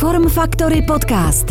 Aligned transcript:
Form 0.00 0.28
Factory 0.28 0.82
Podcast. 0.82 1.46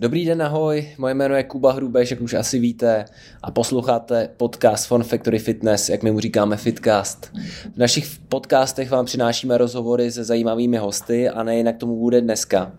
Dobrý 0.00 0.24
den, 0.24 0.42
ahoj, 0.42 0.88
moje 0.98 1.14
jméno 1.14 1.34
je 1.34 1.42
Kuba 1.42 1.72
Hrubeš, 1.72 2.10
jak 2.10 2.20
už 2.20 2.34
asi 2.34 2.58
víte, 2.58 3.04
a 3.42 3.50
posloucháte 3.50 4.28
podcast 4.36 4.86
Fun 4.86 5.02
Factory 5.02 5.38
Fitness, 5.38 5.88
jak 5.88 6.02
my 6.02 6.10
mu 6.10 6.20
říkáme 6.20 6.56
Fitcast. 6.56 7.32
V 7.74 7.76
našich 7.76 8.18
podcastech 8.28 8.90
vám 8.90 9.04
přinášíme 9.04 9.58
rozhovory 9.58 10.12
se 10.12 10.24
zajímavými 10.24 10.76
hosty 10.76 11.28
a 11.28 11.42
nejen 11.42 11.72
k 11.72 11.78
tomu 11.78 11.96
bude 11.98 12.20
dneska. 12.20 12.72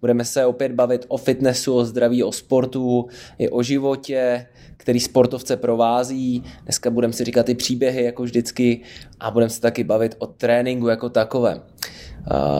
Budeme 0.00 0.24
se 0.24 0.46
opět 0.46 0.72
bavit 0.72 1.04
o 1.08 1.16
fitnessu, 1.16 1.74
o 1.74 1.84
zdraví, 1.84 2.22
o 2.22 2.32
sportu, 2.32 3.06
i 3.38 3.48
o 3.48 3.62
životě, 3.62 4.46
který 4.76 5.00
sportovce 5.00 5.56
provází. 5.56 6.44
Dneska 6.62 6.90
budeme 6.90 7.12
si 7.12 7.24
říkat 7.24 7.48
i 7.48 7.54
příběhy, 7.54 8.04
jako 8.04 8.22
vždycky, 8.22 8.80
a 9.20 9.30
budeme 9.30 9.50
se 9.50 9.60
taky 9.60 9.84
bavit 9.84 10.14
o 10.18 10.26
tréninku 10.26 10.88
jako 10.88 11.08
takovém. 11.08 11.62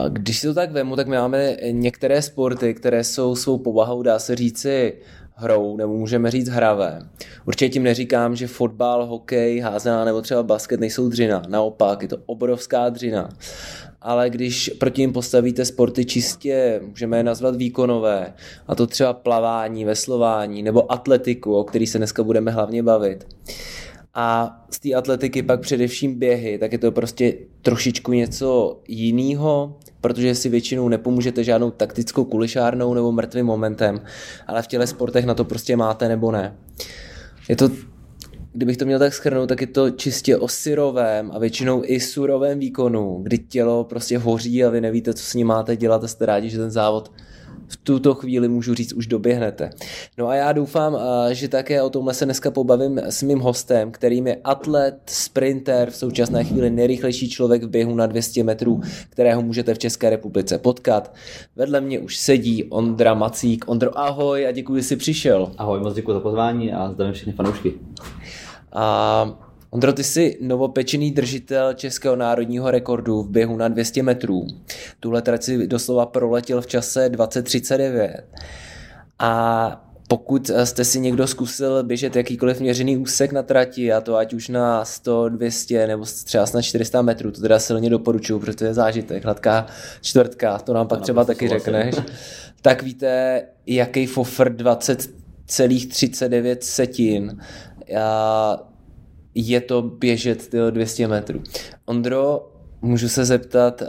Když 0.09 0.39
si 0.39 0.47
to 0.47 0.53
tak 0.53 0.71
vemu, 0.71 0.95
tak 0.95 1.07
my 1.07 1.15
máme 1.15 1.57
některé 1.71 2.21
sporty, 2.21 2.73
které 2.73 3.03
jsou 3.03 3.35
svou 3.35 3.57
povahou, 3.57 4.01
dá 4.01 4.19
se 4.19 4.35
říci, 4.35 4.93
hrou, 5.41 5.77
nebo 5.77 5.97
můžeme 5.97 6.31
říct 6.31 6.47
hravé. 6.47 7.01
Určitě 7.47 7.69
tím 7.69 7.83
neříkám, 7.83 8.35
že 8.35 8.47
fotbal, 8.47 9.05
hokej, 9.05 9.59
házená 9.59 10.05
nebo 10.05 10.21
třeba 10.21 10.43
basket 10.43 10.79
nejsou 10.79 11.09
dřina. 11.09 11.41
Naopak, 11.47 12.01
je 12.01 12.07
to 12.07 12.17
obrovská 12.25 12.89
dřina. 12.89 13.29
Ale 14.01 14.29
když 14.29 14.71
proti 14.79 15.01
ním 15.01 15.13
postavíte 15.13 15.65
sporty 15.65 16.05
čistě, 16.05 16.81
můžeme 16.87 17.17
je 17.17 17.23
nazvat 17.23 17.55
výkonové, 17.55 18.33
a 18.67 18.75
to 18.75 18.87
třeba 18.87 19.13
plavání, 19.13 19.85
veslování 19.85 20.63
nebo 20.63 20.91
atletiku, 20.91 21.55
o 21.55 21.63
který 21.63 21.87
se 21.87 21.97
dneska 21.97 22.23
budeme 22.23 22.51
hlavně 22.51 22.83
bavit, 22.83 23.27
a 24.13 24.59
z 24.71 24.79
té 24.79 24.93
atletiky 24.93 25.43
pak 25.43 25.61
především 25.61 26.19
běhy, 26.19 26.57
tak 26.57 26.71
je 26.71 26.77
to 26.77 26.91
prostě 26.91 27.33
trošičku 27.61 28.13
něco 28.13 28.79
jiného, 28.87 29.77
protože 30.01 30.35
si 30.35 30.49
většinou 30.49 30.89
nepomůžete 30.89 31.43
žádnou 31.43 31.71
taktickou 31.71 32.25
kulišárnou 32.25 32.93
nebo 32.93 33.11
mrtvým 33.11 33.45
momentem, 33.45 34.01
ale 34.47 34.61
v 34.61 34.67
těle 34.67 34.87
sportech 34.87 35.25
na 35.25 35.33
to 35.33 35.45
prostě 35.45 35.75
máte 35.77 36.07
nebo 36.07 36.31
ne. 36.31 36.55
Je 37.49 37.55
to, 37.55 37.69
kdybych 38.53 38.77
to 38.77 38.85
měl 38.85 38.99
tak 38.99 39.13
schrnout, 39.13 39.49
tak 39.49 39.61
je 39.61 39.67
to 39.67 39.89
čistě 39.89 40.37
o 40.37 40.47
syrovém 40.47 41.31
a 41.33 41.39
většinou 41.39 41.81
i 41.85 41.99
surovém 41.99 42.59
výkonu, 42.59 43.19
kdy 43.23 43.37
tělo 43.37 43.83
prostě 43.83 44.17
hoří 44.17 44.63
a 44.63 44.69
vy 44.69 44.81
nevíte, 44.81 45.13
co 45.13 45.23
s 45.23 45.33
ním 45.33 45.47
máte 45.47 45.75
dělat 45.75 46.03
a 46.03 46.07
jste 46.07 46.25
rádi, 46.25 46.49
že 46.49 46.57
ten 46.57 46.71
závod 46.71 47.11
v 47.71 47.77
tuto 47.77 48.13
chvíli 48.13 48.47
můžu 48.47 48.73
říct 48.73 48.93
už 48.93 49.07
doběhnete. 49.07 49.69
No 50.17 50.27
a 50.27 50.35
já 50.35 50.51
doufám, 50.51 50.97
že 51.31 51.47
také 51.47 51.81
o 51.81 51.89
tomhle 51.89 52.13
se 52.13 52.25
dneska 52.25 52.51
pobavím 52.51 52.97
s 52.97 53.23
mým 53.23 53.39
hostem, 53.39 53.91
kterým 53.91 54.27
je 54.27 54.37
atlet, 54.43 54.99
sprinter, 55.05 55.89
v 55.89 55.95
současné 55.95 56.43
chvíli 56.43 56.69
nejrychlejší 56.69 57.29
člověk 57.29 57.63
v 57.63 57.69
běhu 57.69 57.95
na 57.95 58.05
200 58.05 58.43
metrů, 58.43 58.81
kterého 59.09 59.41
můžete 59.41 59.73
v 59.73 59.79
České 59.79 60.09
republice 60.09 60.57
potkat. 60.57 61.13
Vedle 61.55 61.81
mě 61.81 61.99
už 61.99 62.17
sedí 62.17 62.63
Ondra 62.63 63.13
Macík. 63.13 63.65
Ondro, 63.67 63.99
ahoj 63.99 64.47
a 64.47 64.51
děkuji, 64.51 64.75
že 64.75 64.83
jsi 64.83 64.95
přišel. 64.95 65.51
Ahoj, 65.57 65.79
moc 65.79 65.93
děkuji 65.93 66.13
za 66.13 66.19
pozvání 66.19 66.73
a 66.73 66.91
zdravím 66.91 67.13
všechny 67.13 67.33
fanoušky. 67.33 67.73
A 68.71 69.50
Ondro, 69.73 69.93
ty 69.93 70.03
jsi 70.03 70.37
novopečený 70.41 71.11
držitel 71.11 71.73
českého 71.73 72.15
národního 72.15 72.71
rekordu 72.71 73.21
v 73.21 73.29
běhu 73.29 73.57
na 73.57 73.67
200 73.67 74.03
metrů. 74.03 74.47
Tuhle 74.99 75.21
trať 75.21 75.43
si 75.43 75.67
doslova 75.67 76.05
proletěl 76.05 76.61
v 76.61 76.67
čase 76.67 77.09
2039. 77.09 78.23
A 79.19 79.85
pokud 80.07 80.51
jste 80.63 80.85
si 80.85 80.99
někdo 80.99 81.27
zkusil 81.27 81.83
běžet 81.83 82.15
jakýkoliv 82.15 82.59
měřený 82.59 82.97
úsek 82.97 83.31
na 83.31 83.43
trati, 83.43 83.93
a 83.93 84.01
to 84.01 84.15
ať 84.15 84.33
už 84.33 84.49
na 84.49 84.85
100, 84.85 85.29
200 85.29 85.87
nebo 85.87 86.05
třeba 86.25 86.45
na 86.53 86.61
400 86.61 87.01
metrů, 87.01 87.31
to 87.31 87.41
teda 87.41 87.59
silně 87.59 87.89
doporučuju, 87.89 88.39
protože 88.39 88.57
to 88.57 88.65
je 88.65 88.73
zážitek, 88.73 89.23
hladká 89.23 89.65
čtvrtka, 90.01 90.59
to 90.59 90.73
nám 90.73 90.87
pak 90.87 90.97
ano, 90.97 91.03
třeba 91.03 91.25
taky 91.25 91.47
řekneš, 91.47 91.95
tak 92.61 92.83
víte, 92.83 93.43
jaký 93.65 94.05
fofr 94.05 94.49
20,39 94.49 96.57
setin. 96.61 97.41
Já 97.87 98.57
je 99.35 99.61
to 99.61 99.81
běžet 99.81 100.47
tyjo, 100.47 100.71
200 100.71 101.07
metrů. 101.07 101.41
Ondro, 101.85 102.51
můžu 102.81 103.09
se 103.09 103.25
zeptat, 103.25 103.83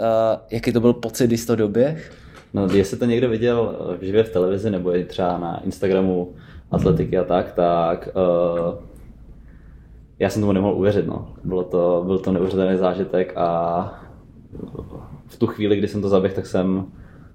jaký 0.50 0.72
to 0.72 0.80
byl 0.80 0.92
pocit, 0.92 1.26
když 1.26 1.46
to 1.46 1.56
doběh? 1.56 2.12
No, 2.54 2.68
jestli 2.72 2.96
to 2.96 3.04
někdo 3.04 3.28
viděl 3.28 3.76
v 4.00 4.04
živě 4.04 4.24
v 4.24 4.30
televizi 4.30 4.70
nebo 4.70 4.96
i 4.96 5.04
třeba 5.04 5.38
na 5.38 5.62
Instagramu 5.64 6.32
atletiky 6.70 7.18
a 7.18 7.24
tak, 7.24 7.52
tak 7.52 8.08
uh, 8.14 8.74
já 10.18 10.30
jsem 10.30 10.42
tomu 10.42 10.52
nemohl 10.52 10.74
uvěřit. 10.74 11.06
No. 11.06 11.34
Bylo 11.44 11.64
to, 11.64 12.02
byl 12.06 12.18
to 12.18 12.32
neuvěřitelný 12.32 12.78
zážitek 12.78 13.32
a 13.36 14.02
v 15.26 15.36
tu 15.36 15.46
chvíli, 15.46 15.76
kdy 15.76 15.88
jsem 15.88 16.02
to 16.02 16.08
zaběh, 16.08 16.34
tak 16.34 16.46
jsem 16.46 16.86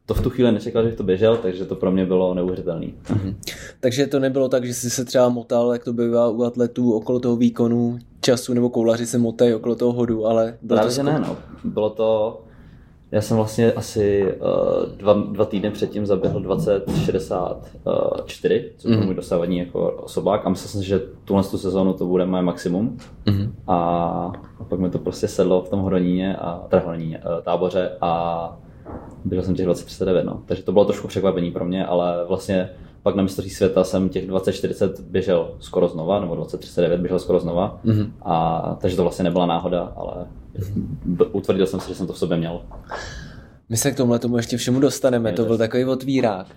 to 0.07 0.13
v 0.13 0.21
tu 0.21 0.29
chvíli 0.29 0.51
nečekal, 0.51 0.89
že 0.89 0.95
to 0.95 1.03
běžel, 1.03 1.37
takže 1.37 1.65
to 1.65 1.75
pro 1.75 1.91
mě 1.91 2.05
bylo 2.05 2.33
neuvěřitelné. 2.33 2.85
Mm-hmm. 2.85 3.35
Takže 3.79 4.07
to 4.07 4.19
nebylo 4.19 4.49
tak, 4.49 4.65
že 4.65 4.73
jsi 4.73 4.89
se 4.89 5.05
třeba 5.05 5.29
motal, 5.29 5.73
jak 5.73 5.83
to 5.83 5.93
bývá 5.93 6.29
u 6.29 6.43
atletů, 6.43 6.93
okolo 6.93 7.19
toho 7.19 7.35
výkonu 7.35 7.99
času, 8.21 8.53
nebo 8.53 8.69
koulaři 8.69 9.05
se 9.05 9.17
motají 9.17 9.53
okolo 9.53 9.75
toho 9.75 9.93
hodu, 9.93 10.25
ale... 10.25 10.57
Bylo 10.61 10.79
Právě 10.79 10.95
to 10.95 11.03
ne, 11.03 11.19
no. 11.19 11.37
Bylo 11.63 11.89
to... 11.89 12.41
Já 13.11 13.21
jsem 13.21 13.37
vlastně 13.37 13.71
asi 13.71 14.23
uh, 14.23 14.29
dva, 14.97 15.13
dva 15.13 15.45
týdny 15.45 15.71
předtím 15.71 16.05
zaběhl 16.05 16.39
2064, 16.39 18.71
což 18.77 18.91
byl 18.91 18.99
mm. 18.99 19.05
můj 19.05 19.15
dosávadní 19.15 19.57
jako 19.57 19.91
osobák 19.91 20.45
a 20.45 20.49
myslel 20.49 20.69
jsem 20.69 20.83
že 20.83 21.01
tuhle 21.25 21.43
tu 21.43 21.57
sezónu 21.57 21.93
to 21.93 22.05
bude 22.05 22.25
moje 22.25 22.43
maximum. 22.43 22.97
Mm. 23.25 23.55
A, 23.67 23.77
a 24.59 24.63
pak 24.63 24.79
mi 24.79 24.89
to 24.89 24.99
prostě 24.99 25.27
sedlo 25.27 25.61
v 25.61 25.69
tom 25.69 25.85
Hroníně 25.85 26.35
a 26.35 26.65
teda 26.69 26.81
Hroníně, 26.81 27.17
uh, 27.17 27.23
táboře 27.43 27.91
a 28.01 28.59
Běžel 29.25 29.43
jsem 29.45 29.55
těch 29.55 29.65
2039, 29.65 30.23
no. 30.23 30.41
Takže 30.45 30.63
to 30.63 30.71
bylo 30.71 30.85
trošku 30.85 31.07
překvapení 31.07 31.51
pro 31.51 31.65
mě, 31.65 31.85
ale 31.85 32.25
vlastně 32.27 32.69
pak 33.03 33.15
na 33.15 33.23
mistrovství 33.23 33.55
světa 33.55 33.83
jsem 33.83 34.09
těch 34.09 34.27
2040 34.27 34.99
běžel 34.99 35.55
skoro 35.59 35.87
znova, 35.87 36.19
nebo 36.19 36.35
2039 36.35 37.01
běžel 37.01 37.19
skoro 37.19 37.39
znova. 37.39 37.79
Mm-hmm. 37.85 38.11
A, 38.21 38.77
takže 38.81 38.95
to 38.95 39.01
vlastně 39.01 39.23
nebyla 39.23 39.45
náhoda, 39.45 39.93
ale 39.95 40.25
mm-hmm. 40.59 41.29
utvrdil 41.31 41.67
jsem 41.67 41.79
se, 41.79 41.89
že 41.89 41.95
jsem 41.95 42.07
to 42.07 42.13
v 42.13 42.17
sobě 42.17 42.37
měl. 42.37 42.61
My 43.69 43.77
se 43.77 43.91
k 43.91 43.97
tomuhle 43.97 44.19
tomu 44.19 44.37
ještě 44.37 44.57
všemu 44.57 44.79
dostaneme, 44.79 45.29
je 45.29 45.33
to 45.33 45.45
byl 45.45 45.57
takový 45.57 45.85
otvírák. 45.85 46.47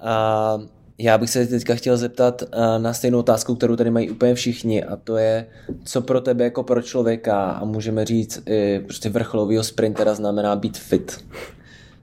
A 0.00 0.58
já 0.98 1.18
bych 1.18 1.30
se 1.30 1.46
teďka 1.46 1.74
chtěl 1.74 1.96
zeptat 1.96 2.42
na 2.78 2.92
stejnou 2.92 3.18
otázku, 3.18 3.54
kterou 3.54 3.76
tady 3.76 3.90
mají 3.90 4.10
úplně 4.10 4.34
všichni, 4.34 4.84
a 4.84 4.96
to 4.96 5.16
je, 5.16 5.46
co 5.84 6.00
pro 6.00 6.20
tebe 6.20 6.44
jako 6.44 6.62
pro 6.62 6.82
člověka, 6.82 7.50
a 7.50 7.64
můžeme 7.64 8.04
říct, 8.04 8.42
prostě 8.84 9.08
vrcholového 9.08 9.64
sprintera 9.64 10.14
znamená 10.14 10.56
být 10.56 10.78
fit. 10.78 11.24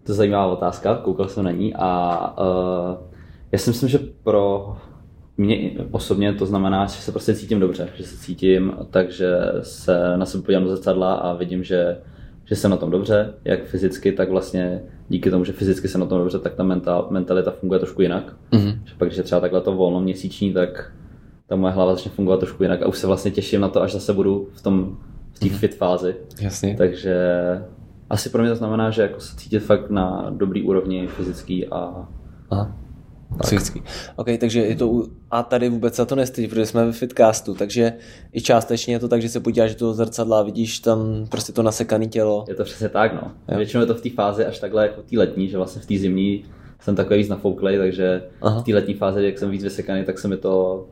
To 0.05 0.11
je 0.11 0.16
zajímavá 0.16 0.45
otázka, 0.45 0.95
koukal 0.95 1.27
jsem 1.27 1.43
na 1.43 1.51
ní 1.51 1.73
a 1.75 2.33
uh, 2.39 2.97
já 3.51 3.59
si 3.59 3.69
myslím, 3.69 3.89
že 3.89 3.99
pro 4.23 4.77
mě 5.38 5.71
osobně 5.91 6.33
to 6.33 6.45
znamená, 6.45 6.85
že 6.85 7.01
se 7.01 7.11
prostě 7.11 7.35
cítím 7.35 7.59
dobře, 7.59 7.89
že 7.95 8.03
se 8.03 8.17
cítím 8.17 8.73
tak, 8.89 9.11
že 9.11 9.38
se 9.61 10.17
na 10.17 10.25
sebe 10.25 10.43
podívám 10.43 10.63
do 10.63 10.75
zrcadla 10.75 11.13
a 11.13 11.33
vidím, 11.33 11.63
že, 11.63 11.97
že 12.45 12.55
jsem 12.55 12.71
na 12.71 12.77
tom 12.77 12.91
dobře, 12.91 13.33
jak 13.45 13.63
fyzicky, 13.63 14.11
tak 14.11 14.29
vlastně 14.29 14.81
díky 15.09 15.31
tomu, 15.31 15.45
že 15.45 15.53
fyzicky 15.53 15.88
jsem 15.88 16.01
na 16.01 16.07
tom 16.07 16.19
dobře, 16.19 16.39
tak 16.39 16.55
ta 16.55 16.63
mental, 16.63 17.07
mentalita 17.09 17.51
funguje 17.51 17.79
trošku 17.79 18.01
jinak. 18.01 18.35
Mm-hmm. 18.51 18.79
Že 18.83 18.93
pak, 18.97 19.07
když 19.07 19.17
je 19.17 19.23
třeba 19.23 19.41
takhle 19.41 19.61
to 19.61 19.75
volno 19.75 20.01
měsíční, 20.01 20.53
tak 20.53 20.91
ta 21.47 21.55
moje 21.55 21.73
hlava 21.73 21.95
začne 21.95 22.11
fungovat 22.11 22.39
trošku 22.39 22.63
jinak 22.63 22.81
a 22.81 22.87
už 22.87 22.97
se 22.97 23.07
vlastně 23.07 23.31
těším 23.31 23.61
na 23.61 23.69
to, 23.69 23.81
až 23.81 23.93
zase 23.93 24.13
budu 24.13 24.47
v 24.53 24.61
tom 24.61 24.97
v 25.33 25.39
té 25.39 25.45
mm-hmm. 25.45 25.57
fit 25.57 25.75
fázi. 25.75 26.16
Jasně. 26.41 26.75
Takže 26.77 27.16
asi 28.15 28.29
pro 28.29 28.41
mě 28.41 28.51
to 28.51 28.55
znamená, 28.55 28.89
že 28.89 29.01
jako 29.01 29.19
se 29.19 29.35
cítit 29.35 29.59
fakt 29.59 29.89
na 29.89 30.29
dobrý 30.29 30.63
úrovni 30.63 31.07
fyzický 31.07 31.67
a 31.67 32.07
Aha. 32.49 32.75
Psychický. 33.41 33.83
OK, 34.15 34.27
takže 34.39 34.59
je 34.59 34.75
to, 34.75 35.03
a 35.31 35.43
tady 35.43 35.69
vůbec 35.69 35.95
se 35.95 36.05
to 36.05 36.15
nestydí, 36.15 36.47
protože 36.47 36.65
jsme 36.65 36.85
ve 36.85 36.91
fitcastu, 36.91 37.55
takže 37.55 37.93
i 38.33 38.41
částečně 38.41 38.95
je 38.95 38.99
to 38.99 39.07
tak, 39.07 39.21
že 39.21 39.29
se 39.29 39.39
podíváš 39.39 39.73
do 39.73 39.79
toho 39.79 39.93
zrcadla 39.93 40.39
a 40.39 40.43
vidíš 40.43 40.79
tam 40.79 41.25
prostě 41.29 41.53
to 41.53 41.63
nasekané 41.63 42.05
tělo. 42.07 42.45
Je 42.47 42.55
to 42.55 42.63
přesně 42.63 42.90
tak, 42.90 43.13
no. 43.13 43.31
Jo. 43.47 43.57
Většinou 43.57 43.81
je 43.81 43.87
to 43.87 43.95
v 43.95 44.01
té 44.01 44.09
fázi 44.09 44.45
až 44.45 44.59
takhle 44.59 44.87
jako 44.87 45.01
té 45.01 45.17
letní, 45.17 45.49
že 45.49 45.57
vlastně 45.57 45.81
v 45.81 45.85
té 45.85 45.97
zimní 45.97 46.45
jsem 46.79 46.95
takový 46.95 47.19
víc 47.19 47.29
nafouklej, 47.29 47.78
takže 47.78 48.23
Aha. 48.41 48.61
v 48.61 48.63
té 48.63 48.73
letní 48.73 48.93
fázi, 48.93 49.25
jak 49.25 49.40
jsem 49.40 49.49
víc 49.49 49.63
vysekaný, 49.63 50.03
tak 50.05 50.19
se 50.19 50.28
mi 50.28 50.37
to, 50.37 50.85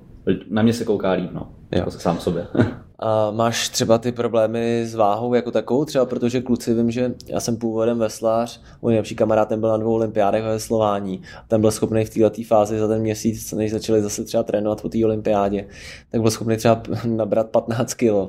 na 0.49 0.61
mě 0.61 0.73
se 0.73 0.85
kouká 0.85 1.11
líp, 1.11 1.29
no. 1.33 1.49
Jako 1.71 1.91
sám 1.91 2.19
sobě. 2.19 2.47
A 3.05 3.31
máš 3.31 3.69
třeba 3.69 3.97
ty 3.97 4.11
problémy 4.11 4.85
s 4.85 4.95
váhou 4.95 5.33
jako 5.33 5.51
takovou, 5.51 5.85
třeba 5.85 6.05
protože 6.05 6.41
kluci 6.41 6.73
vím, 6.73 6.91
že 6.91 7.13
já 7.27 7.39
jsem 7.39 7.57
původem 7.57 7.99
veslář, 7.99 8.61
můj 8.81 8.91
nejlepší 8.91 9.15
kamarád 9.15 9.49
ten 9.49 9.59
byl 9.59 9.69
na 9.69 9.77
dvou 9.77 9.93
olympiádech 9.93 10.43
ve 10.43 10.49
veslování, 10.49 11.21
ten 11.47 11.61
byl 11.61 11.71
schopný 11.71 12.05
v 12.05 12.09
této 12.09 12.41
fázi 12.47 12.79
za 12.79 12.87
ten 12.87 13.01
měsíc, 13.01 13.51
než 13.51 13.71
začali 13.71 14.01
zase 14.01 14.23
třeba 14.23 14.43
trénovat 14.43 14.81
po 14.81 14.89
té 14.89 15.05
olympiádě, 15.05 15.67
tak 16.11 16.21
byl 16.21 16.31
schopný 16.31 16.57
třeba 16.57 16.81
nabrat 17.05 17.49
15 17.49 17.93
kilo. 17.93 18.27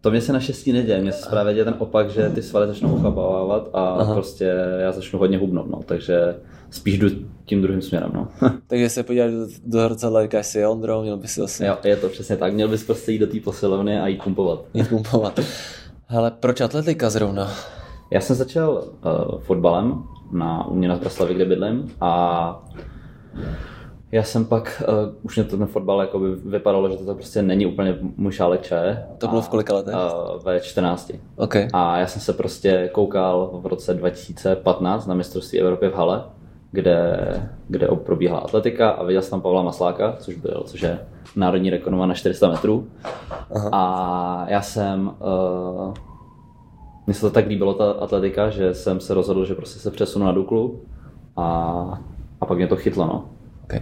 To 0.00 0.10
mě 0.10 0.20
se 0.20 0.32
naštěstí 0.32 0.72
neděje, 0.72 1.00
mě 1.00 1.12
se 1.12 1.30
právě 1.30 1.54
děje 1.54 1.64
ten 1.64 1.74
opak, 1.78 2.10
že 2.10 2.28
ty 2.28 2.42
svaly 2.42 2.66
začnou 2.66 2.94
ochabávat 2.94 3.68
a 3.72 3.88
Aha. 3.88 4.14
prostě 4.14 4.54
já 4.78 4.92
začnu 4.92 5.18
hodně 5.18 5.38
hubnout, 5.38 5.70
no, 5.70 5.80
takže 5.86 6.34
spíš 6.72 6.98
jdu 6.98 7.08
tím 7.44 7.62
druhým 7.62 7.82
směrem. 7.82 8.10
No. 8.14 8.28
Takže 8.66 8.88
se 8.88 9.02
podíváš 9.02 9.30
do, 9.30 9.46
do 9.66 9.88
zrcadla, 9.88 10.22
říkáš 10.22 10.46
si, 10.46 10.66
Ondro, 10.66 11.02
měl 11.02 11.16
bys 11.16 11.32
si 11.32 11.40
asi... 11.40 11.64
Jo, 11.64 11.76
je 11.84 11.96
to 11.96 12.08
přesně 12.08 12.36
tak, 12.36 12.52
měl 12.52 12.68
bys 12.68 12.84
prostě 12.84 13.12
jít 13.12 13.18
do 13.18 13.26
té 13.26 13.40
posilovny 13.40 14.00
a 14.00 14.06
jít 14.06 14.22
pumpovat. 14.22 14.64
Jít 14.74 14.88
pumpovat. 14.88 15.40
Hele, 16.06 16.30
proč 16.40 16.60
atletika 16.60 17.10
zrovna? 17.10 17.50
Já 18.10 18.20
jsem 18.20 18.36
začal 18.36 18.84
uh, 19.04 19.40
fotbalem 19.40 20.02
na, 20.32 20.66
u 20.66 20.74
mě 20.74 20.88
na 20.88 20.96
Zbraslavi, 20.96 21.34
kde 21.34 21.44
bydlím 21.44 21.90
a 22.00 22.64
já 24.12 24.22
jsem 24.22 24.44
pak, 24.44 24.82
uh, 24.88 25.14
už 25.22 25.36
mě 25.36 25.44
to 25.44 25.56
ten 25.56 25.66
fotbal 25.66 26.00
jako 26.00 26.18
by 26.18 26.34
vypadalo, 26.34 26.90
že 26.90 26.96
to 26.96 27.14
prostě 27.14 27.42
není 27.42 27.66
úplně 27.66 27.98
můj 28.16 28.32
šálek 28.32 28.62
čaje. 28.62 29.06
To 29.18 29.28
bylo 29.28 29.42
v 29.42 29.48
kolika 29.48 29.74
letech? 29.74 29.94
Uh, 29.94 30.42
ve 30.42 30.60
14. 30.60 31.12
Okay. 31.36 31.68
A 31.72 31.98
já 31.98 32.06
jsem 32.06 32.22
se 32.22 32.32
prostě 32.32 32.90
koukal 32.92 33.50
v 33.62 33.66
roce 33.66 33.94
2015 33.94 35.06
na 35.06 35.14
mistrovství 35.14 35.60
Evropy 35.60 35.88
v 35.88 35.94
Hale, 35.94 36.24
kde, 36.72 37.18
kde 37.68 37.88
probíhala 37.88 38.40
atletika 38.40 38.90
a 38.90 39.04
viděl 39.04 39.22
jsem 39.22 39.30
tam 39.30 39.40
Pavla 39.40 39.62
Masláka, 39.62 40.16
což 40.18 40.34
byl, 40.36 40.62
což 40.66 40.80
je 40.80 40.98
národní 41.36 41.70
rekordman 41.70 42.08
na 42.08 42.14
400 42.14 42.50
metrů. 42.50 42.88
Aha. 43.54 43.70
A 43.72 44.44
já 44.48 44.62
jsem, 44.62 45.06
uh, 45.06 45.94
mně 47.06 47.14
se 47.14 47.20
to 47.20 47.30
tak 47.30 47.46
líbilo, 47.46 47.74
ta 47.74 47.90
atletika, 47.90 48.50
že 48.50 48.74
jsem 48.74 49.00
se 49.00 49.14
rozhodl, 49.14 49.44
že 49.44 49.54
prostě 49.54 49.78
se 49.78 49.90
přesunu 49.90 50.24
na 50.24 50.32
Duklu 50.32 50.80
a, 51.36 51.44
a 52.40 52.46
pak 52.46 52.58
mě 52.58 52.66
to 52.66 52.76
chytlo, 52.76 53.06
no. 53.06 53.24
Okay. 53.64 53.80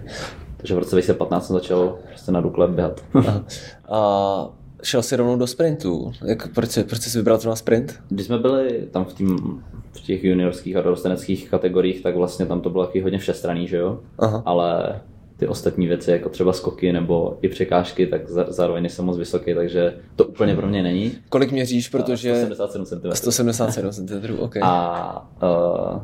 Takže 0.57 0.75
v 0.75 0.79
roce 0.79 0.91
2015 0.91 1.47
jsem 1.47 1.57
začal 1.57 1.99
prostě 2.09 2.33
na 2.33 2.41
Dukle 2.41 2.69
běhat. 2.69 3.01
a 3.89 4.49
šel 4.83 5.03
jsi 5.03 5.17
rovnou 5.17 5.37
do 5.37 5.47
sprintu. 5.47 6.13
Jak, 6.25 6.55
proč, 6.55 6.79
proč 6.89 7.01
jsi 7.01 7.19
vybral 7.19 7.39
na 7.47 7.57
sprint? 7.57 8.01
Když 8.09 8.27
jsme 8.27 8.39
byli 8.39 8.89
tam 8.91 9.05
v, 9.05 9.15
tým, 9.15 9.63
v 9.93 10.01
těch 10.01 10.25
juniorských 10.25 10.77
a 10.77 10.81
dorosteneckých 10.81 11.51
kategoriích, 11.51 12.03
tak 12.03 12.17
vlastně 12.17 12.47
tam 12.47 12.61
to 12.61 12.71
bylo 12.71 12.87
taky 12.87 13.01
hodně 13.01 13.19
všestraný, 13.19 13.69
že 13.69 13.77
jo? 13.77 14.01
Aha. 14.19 14.43
Ale 14.47 15.01
ty 15.37 15.47
ostatní 15.47 15.87
věci, 15.87 16.11
jako 16.11 16.29
třeba 16.29 16.53
skoky 16.53 16.93
nebo 16.93 17.39
i 17.43 17.49
překážky, 17.49 18.07
tak 18.07 18.29
zároveň 18.29 18.89
jsem 18.89 19.05
moc 19.05 19.19
vysoký, 19.19 19.55
takže 19.55 19.95
to 20.17 20.25
úplně 20.25 20.57
pro 20.57 20.67
mě 20.67 20.83
není. 20.83 21.13
Kolik 21.29 21.53
měříš, 21.53 21.89
protože... 21.89 22.35
177 22.55 22.87
cm. 22.87 23.11
177 23.13 23.93
cm, 23.93 24.39
OK. 24.39 24.57
A 24.63 25.31
uh, 25.43 26.03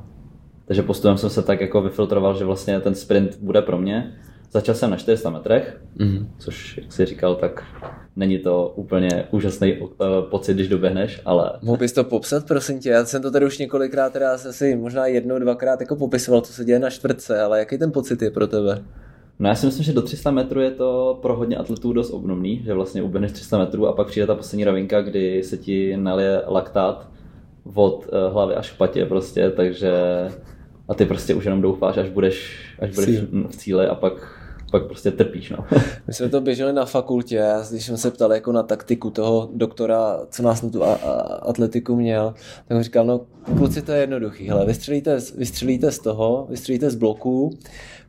takže 0.66 0.82
postupem 0.82 1.18
jsem 1.18 1.30
se 1.30 1.42
tak 1.42 1.60
jako 1.60 1.82
vyfiltroval, 1.82 2.38
že 2.38 2.44
vlastně 2.44 2.80
ten 2.80 2.94
sprint 2.94 3.38
bude 3.40 3.62
pro 3.62 3.78
mě. 3.78 4.12
Začal 4.50 4.74
jsem 4.74 4.90
na 4.90 4.96
400 4.96 5.30
metrech, 5.30 5.80
mm-hmm. 5.96 6.26
což, 6.38 6.76
jak 6.82 6.92
jsi 6.92 7.06
říkal, 7.06 7.34
tak 7.34 7.64
není 8.16 8.38
to 8.38 8.72
úplně 8.76 9.24
úžasný 9.30 9.76
uh, 9.76 9.88
pocit, 10.30 10.54
když 10.54 10.68
doběhneš, 10.68 11.20
ale... 11.24 11.52
Mohl 11.62 11.78
bys 11.78 11.92
to 11.92 12.04
popsat, 12.04 12.46
prosím 12.46 12.80
tě? 12.80 12.90
Já 12.90 13.04
jsem 13.04 13.22
to 13.22 13.30
tady 13.30 13.46
už 13.46 13.58
několikrát, 13.58 14.12
teda 14.12 14.32
asi 14.32 14.76
možná 14.76 15.06
jednou, 15.06 15.38
dvakrát 15.38 15.80
jako 15.80 15.96
popisoval, 15.96 16.40
co 16.40 16.52
se 16.52 16.64
děje 16.64 16.78
na 16.78 16.90
čtvrtce, 16.90 17.40
ale 17.40 17.58
jaký 17.58 17.78
ten 17.78 17.92
pocit 17.92 18.22
je 18.22 18.30
pro 18.30 18.46
tebe? 18.46 18.84
No 19.38 19.48
já 19.48 19.54
si 19.54 19.66
myslím, 19.66 19.84
že 19.84 19.92
do 19.92 20.02
300 20.02 20.30
metrů 20.30 20.60
je 20.60 20.70
to 20.70 21.18
pro 21.22 21.36
hodně 21.36 21.56
atletů 21.56 21.92
dost 21.92 22.10
obnovný, 22.10 22.62
že 22.64 22.74
vlastně 22.74 23.02
uběhneš 23.02 23.32
300 23.32 23.58
metrů 23.58 23.86
a 23.86 23.92
pak 23.92 24.06
přijde 24.06 24.26
ta 24.26 24.34
poslední 24.34 24.64
rovinka, 24.64 25.02
kdy 25.02 25.42
se 25.42 25.56
ti 25.56 25.96
nalije 25.96 26.42
laktát 26.46 27.08
od 27.74 28.06
uh, 28.06 28.32
hlavy 28.32 28.54
až 28.54 28.70
k 28.70 28.76
patě 28.76 29.06
prostě, 29.06 29.50
takže 29.50 29.92
a 30.88 30.94
ty 30.94 31.04
prostě 31.04 31.34
už 31.34 31.44
jenom 31.44 31.62
doufáš, 31.62 31.96
až 31.96 32.08
budeš, 32.08 32.56
až 32.78 32.94
budeš 32.94 33.20
v 33.48 33.56
cíli 33.56 33.86
a 33.86 33.94
pak 33.94 34.45
pak 34.70 34.86
prostě 34.86 35.10
trpíš. 35.10 35.50
No. 35.50 35.64
My 36.06 36.14
jsme 36.14 36.28
to 36.28 36.40
běželi 36.40 36.72
na 36.72 36.84
fakultě, 36.84 37.44
když 37.70 37.86
jsem 37.86 37.96
se 37.96 38.10
ptal 38.10 38.32
jako 38.32 38.52
na 38.52 38.62
taktiku 38.62 39.10
toho 39.10 39.50
doktora, 39.54 40.20
co 40.30 40.42
nás 40.42 40.62
na 40.62 40.68
tu 40.70 40.84
a, 40.84 40.94
a, 40.94 41.10
atletiku 41.22 41.96
měl, 41.96 42.34
tak 42.68 42.76
on 42.76 42.82
říkal, 42.82 43.04
no 43.04 43.20
kluci 43.56 43.82
to 43.82 43.92
je 43.92 44.00
jednoduchý, 44.00 44.48
hele, 44.48 44.66
vystřelíte, 44.66 45.18
vystřelíte 45.36 45.92
z 45.92 45.98
toho, 45.98 46.46
vystřelíte 46.50 46.90
z 46.90 46.94
bloku, 46.94 47.58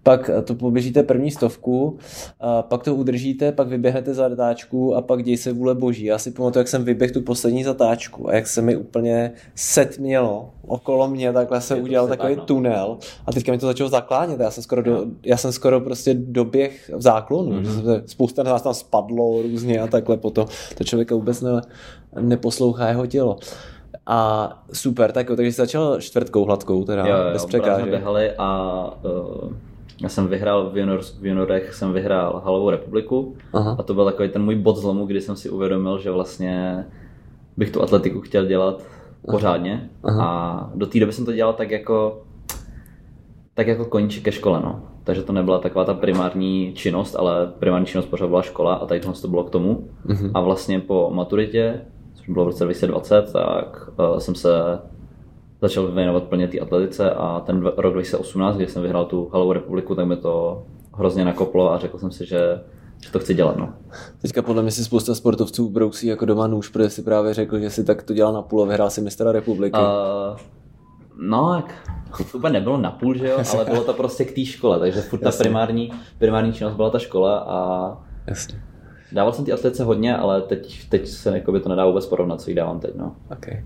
pak 0.08 0.30
to 0.44 0.56
poběžíte 0.56 1.04
první 1.04 1.32
stovku, 1.32 1.98
a 2.40 2.62
pak 2.62 2.84
to 2.84 2.96
udržíte, 2.96 3.52
pak 3.52 3.68
vyběhnete 3.68 4.14
za 4.14 4.30
zatáčku 4.30 4.96
a 4.96 5.02
pak 5.02 5.24
děj 5.24 5.38
se 5.38 5.54
vůle 5.54 5.76
boží. 5.76 6.06
Já 6.06 6.18
si 6.18 6.32
pamatuju, 6.32 6.62
jak 6.62 6.68
jsem 6.68 6.84
vyběhl 6.84 7.14
tu 7.14 7.22
poslední 7.22 7.64
zatáčku 7.64 8.30
a 8.30 8.36
jak 8.36 8.48
se 8.48 8.62
mi 8.62 8.76
úplně 8.78 9.32
set 9.56 10.00
mělo 10.00 10.50
okolo 10.68 11.08
mě, 11.08 11.34
takhle 11.34 11.62
se 11.62 11.76
udělal 11.76 12.08
takový 12.08 12.36
tak, 12.36 12.40
no. 12.40 12.46
tunel 12.46 12.98
a 13.26 13.32
teďka 13.32 13.52
mi 13.52 13.58
to 13.58 13.66
začalo 13.66 13.90
zaklánět. 13.90 14.40
Já 14.40 14.52
jsem 14.52 14.64
skoro, 14.64 14.82
do, 14.82 15.06
já 15.26 15.38
jsem 15.38 15.52
skoro 15.52 15.82
prostě 15.82 16.14
doběh 16.14 16.92
v 16.96 17.02
záklonu, 17.02 17.52
mm-hmm. 17.52 17.84
že 17.84 18.02
spousta 18.06 18.44
nás 18.44 18.62
tam 18.62 18.74
spadlo 18.74 19.42
různě 19.42 19.82
a 19.82 19.88
takhle 19.88 20.18
potom 20.18 20.48
to 20.78 20.84
člověka 20.84 21.16
vůbec 21.16 21.42
ne, 21.42 21.62
neposlouchá 22.20 22.88
jeho 22.88 23.06
tělo. 23.06 23.38
A 24.06 24.50
super, 24.74 25.12
tak 25.12 25.30
jo, 25.30 25.36
takže 25.36 25.52
jsi 25.52 25.56
začal 25.56 26.02
čtvrtkou 26.02 26.46
hladkou, 26.46 26.84
teda 26.84 27.08
jo, 27.08 27.18
jo, 27.18 27.34
bez 27.34 27.46
překážek. 27.46 28.04
a 28.38 28.92
uh, 29.04 29.52
já 30.02 30.10
jsem 30.10 30.28
vyhrál 30.28 30.70
v, 30.70 30.78
junior, 30.78 31.02
v 31.20 31.26
juniorech, 31.26 31.74
jsem 31.74 31.94
vyhrál 31.94 32.42
Halovou 32.46 32.70
republiku 32.70 33.36
Aha. 33.54 33.76
a 33.80 33.84
to 33.84 33.94
byl 33.94 34.06
takový 34.06 34.30
ten 34.30 34.44
můj 34.44 34.56
bod 34.56 34.78
zlomu, 34.78 35.06
kdy 35.06 35.22
jsem 35.22 35.36
si 35.36 35.50
uvědomil, 35.50 36.00
že 36.00 36.12
vlastně 36.12 36.86
bych 37.58 37.72
tu 37.72 37.82
atletiku 37.82 38.22
chtěl 38.22 38.46
dělat 38.46 38.82
Aha. 39.28 39.38
pořádně 39.38 39.90
Aha. 40.04 40.26
a 40.26 40.72
do 40.76 40.86
té 40.86 41.00
doby 41.00 41.14
jsem 41.14 41.26
to 41.26 41.34
dělal 41.34 41.54
tak 41.54 41.72
jako 41.72 42.22
tak 43.54 43.68
jako 43.68 43.86
koníček 43.86 44.24
ke 44.24 44.32
škole, 44.32 44.62
no. 44.64 44.82
Takže 45.04 45.24
to 45.24 45.34
nebyla 45.34 45.60
taková 45.60 45.86
ta 45.86 45.94
primární 45.94 46.74
činnost, 46.74 47.16
ale 47.16 47.52
primární 47.60 47.86
činnost 47.86 48.06
pořád 48.06 48.28
byla 48.28 48.42
škola 48.42 48.74
a 48.74 48.86
tady 48.86 49.00
to 49.00 49.28
bylo 49.28 49.44
k 49.44 49.50
tomu. 49.50 49.88
Uh-huh. 50.08 50.32
A 50.34 50.42
vlastně 50.42 50.80
po 50.80 51.10
maturitě, 51.14 51.82
což 52.14 52.30
bylo 52.30 52.46
v 52.46 52.48
roce 52.48 52.64
2020, 52.64 53.34
tak 53.34 53.90
uh, 54.00 54.18
jsem 54.18 54.36
se 54.36 54.50
začal 55.62 55.92
věnovat 55.92 56.24
plně 56.24 56.48
té 56.48 56.60
atletice 56.60 57.12
a 57.12 57.40
ten 57.40 57.66
rok 57.78 57.94
2018, 57.94 58.56
kdy 58.56 58.68
jsem 58.68 58.82
vyhrál 58.82 59.06
tu 59.06 59.30
halovou 59.34 59.54
republiku, 59.54 59.96
tak 59.96 60.06
mi 60.08 60.18
to 60.18 60.64
hrozně 60.94 61.26
nakoplo 61.26 61.72
a 61.72 61.78
řekl 61.78 61.98
jsem 61.98 62.12
si, 62.12 62.26
že 62.26 62.60
že 63.06 63.12
to 63.12 63.20
chci 63.20 63.34
dělat. 63.34 63.58
No. 63.58 63.74
Teďka 64.22 64.42
podle 64.42 64.62
mě 64.62 64.72
si 64.72 64.84
spousta 64.84 65.16
sportovců 65.16 65.70
brousí 65.70 66.08
jako 66.08 66.26
doma 66.26 66.48
nůž, 66.48 66.70
protože 66.70 66.90
si 66.90 67.02
právě 67.02 67.34
řekl, 67.34 67.60
že 67.60 67.70
si 67.70 67.84
tak 67.84 68.04
to 68.04 68.14
dělal 68.14 68.34
na 68.34 68.42
půl 68.42 68.64
a 68.64 68.66
vyhrál 68.66 68.90
si 68.90 69.02
mistra 69.02 69.32
republiky. 69.32 69.80
Uh, 69.80 70.38
no, 71.18 71.54
jak 71.56 71.74
to 72.32 72.38
úplně 72.38 72.54
nebylo 72.54 72.78
na 72.78 72.92
půl, 72.92 73.18
že 73.18 73.28
jo, 73.28 73.38
ale 73.54 73.66
bylo 73.66 73.84
to 73.84 73.94
prostě 73.94 74.26
k 74.26 74.36
té 74.36 74.46
škole, 74.46 74.80
takže 74.80 75.02
furt 75.02 75.20
ta 75.20 75.32
primární, 75.32 75.92
primární 76.18 76.54
činnost 76.54 76.74
byla 76.74 76.90
ta 76.90 77.00
škola 77.00 77.38
a 77.38 77.98
Jasně. 78.28 78.62
Dával 79.12 79.34
jsem 79.34 79.46
ty 79.46 79.52
atletice 79.52 79.84
hodně, 79.84 80.18
ale 80.18 80.42
teď, 80.42 80.90
teď 80.90 81.08
se 81.08 81.36
jako 81.36 81.52
by 81.52 81.60
to 81.60 81.70
nedá 81.70 81.86
vůbec 81.86 82.06
porovnat, 82.06 82.42
co 82.42 82.50
jí 82.50 82.56
dávám 82.56 82.80
teď. 82.80 82.96
No. 82.96 83.16
Okay. 83.32 83.66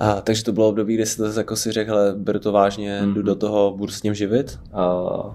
A, 0.00 0.20
takže 0.20 0.44
to 0.44 0.52
bylo 0.52 0.68
období, 0.68 0.94
kdy 0.94 1.06
jsi 1.06 1.16
to 1.16 1.40
jako 1.40 1.56
si 1.56 1.72
řekl, 1.72 1.96
beru 2.16 2.38
to 2.38 2.52
vážně, 2.52 3.00
mm-hmm. 3.02 3.14
jdu 3.14 3.22
do 3.22 3.34
toho, 3.34 3.74
budu 3.76 3.92
s 3.92 4.02
ním 4.02 4.14
živit? 4.14 4.58
Uh, 4.74 5.32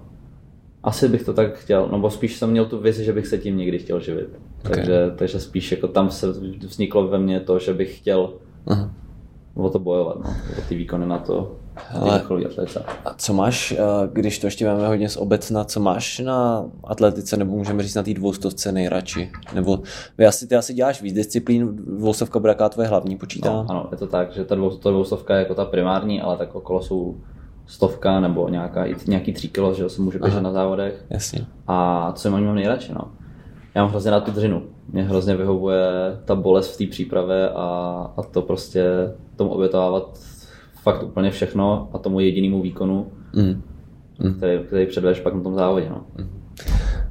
asi 0.82 1.08
bych 1.08 1.22
to 1.22 1.32
tak 1.32 1.54
chtěl, 1.54 1.88
no 1.92 1.98
bo 1.98 2.10
spíš 2.10 2.36
jsem 2.36 2.50
měl 2.50 2.64
tu 2.64 2.78
vizi, 2.78 3.04
že 3.04 3.12
bych 3.12 3.26
se 3.26 3.38
tím 3.38 3.56
někdy 3.56 3.78
chtěl 3.78 4.00
živit. 4.00 4.28
Okay. 4.64 4.76
Takže, 4.76 5.12
takže 5.16 5.40
spíš 5.40 5.72
jako 5.72 5.88
tam 5.88 6.10
se 6.10 6.26
vzniklo 6.66 7.08
ve 7.08 7.18
mně 7.18 7.40
to, 7.40 7.58
že 7.58 7.74
bych 7.74 7.98
chtěl 7.98 8.34
uh-huh. 8.66 8.90
o 9.54 9.70
to 9.70 9.78
bojovat, 9.78 10.16
no, 10.24 10.30
o 10.58 10.62
ty 10.68 10.74
výkony 10.74 11.06
na 11.06 11.18
to, 11.18 11.56
ale 12.00 12.22
a 13.04 13.14
co 13.14 13.32
máš, 13.32 13.72
eh, 13.72 13.78
když 14.12 14.38
to 14.38 14.46
ještě 14.46 14.66
máme 14.66 14.88
hodně 14.88 15.08
z 15.08 15.16
obecna, 15.16 15.64
co 15.64 15.80
máš 15.80 16.18
na 16.18 16.64
atletice, 16.84 17.36
nebo 17.36 17.56
můžeme 17.56 17.82
říct 17.82 17.94
na 17.94 18.02
té 18.02 18.14
dvoustovce 18.14 18.72
nejradši? 18.72 19.30
Nebo 19.54 19.78
vy 20.18 20.26
asi, 20.26 20.46
ty 20.46 20.56
asi 20.56 20.74
děláš 20.74 21.02
víc 21.02 21.14
disciplín, 21.14 21.76
dvoustovka 21.76 22.38
bude 22.38 22.50
jaká 22.50 22.68
tvoje 22.68 22.88
hlavní 22.88 23.16
počítá? 23.16 23.52
No, 23.52 23.66
ano, 23.68 23.88
je 23.90 23.96
to 23.96 24.06
tak, 24.06 24.32
že 24.32 24.44
ta, 24.44 24.54
dvou, 24.54 24.70
ta 24.70 24.90
dvoustovka 24.90 25.34
je 25.34 25.38
jako 25.38 25.54
ta 25.54 25.64
primární, 25.64 26.22
ale 26.22 26.36
tak 26.36 26.54
okolo 26.54 26.82
jsou 26.82 27.16
stovka 27.66 28.20
nebo 28.20 28.48
nějaká, 28.48 28.84
nějaký 29.06 29.32
tři 29.32 29.48
kilo, 29.48 29.74
že 29.74 29.88
se 29.88 30.02
může 30.02 30.18
běžet 30.18 30.40
na 30.40 30.52
závodech. 30.52 31.04
Jasně. 31.10 31.46
A 31.66 32.12
co 32.12 32.30
mám 32.30 32.54
nejradši, 32.54 32.92
no? 32.92 33.12
Já 33.74 33.82
mám 33.82 33.90
hrozně 33.90 34.10
na 34.10 34.20
tu 34.20 34.30
dřinu. 34.30 34.62
Mě 34.88 35.02
hrozně 35.02 35.36
vyhovuje 35.36 35.86
ta 36.24 36.34
bolest 36.34 36.74
v 36.74 36.78
té 36.78 36.90
přípravě 36.90 37.50
a, 37.50 37.66
a 38.16 38.22
to 38.22 38.42
prostě 38.42 38.84
tomu 39.36 39.50
obětovávat 39.50 40.18
fakt 40.82 41.02
úplně 41.02 41.30
všechno 41.30 41.88
a 41.92 41.98
tomu 41.98 42.20
jedinému 42.20 42.62
výkonu, 42.62 43.12
mm. 43.32 43.62
Mm. 44.18 44.34
Který, 44.34 44.58
který 44.66 44.86
předvedeš 44.86 45.20
pak 45.20 45.34
na 45.34 45.40
tom 45.40 45.54
závodě. 45.54 45.86
No. 45.90 46.04
Mm. 46.18 46.42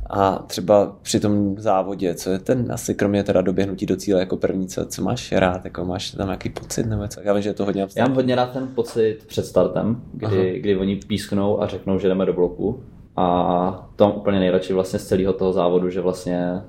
A 0.09 0.43
třeba 0.47 0.95
při 1.01 1.19
tom 1.19 1.55
závodě, 1.57 2.15
co 2.15 2.29
je 2.29 2.39
ten 2.39 2.71
asi 2.71 2.95
kromě 2.95 3.23
teda 3.23 3.41
doběhnutí 3.41 3.85
do 3.85 3.95
cíle 3.95 4.19
jako 4.19 4.37
první, 4.37 4.67
co, 4.67 4.85
co 4.85 5.01
máš 5.01 5.31
rád, 5.31 5.65
jako 5.65 5.85
máš 5.85 6.11
tam 6.11 6.27
nějaký 6.27 6.49
pocit 6.49 6.85
nebo 6.85 7.07
co? 7.07 7.21
Já 7.23 7.33
vím, 7.33 7.41
že 7.41 7.49
je 7.49 7.53
to 7.53 7.65
hodně 7.65 7.83
abstraktní. 7.83 7.99
Já 7.99 8.07
mám 8.07 8.15
hodně 8.15 8.35
rád 8.35 8.51
ten 8.53 8.67
pocit 8.75 9.17
před 9.27 9.45
startem, 9.45 10.01
kdy, 10.13 10.59
kdy 10.59 10.77
oni 10.77 10.95
písknou 10.95 11.61
a 11.61 11.67
řeknou, 11.67 11.99
že 11.99 12.07
jdeme 12.07 12.25
do 12.25 12.33
bloku. 12.33 12.83
A 13.15 13.89
to 13.95 14.07
mám 14.07 14.17
úplně 14.17 14.39
nejradši 14.39 14.73
vlastně 14.73 14.99
z 14.99 15.07
celého 15.07 15.33
toho 15.33 15.53
závodu, 15.53 15.89
že 15.89 16.01
vlastně 16.01 16.61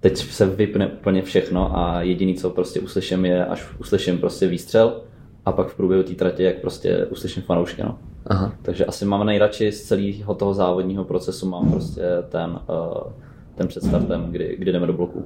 teď 0.00 0.16
se 0.16 0.46
vypne 0.46 0.86
úplně 0.86 1.22
všechno 1.22 1.78
a 1.78 2.02
jediný, 2.02 2.34
co 2.34 2.50
prostě 2.50 2.80
uslyším 2.80 3.24
je, 3.24 3.46
až 3.46 3.66
uslyším 3.80 4.18
prostě 4.18 4.46
výstřel, 4.46 5.02
a 5.44 5.52
pak 5.52 5.68
v 5.68 5.76
průběhu 5.76 6.02
té 6.02 6.14
tratě, 6.14 6.42
jak 6.42 6.60
prostě 6.60 7.06
uslyším 7.06 7.42
fanoušky. 7.42 7.82
No. 7.82 7.98
Aha. 8.26 8.54
Takže 8.62 8.84
asi 8.84 9.04
mám 9.04 9.26
nejradši 9.26 9.72
z 9.72 9.82
celého 9.82 10.34
toho 10.34 10.54
závodního 10.54 11.04
procesu 11.04 11.48
mám 11.48 11.70
prostě 11.70 12.02
ten, 12.28 12.50
uh, 12.50 13.12
ten 13.54 13.68
před 13.68 13.82
startem, 13.82 14.26
kdy, 14.30 14.56
kdy 14.58 14.72
jdeme 14.72 14.86
do 14.86 14.92
bloku. 14.92 15.24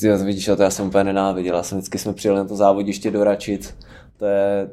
Ty 0.00 0.12
vidíš, 0.24 0.50
to 0.56 0.62
já 0.62 0.70
jsem 0.70 0.86
úplně 0.86 1.04
nenáviděl. 1.04 1.56
Já 1.56 1.62
jsem 1.62 1.78
vždycky 1.78 1.98
jsme 1.98 2.12
přijeli 2.12 2.38
na 2.38 2.44
to 2.44 2.56
závodiště 2.56 3.10
doračit, 3.10 3.76
To 4.18 4.26
je, 4.26 4.68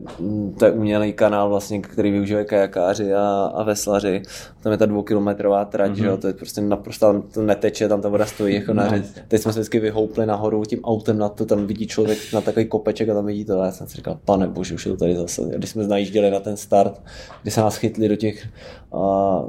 to 0.59 0.65
je 0.65 0.71
umělý 0.71 1.13
kanál, 1.13 1.49
vlastně, 1.49 1.81
který 1.81 2.11
využívají 2.11 2.45
kajakáři 2.45 3.13
a, 3.13 3.51
a 3.55 3.63
veslaři. 3.63 4.21
Tam 4.61 4.71
je 4.71 4.77
ta 4.77 4.85
dvoukilometrová 4.85 5.65
trať, 5.65 5.91
mm-hmm. 5.91 5.95
že 5.95 6.05
jo? 6.05 6.11
Mhm. 6.11 6.21
to 6.21 6.27
je 6.27 6.33
prostě 6.33 6.61
naprosto, 6.61 7.05
tam 7.05 7.21
to 7.21 7.41
neteče, 7.41 7.87
tam 7.87 8.01
ta 8.01 8.09
voda 8.09 8.25
stojí 8.25 8.55
jako 8.55 8.73
na 8.73 8.89
řez. 8.89 9.13
Teď 9.27 9.41
jsme 9.41 9.53
se 9.53 9.59
vždycky 9.59 9.79
vyhoupli 9.79 10.25
nahoru 10.25 10.63
tím 10.65 10.83
autem 10.83 11.17
na 11.17 11.29
to, 11.29 11.45
tam 11.45 11.67
vidí 11.67 11.87
člověk 11.87 12.33
na 12.33 12.41
takový 12.41 12.65
kopeček 12.65 13.09
a 13.09 13.13
tam 13.13 13.25
vidí 13.25 13.45
to. 13.45 13.61
A 13.61 13.65
já 13.65 13.71
jsem 13.71 13.87
si 13.87 13.95
říkal, 13.95 14.19
pane 14.25 14.47
bože, 14.47 14.75
už 14.75 14.85
je 14.85 14.91
to 14.91 14.97
tady 14.97 15.15
zase. 15.15 15.41
A 15.41 15.57
když 15.57 15.69
jsme 15.69 15.87
najížděli 15.87 16.31
na 16.31 16.39
ten 16.39 16.57
start, 16.57 17.01
kdy 17.41 17.51
se 17.51 17.61
nás 17.61 17.75
chytli 17.75 18.09
do 18.09 18.15
těch, 18.15 18.47
a, 18.93 19.43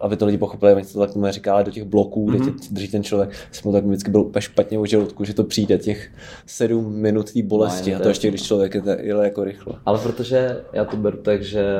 aby 0.00 0.16
to 0.16 0.26
lidi 0.26 0.38
pochopili, 0.38 0.74
oni 0.74 0.84
to 0.84 1.00
tak 1.00 1.12
tomu 1.12 1.30
říká, 1.30 1.52
ale 1.52 1.64
do 1.64 1.70
těch 1.70 1.84
bloků, 1.84 2.26
mm-hmm. 2.26 2.40
kde 2.40 2.50
tě 2.50 2.74
drží 2.74 2.88
ten 2.88 3.02
člověk, 3.02 3.30
jsem 3.52 3.72
tak 3.72 3.84
vždycky 3.84 4.10
byl 4.10 4.20
úplně 4.20 4.42
špatně 4.42 4.78
u 4.78 4.84
žaludku, 4.84 5.24
že 5.24 5.34
to 5.34 5.44
přijde 5.44 5.78
těch 5.78 6.10
sedm 6.46 6.92
minut 6.94 7.32
té 7.32 7.42
bolesti 7.42 7.90
No, 7.90 7.96
a 7.96 8.00
to 8.00 8.08
je 8.08 8.10
ještě, 8.10 8.28
když 8.28 8.42
člověk 8.42 8.74
jede, 8.74 8.98
jede 9.00 9.24
jako 9.24 9.39
rychle. 9.44 9.74
Ale 9.86 9.98
protože 9.98 10.60
já 10.72 10.84
to 10.84 10.96
beru 10.96 11.16
tak, 11.16 11.42
že 11.42 11.76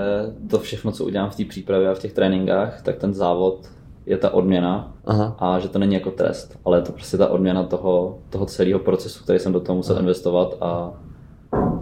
to 0.51 0.59
všechno, 0.59 0.93
co 0.93 1.05
udělám 1.05 1.31
v 1.31 1.37
té 1.37 1.45
přípravě 1.45 1.89
a 1.89 1.95
v 1.95 1.99
těch 1.99 2.13
tréninkách, 2.13 2.83
tak 2.83 2.97
ten 2.97 3.15
závod 3.15 3.71
je 4.07 4.17
ta 4.17 4.35
odměna 4.35 4.95
Aha. 5.05 5.37
a 5.39 5.59
že 5.59 5.69
to 5.69 5.79
není 5.79 5.95
jako 5.95 6.11
trest, 6.11 6.59
ale 6.65 6.79
je 6.79 6.83
to 6.83 6.93
prostě 6.93 7.17
ta 7.17 7.29
odměna 7.29 7.63
toho, 7.63 8.19
toho 8.31 8.47
celého 8.47 8.79
procesu, 8.79 9.25
který 9.25 9.39
jsem 9.39 9.53
do 9.53 9.61
toho 9.61 9.77
musel 9.77 9.99
investovat 9.99 10.57
a 10.61 10.93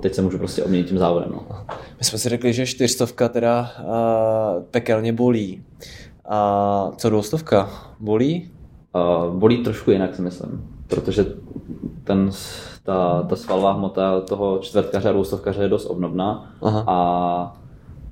teď 0.01 0.15
se 0.15 0.23
můžu 0.23 0.39
prostě 0.39 0.65
obměnit 0.65 0.89
tím 0.89 0.99
závodem. 0.99 1.31
No. 1.33 1.47
My 1.99 2.05
jsme 2.05 2.19
si 2.19 2.29
řekli, 2.29 2.53
že 2.53 2.67
čtyřstovka 2.67 3.29
teda 3.29 3.61
a, 3.61 4.55
pekelně 4.71 5.13
bolí. 5.13 5.63
A 6.29 6.91
co 6.97 7.11
dvoustovka? 7.11 7.71
Bolí? 8.01 8.51
A 8.95 9.27
bolí 9.33 9.65
trošku 9.65 9.91
jinak 9.91 10.15
si 10.15 10.23
myslím, 10.23 10.65
protože 10.89 11.27
ten, 12.09 12.31
ta, 12.83 13.23
ta 13.29 13.37
svalová 13.37 13.73
hmota 13.73 14.21
toho 14.21 14.59
čtvrtkaře 14.59 15.09
a 15.09 15.13
dvoustovkaře 15.13 15.63
je 15.63 15.69
dost 15.69 15.87
obnovná 15.87 16.55
Aha. 16.63 16.85
a 16.87 17.57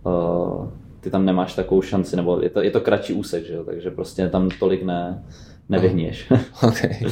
uh, 0.04 0.68
ty 1.00 1.10
tam 1.10 1.24
nemáš 1.24 1.54
takovou 1.54 1.82
šanci, 1.82 2.16
nebo 2.16 2.40
je 2.40 2.50
to, 2.50 2.62
je 2.62 2.70
to 2.70 2.80
kratší 2.80 3.14
úsek, 3.14 3.46
že 3.46 3.54
jo? 3.54 3.64
takže 3.64 3.90
prostě 3.90 4.28
tam 4.28 4.48
tolik 4.60 4.82
ne, 4.82 5.24
nevyhníješ. 5.68 6.32
Okay. 6.68 7.10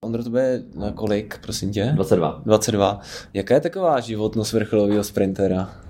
Ondro, 0.00 0.24
to 0.24 0.30
bude 0.30 0.62
na 0.74 0.92
kolik, 0.92 1.38
prosím 1.42 1.72
tě? 1.72 1.92
22. 1.94 2.42
22. 2.44 3.00
Jaká 3.34 3.54
je 3.54 3.60
taková 3.60 4.00
životnost 4.00 4.52
vrcholového 4.52 5.04
sprintera? 5.04 5.85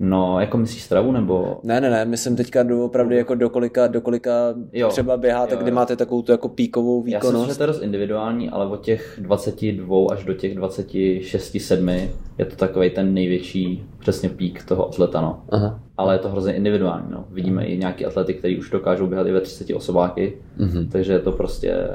No, 0.00 0.40
jako 0.40 0.56
myslíš 0.58 0.82
stravu, 0.82 1.12
nebo... 1.12 1.60
Ne, 1.62 1.80
ne, 1.80 1.90
ne, 1.90 2.04
myslím 2.04 2.36
teďka 2.36 2.62
do, 2.62 2.84
opravdu 2.84 3.14
jako 3.14 3.34
do 3.34 3.50
kolika, 3.50 3.86
do 3.86 4.00
kolika 4.00 4.54
Jo. 4.72 4.88
třeba 4.88 5.16
běháte, 5.16 5.54
Jo, 5.54 5.60
kdy 5.60 5.70
jo. 5.70 5.74
máte 5.74 5.96
takovou 5.96 6.22
tu 6.22 6.32
jako 6.32 6.48
píkovou 6.48 7.04
Já 7.06 7.20
si 7.20 7.26
že 7.26 7.30
výkonnost. 7.32 7.56
to 7.56 7.62
je 7.62 7.66
dost 7.66 7.82
individuální, 7.82 8.50
ale 8.50 8.66
od 8.66 8.80
těch 8.80 9.18
22 9.22 10.06
až 10.12 10.24
do 10.24 10.34
těch 10.34 10.54
26, 10.54 11.56
7 11.60 11.88
je 12.38 12.44
to 12.50 12.56
takový 12.56 12.90
ten 12.90 13.14
největší 13.14 13.84
přesně 13.98 14.28
pík 14.28 14.64
toho 14.64 14.88
atleta, 14.88 15.20
no. 15.20 15.42
Aha. 15.48 15.80
Ale 15.96 16.14
je 16.14 16.18
to 16.18 16.28
hrozně 16.28 16.52
individuální, 16.54 17.06
no. 17.10 17.24
Vidíme 17.30 17.64
i 17.66 17.78
nějaký 17.78 18.06
atlety, 18.06 18.34
kteří 18.34 18.58
už 18.58 18.70
dokážou 18.70 19.06
běhat 19.06 19.26
i 19.26 19.32
ve 19.32 19.40
30 19.40 19.74
osobáky, 19.74 20.36
Mhm. 20.58 20.88
takže 20.88 21.12
je 21.12 21.18
to 21.18 21.32
prostě... 21.32 21.88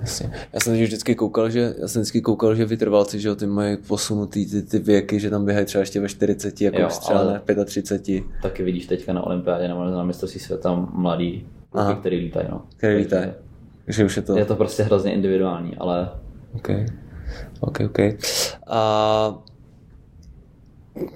Jasně. 0.00 0.30
Já 0.52 0.60
jsem 0.60 0.74
vždycky 0.74 1.14
koukal, 1.14 1.50
že, 1.50 1.74
já 1.78 1.88
jsem 1.88 2.02
vždycky 2.02 2.20
koukal, 2.20 2.54
že 2.54 2.64
vytrvalci, 2.64 3.20
že 3.20 3.28
jo, 3.28 3.36
ty 3.36 3.46
mají 3.46 3.76
posunutý 3.76 4.46
ty, 4.46 4.62
ty 4.62 4.78
věky, 4.78 5.20
že 5.20 5.30
tam 5.30 5.44
běhají 5.44 5.66
třeba 5.66 5.80
ještě 5.80 6.00
ve 6.00 6.08
40, 6.08 6.60
jako 6.60 6.80
Jo, 6.80 6.88
třeba 6.88 7.20
ale- 7.20 7.40
ne 7.56 7.64
35, 7.64 8.24
Taky 8.42 8.62
vidíš 8.62 8.86
teďka 8.86 9.12
na 9.12 9.26
olympiádě 9.26 9.68
nebo 9.68 9.84
na 9.84 10.04
mistrovství 10.04 10.40
světa 10.40 10.88
mladý 10.92 11.46
Aha. 11.72 11.94
který 11.94 12.18
lítají, 12.18 12.46
no. 12.50 12.62
který 12.76 12.96
lítají. 12.96 13.32
Takže 13.84 14.04
už 14.04 14.16
je 14.16 14.22
to... 14.22 14.38
Je 14.38 14.44
to 14.44 14.56
prostě 14.56 14.82
hrozně 14.82 15.12
individuální, 15.12 15.76
ale 15.76 16.10
OK. 16.54 16.68
OK, 17.60 17.80
OK. 17.80 17.98
A 18.66 19.42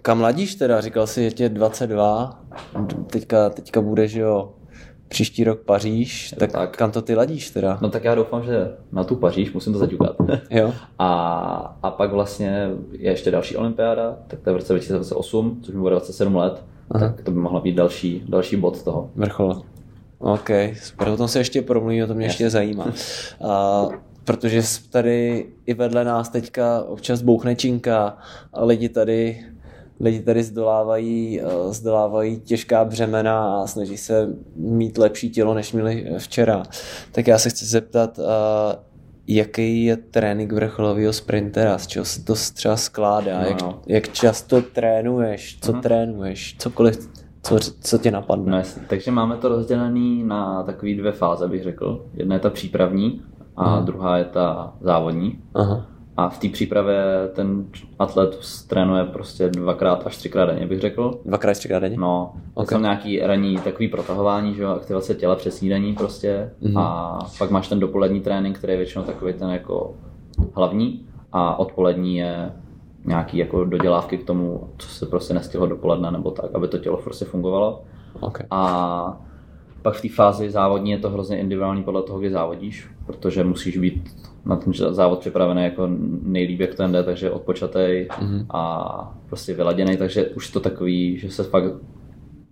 kam 0.02 0.20
ladíš 0.20 0.54
teda? 0.54 0.80
Říkal 0.80 1.06
jsi, 1.06 1.24
že 1.24 1.30
tě 1.30 1.42
je 1.42 1.48
22, 1.48 2.44
teďka, 3.06 3.50
teďka 3.50 3.80
bude, 3.80 4.08
že 4.08 4.20
jo, 4.20 4.54
příští 5.08 5.44
rok 5.44 5.60
Paříž, 5.60 6.34
tak, 6.38 6.52
tak. 6.52 6.76
kam 6.76 6.90
to 6.90 7.02
ty 7.02 7.14
ladíš 7.14 7.50
teda? 7.50 7.78
no 7.82 7.90
tak 7.90 8.04
já 8.04 8.14
doufám, 8.14 8.44
že 8.44 8.70
na 8.92 9.04
tu 9.04 9.16
Paříž 9.16 9.52
musím 9.52 9.72
to 9.72 9.78
zaťukat. 9.78 10.16
Jo? 10.50 10.74
A, 10.98 11.78
a 11.82 11.90
pak 11.90 12.12
vlastně 12.12 12.70
je 12.92 13.10
ještě 13.10 13.30
další 13.30 13.56
olympiáda, 13.56 14.16
tak 14.26 14.40
to 14.40 14.50
je 14.50 14.54
v 14.54 14.56
roce 14.56 14.72
2028, 14.72 15.60
což 15.62 15.74
mi 15.74 15.80
bude 15.80 15.90
27 15.90 16.36
let, 16.36 16.64
Aha. 16.90 17.08
tak 17.08 17.22
to 17.22 17.30
by 17.30 17.38
mohla 17.38 17.60
být 17.60 17.74
další, 17.74 18.24
další 18.28 18.56
bod 18.56 18.82
toho. 18.82 19.10
Vrchol. 19.14 19.62
OK, 20.18 20.50
super, 20.82 21.08
o 21.08 21.16
tom 21.16 21.28
se 21.28 21.38
ještě 21.38 21.62
promluví, 21.62 22.02
o 22.02 22.06
tom 22.06 22.16
mě 22.16 22.26
ještě 22.26 22.50
zajímá. 22.50 22.92
A, 23.48 23.88
protože 24.24 24.62
tady 24.90 25.46
i 25.66 25.74
vedle 25.74 26.04
nás 26.04 26.28
teďka 26.28 26.82
občas 26.82 27.22
bouchne 27.22 27.56
činka 27.56 28.18
a 28.52 28.64
lidi 28.64 28.88
tady 28.88 29.44
lidi 30.00 30.20
tady 30.20 30.42
zdolávají, 30.42 31.40
eh, 31.40 31.44
zdolávají 31.70 32.40
těžká 32.40 32.84
břemena 32.84 33.62
a 33.62 33.66
snaží 33.66 33.96
se 33.96 34.28
mít 34.56 34.98
lepší 34.98 35.30
tělo, 35.30 35.54
než 35.54 35.72
měli 35.72 36.06
včera. 36.18 36.62
Tak 37.12 37.26
já 37.26 37.38
se 37.38 37.50
chci 37.50 37.64
zeptat, 37.64 38.18
eh, 38.18 38.22
jaký 39.26 39.84
je 39.84 39.96
trénink 39.96 40.52
vrcholového 40.52 41.12
sprintera, 41.12 41.78
z 41.78 41.86
čeho 41.86 42.04
se 42.04 42.24
to 42.24 42.34
třeba 42.54 42.76
skládá, 42.76 43.40
No, 43.40 43.46
jak, 43.48 43.62
no. 43.62 43.80
jak 43.86 44.08
často 44.08 44.62
trénuješ, 44.62 45.58
co 45.60 45.72
trénuješ, 45.72 46.56
cokoliv, 46.58 47.10
co, 47.42 47.58
co 47.80 47.98
tě 47.98 48.10
napadne. 48.10 48.58
No 48.58 48.82
takže 48.88 49.10
máme 49.10 49.36
to 49.36 49.48
rozdělené 49.48 50.24
na 50.24 50.62
takové 50.62 50.94
dvě 50.94 51.12
fáze, 51.12 51.48
bych 51.48 51.62
řekl. 51.62 52.06
Jedna 52.14 52.34
je 52.34 52.40
ta 52.40 52.50
přípravní 52.50 53.22
a 53.56 53.80
druhá 53.80 54.18
je 54.18 54.24
ta 54.24 54.74
závodní. 54.80 55.38
Aha. 55.54 55.86
A 56.18 56.28
v 56.28 56.38
té 56.38 56.48
přípravě 56.48 56.96
ten 57.34 57.64
atlet 57.98 58.38
trénuje 58.68 59.04
prostě 59.04 59.48
dvakrát 59.48 60.06
až 60.06 60.16
třikrát 60.16 60.46
denně, 60.46 60.66
bych 60.66 60.80
řekl. 60.80 61.20
Dvakrát 61.24 61.52
třikrát 61.52 61.78
denně? 61.78 61.96
No, 61.96 62.32
okay. 62.54 62.64
Ok. 62.64 62.70
jsou 62.70 62.78
nějaký 62.78 63.20
ranní 63.20 63.56
takový 63.56 63.88
protahování, 63.88 64.54
že 64.54 64.62
jo, 64.62 64.70
aktivace 64.70 65.14
těla 65.14 65.36
před 65.36 65.50
snídaní 65.50 65.94
prostě. 65.94 66.50
Mhm. 66.60 66.74
Mm-hmm. 66.74 66.80
A 66.80 67.18
pak 67.38 67.50
máš 67.50 67.68
ten 67.68 67.80
dopolední 67.80 68.20
trénink, 68.20 68.58
který 68.58 68.72
je 68.72 68.76
většinou 68.76 69.04
takový 69.04 69.32
ten 69.32 69.50
jako 69.50 69.94
hlavní. 70.54 71.06
A 71.32 71.58
odpolední 71.58 72.16
je 72.16 72.52
nějaký 73.04 73.38
jako 73.38 73.64
dodělávky 73.64 74.18
k 74.18 74.26
tomu, 74.26 74.68
co 74.78 74.88
se 74.88 75.06
prostě 75.06 75.34
nestihlo 75.34 75.66
dopoledne 75.66 76.10
nebo 76.10 76.30
tak, 76.30 76.54
aby 76.54 76.68
to 76.68 76.78
tělo 76.78 76.96
prostě 76.96 77.24
fungovalo. 77.24 77.82
Okay. 78.20 78.46
A 78.50 79.20
pak 79.82 79.94
v 79.94 80.02
té 80.02 80.08
fázi 80.08 80.50
závodní 80.50 80.90
je 80.90 80.98
to 80.98 81.10
hrozně 81.10 81.38
individuální 81.38 81.82
podle 81.82 82.02
toho, 82.02 82.18
kdy 82.18 82.30
závodíš, 82.30 82.88
protože 83.06 83.44
musíš 83.44 83.78
být 83.78 84.10
na 84.44 84.56
ten 84.56 84.72
závod 84.72 85.18
připravený 85.18 85.64
jako 85.64 85.88
nejlíp, 86.22 86.60
jak 86.60 86.74
to 86.74 86.88
jde, 86.88 87.02
takže 87.02 87.30
odpočatej 87.30 88.08
mm-hmm. 88.10 88.46
a 88.50 89.18
prostě 89.26 89.54
vyladěný, 89.54 89.96
takže 89.96 90.26
už 90.26 90.50
to 90.50 90.60
takový, 90.60 91.18
že 91.18 91.30
se 91.30 91.44
fakt 91.44 91.72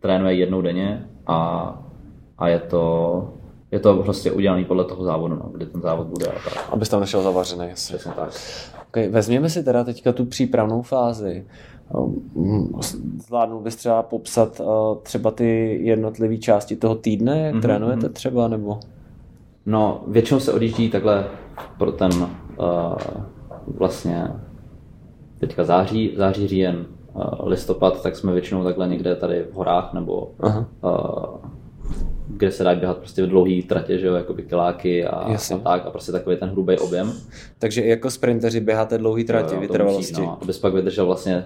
trénuje 0.00 0.34
jednou 0.34 0.62
denně 0.62 1.06
a, 1.26 1.82
a 2.38 2.48
je 2.48 2.58
to 2.58 3.32
je 3.70 3.80
to 3.80 3.96
prostě 4.02 4.32
udělané 4.32 4.64
podle 4.64 4.84
toho 4.84 5.04
závodu, 5.04 5.34
no, 5.34 5.50
kdy 5.52 5.66
ten 5.66 5.80
závod 5.80 6.06
bude 6.06 6.26
a 6.26 6.32
tak. 6.32 6.68
Abys 6.72 6.88
tam 6.88 7.00
nešel 7.00 7.22
zavařený, 7.22 7.68
jasně. 7.68 7.96
Přesně 7.96 8.12
tak. 8.16 8.30
Okay, 8.88 9.08
vezměme 9.08 9.50
si 9.50 9.64
teda 9.64 9.84
teďka 9.84 10.12
tu 10.12 10.24
přípravnou 10.24 10.82
fázi. 10.82 11.46
Um, 11.94 12.80
Zvládnul 13.26 13.60
bys 13.60 13.76
třeba 13.76 14.02
popsat 14.02 14.60
uh, 14.60 14.66
třeba 15.02 15.30
ty 15.30 15.78
jednotlivé 15.82 16.36
části 16.36 16.76
toho 16.76 16.94
týdne, 16.94 17.40
jak 17.40 17.54
mm-hmm. 17.54 17.60
trénujete 17.60 18.08
třeba, 18.08 18.48
nebo? 18.48 18.80
No, 19.66 20.04
většinou 20.06 20.40
se 20.40 20.52
odjíždí 20.52 20.90
takhle 20.90 21.26
pro 21.78 21.92
ten 21.92 22.10
uh, 22.12 22.28
vlastně 23.66 24.28
teďka 25.38 25.64
září, 25.64 26.14
září, 26.16 26.48
říjen, 26.48 26.86
uh, 27.14 27.48
listopad, 27.48 28.02
tak 28.02 28.16
jsme 28.16 28.32
většinou 28.32 28.64
takhle 28.64 28.88
někde 28.88 29.16
tady 29.16 29.42
v 29.52 29.54
horách 29.54 29.92
nebo 29.92 30.30
Aha. 30.40 30.66
uh, 30.82 31.50
kde 32.38 32.52
se 32.52 32.64
dá 32.64 32.74
běhat 32.74 32.98
prostě 32.98 33.22
v 33.22 33.28
dlouhý 33.28 33.62
tratě, 33.62 33.98
že 33.98 34.06
jo, 34.06 34.14
jako 34.14 34.34
kiláky 34.34 35.06
a, 35.06 35.32
Jasně. 35.32 35.56
a, 35.56 35.58
tak 35.58 35.86
a 35.86 35.90
prostě 35.90 36.12
takový 36.12 36.36
ten 36.36 36.48
hrubý 36.48 36.78
objem. 36.78 37.12
Takže 37.58 37.80
i 37.80 37.88
jako 37.88 38.10
sprinteři 38.10 38.60
běháte 38.60 38.98
dlouhý 38.98 39.26
jo, 39.28 39.42
to 39.48 39.60
vytrvalosti. 39.60 40.12
musí, 40.12 40.22
no, 40.22 40.38
abys 40.42 40.58
pak 40.58 40.74
vydržel 40.74 41.06
vlastně 41.06 41.44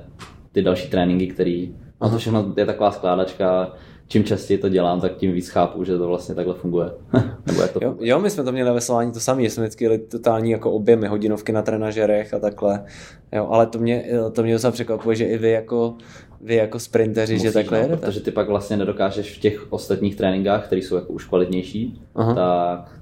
ty 0.52 0.62
další 0.62 0.88
tréninky, 0.88 1.26
který, 1.26 1.76
no 2.00 2.10
to 2.10 2.18
všechno 2.18 2.52
je 2.56 2.66
taková 2.66 2.90
skládačka, 2.90 3.72
čím 4.08 4.24
častěji 4.24 4.58
to 4.58 4.68
dělám, 4.68 5.00
tak 5.00 5.16
tím 5.16 5.32
víc 5.32 5.48
chápu, 5.48 5.84
že 5.84 5.98
to 5.98 6.08
vlastně 6.08 6.34
takhle 6.34 6.54
funguje. 6.54 6.90
Nebo 7.46 7.62
jak 7.62 7.72
to 7.72 7.78
Jo, 7.82 7.96
jo, 8.00 8.20
my 8.20 8.30
jsme 8.30 8.44
to 8.44 8.52
měli 8.52 8.66
na 8.66 8.72
veslování 8.72 9.12
to 9.12 9.20
samé, 9.20 9.42
jsme 9.42 9.62
vždycky 9.62 9.84
jeli 9.84 9.98
totální 9.98 10.50
jako 10.50 10.72
objemy, 10.72 11.08
hodinovky 11.08 11.52
na 11.52 11.62
trenažerech 11.62 12.34
a 12.34 12.38
takhle. 12.38 12.84
Jo, 13.32 13.48
ale 13.50 13.66
to 13.66 13.78
mě, 13.78 14.04
to 14.32 14.42
mě 14.42 14.52
docela 14.52 14.70
překvapuje, 14.70 15.16
že 15.16 15.24
i 15.24 15.38
vy 15.38 15.50
jako, 15.50 15.94
vy 16.40 16.54
jako 16.54 16.78
sprinteři, 16.78 17.38
že 17.38 17.48
Musíš, 17.48 17.54
takhle 17.54 17.78
no, 17.78 17.84
jedete. 17.84 18.06
Protože 18.06 18.20
ty 18.20 18.30
pak 18.30 18.48
vlastně 18.48 18.76
nedokážeš 18.76 19.36
v 19.36 19.40
těch 19.40 19.72
ostatních 19.72 20.16
tréninkách, 20.16 20.66
které 20.66 20.80
jsou 20.80 20.94
jako 20.94 21.12
už 21.12 21.24
kvalitnější, 21.24 22.02
Aha. 22.14 22.34
tak 22.34 23.00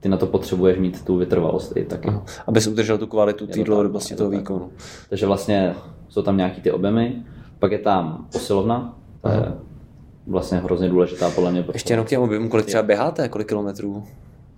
ty 0.00 0.08
na 0.08 0.16
to 0.16 0.26
potřebuješ 0.26 0.78
mít 0.78 1.04
tu 1.04 1.16
vytrvalost 1.16 1.76
i 1.76 1.84
taky. 1.84 2.08
Aha. 2.08 2.24
Abys 2.46 2.66
udržel 2.66 2.98
tu 2.98 3.06
kvalitu 3.06 3.46
té 3.46 3.64
dlouhodobosti 3.64 4.14
toho 4.14 4.30
tak. 4.30 4.38
výkonu. 4.38 4.70
Takže 5.08 5.26
vlastně 5.26 5.74
jsou 6.08 6.22
tam 6.22 6.36
nějaký 6.36 6.60
ty 6.60 6.70
objemy, 6.70 7.22
pak 7.58 7.72
je 7.72 7.78
tam 7.78 8.26
posilovna, 8.32 8.98
to 9.22 9.28
je 9.28 9.52
vlastně 10.26 10.58
hrozně 10.58 10.88
důležitá 10.88 11.30
podle 11.30 11.52
mě. 11.52 11.64
Ještě 11.72 11.92
jenom 11.92 12.06
k 12.06 12.08
těm 12.08 12.22
objemům, 12.22 12.48
kolik 12.48 12.66
třeba 12.66 12.82
běháte, 12.82 13.28
kolik 13.28 13.48
kilometrů 13.48 14.04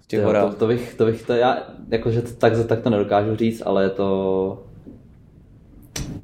v 0.00 0.06
těch 0.06 0.24
horách? 0.24 0.50
to, 0.50 0.56
to, 0.56 0.66
bych, 0.66 0.94
to 0.94 1.04
bych 1.04 1.26
to, 1.26 1.32
já, 1.32 1.62
jakože 1.88 2.22
to, 2.22 2.28
tak, 2.38 2.52
tak 2.66 2.80
to 2.80 2.90
nedokážu 2.90 3.36
říct, 3.36 3.62
ale 3.66 3.82
je 3.82 3.90
to, 3.90 4.62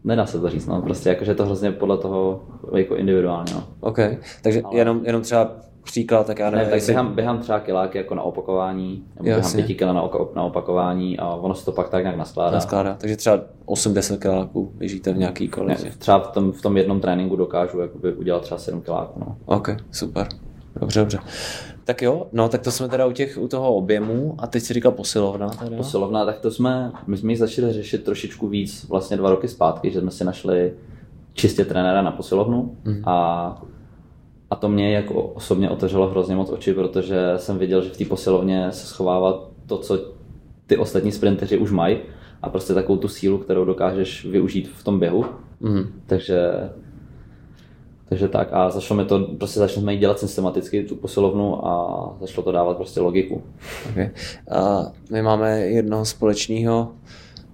nedá 0.05 0.27
se 0.27 0.41
to 0.41 0.51
říct, 0.51 0.67
no, 0.67 0.83
prostě 0.83 1.09
jakože 1.09 1.35
to 1.35 1.45
hrozně 1.47 1.73
podle 1.73 1.99
toho 1.99 2.41
jako 2.77 2.97
individuálně, 2.97 3.53
no. 3.55 3.65
OK, 3.81 3.99
takže 4.43 4.63
Ale- 4.63 4.77
jenom, 4.77 5.01
jenom 5.05 5.23
třeba 5.23 5.51
příklad, 5.85 6.27
tak 6.27 6.39
já 6.39 6.51
nevím, 6.51 6.67
Ne, 6.67 6.71
tak 6.79 6.87
běhám, 6.87 7.15
běhám 7.15 7.39
třeba 7.39 7.61
kiláky 7.61 7.99
jako 7.99 8.15
na 8.15 8.23
opakování, 8.23 9.05
nebo 9.15 9.25
běhám 9.25 9.43
Jasně. 9.43 9.57
pěti 9.63 9.75
kila 9.75 9.93
na, 9.93 10.03
oko- 10.03 10.29
na 10.37 10.43
opakování 10.43 11.19
a 11.19 11.29
ono 11.29 11.55
se 11.55 11.65
to 11.65 11.73
pak 11.73 11.89
tak 11.89 12.03
nějak 12.03 12.17
naskládá. 12.17 12.55
naskládá. 12.55 12.95
Takže 13.01 13.17
třeba 13.17 13.41
8-10 13.67 14.19
kiláků 14.19 14.73
běžíte 14.75 15.13
v 15.13 15.19
nějaký 15.19 15.45
Ne, 15.45 15.51
kvalitě. 15.51 15.93
třeba 15.99 16.19
v 16.19 16.29
tom, 16.29 16.53
v 16.53 16.63
tom 16.63 16.77
jednom 16.77 17.01
tréninku 17.01 17.37
dokážu 17.37 17.81
jakoby 17.81 18.13
udělat 18.15 18.43
třeba 18.43 18.59
7 18.59 18.81
kiláků. 18.81 19.21
No. 19.21 19.37
OK, 19.47 19.69
super. 19.93 20.27
Dobře, 20.81 21.01
dobře. 21.01 21.19
Tak 21.89 22.03
jo, 22.03 22.27
no 22.33 22.49
tak 22.49 22.63
to 22.63 22.71
jsme 22.71 22.89
teda 22.89 23.07
u, 23.07 23.13
těch, 23.13 23.39
u 23.39 23.49
toho 23.49 23.75
objemu 23.75 24.35
a 24.39 24.47
teď 24.47 24.63
si 24.63 24.75
říkal 24.75 24.93
posilovna. 24.93 25.49
Teda. 25.49 25.77
Posilovna, 25.77 26.25
tak 26.25 26.39
to 26.39 26.51
jsme, 26.51 26.93
my 27.07 27.17
jsme 27.17 27.33
ji 27.33 27.37
začali 27.37 27.73
řešit 27.73 28.05
trošičku 28.05 28.49
víc 28.49 28.87
vlastně 28.89 29.17
dva 29.17 29.31
roky 29.31 29.49
zpátky, 29.49 29.91
že 29.91 30.01
jsme 30.01 30.11
si 30.11 30.25
našli 30.25 30.73
čistě 31.33 31.65
trenéra 31.65 32.03
na 32.03 32.11
posilovnu 32.11 32.77
Mhm. 32.85 33.03
a, 33.07 33.63
a 34.51 34.57
to 34.57 34.69
mě 34.69 34.93
jako 34.95 35.23
osobně 35.23 35.71
otevřelo 35.71 36.09
hrozně 36.11 36.37
moc 36.37 36.51
oči, 36.51 36.75
protože 36.75 37.33
jsem 37.37 37.59
viděl, 37.59 37.83
že 37.83 37.91
v 37.91 37.97
té 37.97 38.05
posilovně 38.05 38.73
se 38.73 38.87
schovává 38.87 39.49
to, 39.67 39.79
co 39.79 39.99
ty 40.67 40.77
ostatní 40.77 41.13
sprinteři 41.13 41.59
už 41.59 41.71
mají 41.71 41.99
a 42.43 42.49
prostě 42.49 42.75
takovou 42.75 42.99
tu 42.99 43.09
sílu, 43.09 43.39
kterou 43.39 43.65
dokážeš 43.65 44.25
využít 44.25 44.69
v 44.69 44.85
tom 44.85 44.99
běhu. 44.99 45.25
Mhm. 45.61 45.93
Takže, 46.07 46.51
takže 48.09 48.29
tak 48.29 48.49
a 48.53 48.71
začalo 48.71 48.99
mi 49.01 49.05
to, 49.05 49.19
prostě 49.39 49.61
začali 49.61 49.83
jsme 49.83 49.93
ji 49.93 49.99
dělat 49.99 50.19
systematicky, 50.19 50.83
tu 50.85 50.97
posilovnu 50.97 51.67
a 51.67 52.17
začalo 52.21 52.45
to 52.45 52.53
dávat 52.53 52.77
prostě 52.77 53.01
logiku. 53.01 53.43
Okay. 53.91 54.11
A 54.51 54.87
my 55.11 55.23
máme 55.23 55.61
jednoho 55.61 56.05
společného 56.05 56.93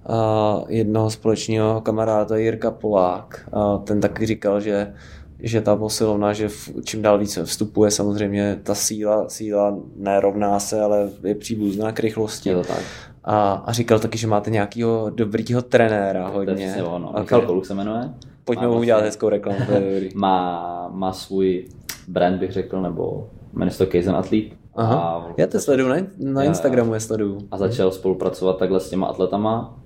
a 0.07 0.61
jednoho 0.69 1.11
společného 1.11 1.81
kamaráda 1.81 2.37
Jirka 2.37 2.71
Polák. 2.71 3.49
A 3.53 3.79
ten 3.79 4.01
taky 4.01 4.27
říkal, 4.27 4.61
že 4.61 4.95
že 5.41 5.61
ta 5.61 5.77
posilovna, 5.77 6.33
že 6.33 6.49
v, 6.49 6.71
čím 6.85 7.03
dál 7.03 7.19
více 7.19 7.45
vstupuje 7.45 7.91
samozřejmě 7.91 8.61
ta 8.63 8.75
síla, 8.75 9.29
síla 9.29 9.77
nerovná 9.97 10.61
se, 10.61 10.81
ale 10.81 11.11
je 11.23 11.35
příbuzná 11.35 11.93
k 11.93 12.01
rychlosti. 12.01 12.49
Je 12.49 12.55
to 12.55 12.63
tak. 12.63 12.83
A, 13.25 13.53
a 13.67 13.73
říkal 13.73 13.99
taky, 13.99 14.19
že 14.19 14.27
máte 14.27 14.51
nějakého 14.51 15.11
dobrýho 15.11 15.63
trenéra 15.63 16.31
To 16.31 16.41
je 16.41 16.47
hodně. 16.49 16.77
ono. 16.85 17.09
Okay. 17.09 17.21
Michal 17.23 17.43
Koluk 17.43 17.67
se 17.67 17.75
jmenuje. 17.75 18.11
Pojďme 18.45 18.67
mu 18.69 18.79
udělat 18.79 19.05
hezkou 19.05 19.29
reklamu, 19.29 19.59
to 19.67 19.73
je 19.73 19.81
dobrý. 19.95 20.09
Má, 20.15 20.89
má 20.93 21.13
svůj 21.13 21.69
brand, 22.09 22.41
bych 22.41 22.53
řekl, 22.53 22.83
nebo 22.83 23.29
jmenuje 23.53 23.71
se 23.73 23.85
to 23.87 23.91
Kaizen 23.91 24.17
Athlete. 24.17 24.47
Aha, 24.77 24.97
A, 24.97 25.27
já 25.37 25.47
to 25.47 25.61
sleduju, 25.61 25.89
na, 25.89 25.97
na. 26.19 26.43
Instagramu 26.43 26.95
je 26.95 27.01
sleduju. 27.01 27.39
a 27.51 27.59
začal 27.59 27.91
spolupracovat 27.91 28.59
takhle 28.59 28.81
s 28.81 28.91
těma 28.91 29.07
atletama. 29.07 29.79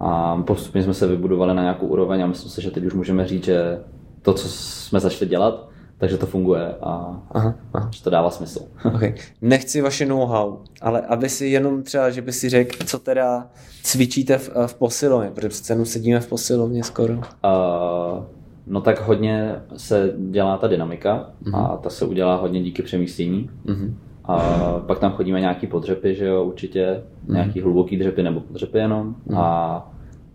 A 0.00 0.36
postupně 0.46 0.82
jsme 0.82 0.94
se 0.94 1.06
vybudovali 1.06 1.54
na 1.54 1.62
nějakou 1.62 1.86
úroveň 1.86 2.22
a 2.22 2.26
myslím 2.26 2.50
si, 2.50 2.62
že 2.62 2.70
teď 2.70 2.84
už 2.84 2.94
můžeme 2.94 3.26
říct, 3.26 3.44
že 3.44 3.80
to, 4.22 4.32
co 4.34 4.48
jsme 4.48 5.00
začali 5.00 5.28
dělat, 5.30 5.68
takže 6.00 6.16
to 6.18 6.26
funguje 6.26 6.74
a 6.80 7.20
Aha, 7.30 7.54
aha. 7.72 7.90
že 7.92 8.02
to 8.04 8.10
dává 8.10 8.30
smysl. 8.30 8.60
Okay. 8.94 9.14
Nechci 9.42 9.80
vaše 9.80 10.06
know-how, 10.06 10.56
ale 10.80 11.00
aby 11.00 11.28
si 11.28 11.46
jenom 11.46 11.82
třeba, 11.82 12.10
že 12.10 12.22
by 12.22 12.32
si 12.32 12.48
řekl, 12.48 12.84
co 12.86 12.98
teda 12.98 13.46
cvičíte 13.82 14.38
v, 14.38 14.50
v 14.66 14.74
posilovně, 14.74 15.30
protože 15.30 15.48
přece 15.48 15.72
jenom 15.72 15.86
sedíme 15.86 16.20
v 16.20 16.28
posilovně 16.28 16.84
skoro. 16.84 17.14
Uh, 17.14 17.22
no 18.66 18.80
tak 18.80 19.06
hodně 19.06 19.54
se 19.76 20.12
dělá 20.30 20.56
ta 20.56 20.68
dynamika 20.68 21.30
a 21.52 21.76
ta 21.76 21.90
se 21.90 22.04
udělá 22.04 22.36
hodně 22.36 22.62
díky 22.62 22.82
přemístění. 22.82 23.50
Mhm. 23.64 23.98
A 24.24 24.38
pak 24.86 24.98
tam 24.98 25.12
chodíme 25.12 25.40
nějaký 25.40 25.66
podřepy, 25.66 26.14
že 26.14 26.26
jo, 26.26 26.44
určitě, 26.44 27.02
nějaký 27.28 27.60
hluboký 27.60 27.96
dřepy 27.96 28.22
nebo 28.22 28.40
podřepy 28.40 28.78
jenom. 28.78 29.14
A, 29.36 29.42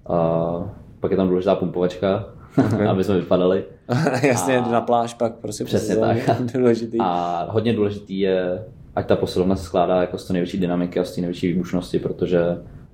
a 0.08 0.70
pak 1.00 1.12
je 1.12 1.18
tam 1.18 1.28
důležitá 1.28 1.56
pumpovačka, 1.56 2.26
aby 2.90 3.04
jsme 3.04 3.16
vypadali. 3.16 3.64
Jasně, 4.24 4.58
A- 4.58 4.72
na 4.72 4.82
pláž 4.82 5.14
pak, 5.14 5.36
prostě 5.36 5.64
Přesně 5.64 5.96
tak. 5.96 6.18
Důležitý. 6.54 6.98
A 7.00 7.48
hodně 7.52 7.74
důležitý 7.74 8.20
je, 8.20 8.64
ať 8.96 9.08
ta 9.08 9.16
posilovna 9.16 9.56
se 9.56 9.64
skládá 9.64 10.02
jako 10.02 10.18
z 10.18 10.28
té 10.28 10.34
největší 10.34 10.58
dynamiky 10.58 11.00
a 11.00 11.04
z 11.04 11.16
té 11.16 11.22
největší 11.22 11.48
výbušnosti, 11.48 12.00
protože 12.00 12.40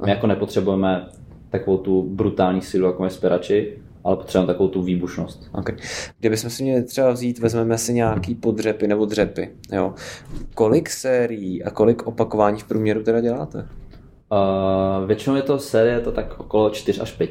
my 0.06 0.12
jako 0.12 0.28
nepotřebujeme 0.28 1.06
takovou 1.50 1.78
tu 1.78 2.04
brutální 2.04 2.62
sílu, 2.62 2.88
jako 2.88 3.04
my 3.04 3.10
spěrači, 3.10 3.78
ale 4.04 4.16
potřebujeme 4.16 4.54
takovou 4.54 4.70
tu 4.70 4.82
výbušnost. 4.82 5.50
Okay. 5.54 5.76
Kdybychom 6.20 6.50
si 6.50 6.64
měli 6.64 6.84
třeba 6.84 7.12
vzít, 7.12 7.40
vezmeme 7.40 7.78
si 7.78 7.94
nějaký 7.94 8.36
podřepy 8.36 8.88
nebo 8.88 9.06
dřepy. 9.06 9.50
Jo. 9.72 9.94
Kolik 10.56 10.90
sérií 10.90 11.64
a 11.64 11.70
kolik 11.70 12.08
opakování 12.08 12.60
v 12.60 12.64
průměru 12.64 13.04
teda 13.04 13.22
děláte? 13.22 13.68
Uh, 14.32 15.08
většinou 15.08 15.36
je 15.36 15.42
to 15.42 15.60
série, 15.60 16.00
to 16.00 16.12
tak 16.12 16.40
okolo 16.40 16.70
4 16.70 17.02
až 17.02 17.12
5. 17.12 17.30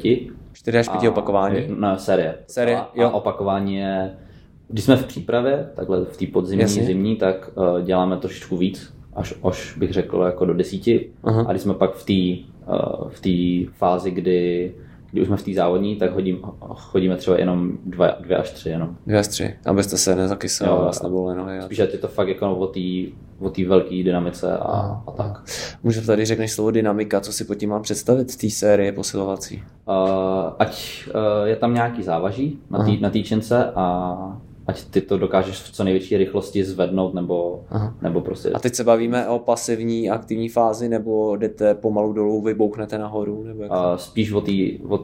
4 0.52 0.78
až 0.78 0.88
5 0.88 1.08
opakování? 1.08 1.66
Ne, 1.76 1.98
série. 1.98 2.38
Série, 2.46 2.76
a, 2.76 2.90
jo. 2.94 3.06
A 3.06 3.10
opakování 3.10 3.76
je, 3.76 4.10
když 4.68 4.84
jsme 4.84 4.96
v 4.96 5.06
přípravě, 5.06 5.70
takhle 5.74 6.04
v 6.04 6.16
té 6.16 6.26
podzimní, 6.26 6.62
Jasně. 6.62 6.84
zimní, 6.84 7.16
tak 7.16 7.50
uh, 7.54 7.80
děláme 7.80 8.16
trošičku 8.16 8.56
víc, 8.56 8.94
až, 9.14 9.34
až 9.44 9.76
bych 9.78 9.92
řekl 9.92 10.22
jako 10.22 10.44
do 10.44 10.54
desíti. 10.54 11.10
Aha. 11.24 11.44
A 11.48 11.52
když 11.52 11.62
jsme 11.62 11.74
pak 11.74 11.94
v 11.94 12.04
té 12.04 12.46
uh, 12.72 13.08
v 13.10 13.20
té 13.20 13.72
fázi, 13.78 14.10
kdy, 14.10 14.74
kdy 15.12 15.20
už 15.20 15.26
jsme 15.26 15.36
v 15.36 15.42
té 15.42 15.54
závodní, 15.54 15.96
tak 15.96 16.12
hodím, 16.12 16.38
chodíme 16.74 17.16
třeba 17.16 17.38
jenom 17.38 17.72
dva, 17.86 18.08
dvě 18.20 18.36
až 18.36 18.50
tři 18.50 18.68
jenom. 18.68 18.96
Dvě 19.06 19.18
až 19.18 19.28
tři, 19.28 19.54
abyste 19.66 19.96
se 19.98 20.14
nezakysali 20.16 20.70
Jo, 20.70 20.76
vás 20.76 21.02
nebo 21.02 21.34
nohy. 21.34 21.58
a- 21.58 21.62
Spíš 21.62 21.78
je 21.78 21.86
to 21.86 22.08
fakt 22.08 22.28
jako 22.28 22.56
o 22.56 22.66
té 22.66 22.80
o 23.40 23.50
té 23.50 23.64
velké 23.64 23.90
dynamice 24.02 24.58
a, 24.58 25.02
a 25.06 25.10
tak. 25.10 25.42
Můžu 25.82 26.00
tady 26.06 26.24
řekneš 26.24 26.52
slovo 26.52 26.70
dynamika, 26.70 27.20
co 27.20 27.32
si 27.32 27.44
pod 27.44 27.54
tím 27.54 27.70
mám 27.70 27.82
představit 27.82 28.30
z 28.30 28.36
té 28.36 28.50
série 28.50 28.92
posilovací? 28.92 29.62
Uh, 29.88 29.94
ať 30.58 31.04
uh, 31.06 31.46
je 31.48 31.56
tam 31.56 31.74
nějaký 31.74 32.02
závaží 32.02 32.58
na 32.70 32.84
té 32.84 32.90
na 33.00 33.10
týčence 33.10 33.64
a 33.74 34.16
ať 34.70 34.84
ty 34.84 35.00
to 35.00 35.18
dokážeš 35.18 35.58
v 35.62 35.72
co 35.72 35.84
největší 35.84 36.16
rychlosti 36.16 36.64
zvednout 36.64 37.14
nebo, 37.14 37.64
Aha. 37.70 37.94
nebo 38.02 38.20
prostě 38.20 38.50
A 38.50 38.58
teď 38.58 38.74
se 38.74 38.84
bavíme 38.84 39.28
o 39.28 39.38
pasivní 39.38 40.10
aktivní 40.10 40.48
fázi, 40.48 40.88
nebo 40.88 41.36
jdete 41.36 41.74
pomalu 41.74 42.12
dolů, 42.12 42.42
vybouchnete 42.42 42.98
nahoru, 42.98 43.44
nebo 43.44 43.62
jak? 43.62 43.72
uh, 43.72 43.78
spíš 43.96 44.32
o 44.32 44.40
té 44.40 44.52
o 44.88 44.98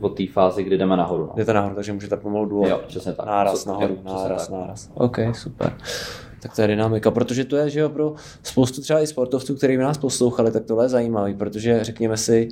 o 0.00 0.10
fázi, 0.32 0.62
kdy 0.62 0.78
jdeme 0.78 0.96
nahoru. 0.96 1.22
No. 1.22 1.32
Jdete 1.36 1.52
nahoru, 1.52 1.74
takže 1.74 1.92
můžete 1.92 2.16
pomalu 2.16 2.46
dolů. 2.46 2.66
Jo, 2.68 2.80
přesně 2.86 3.12
tak. 3.12 3.26
Náraz 3.26 3.62
Co- 3.64 3.68
nahoru, 3.68 3.94
jo, 3.94 4.00
náraz, 4.14 4.48
tak. 4.48 4.60
náraz. 4.60 4.90
OK, 4.94 5.16
super. 5.32 5.72
Tak 6.42 6.56
to 6.56 6.62
je 6.62 6.68
dynamika, 6.68 7.10
protože 7.10 7.44
to 7.44 7.56
je, 7.56 7.70
že 7.70 7.80
jo, 7.80 7.88
pro 7.88 8.14
spoustu 8.42 8.80
třeba 8.80 9.00
i 9.00 9.06
sportovců, 9.06 9.54
kteří 9.54 9.76
by 9.76 9.82
nás 9.82 9.98
poslouchali, 9.98 10.50
tak 10.50 10.64
tohle 10.64 10.84
je 10.84 10.88
zajímavý, 10.88 11.34
protože 11.34 11.84
řekněme 11.84 12.16
si, 12.16 12.48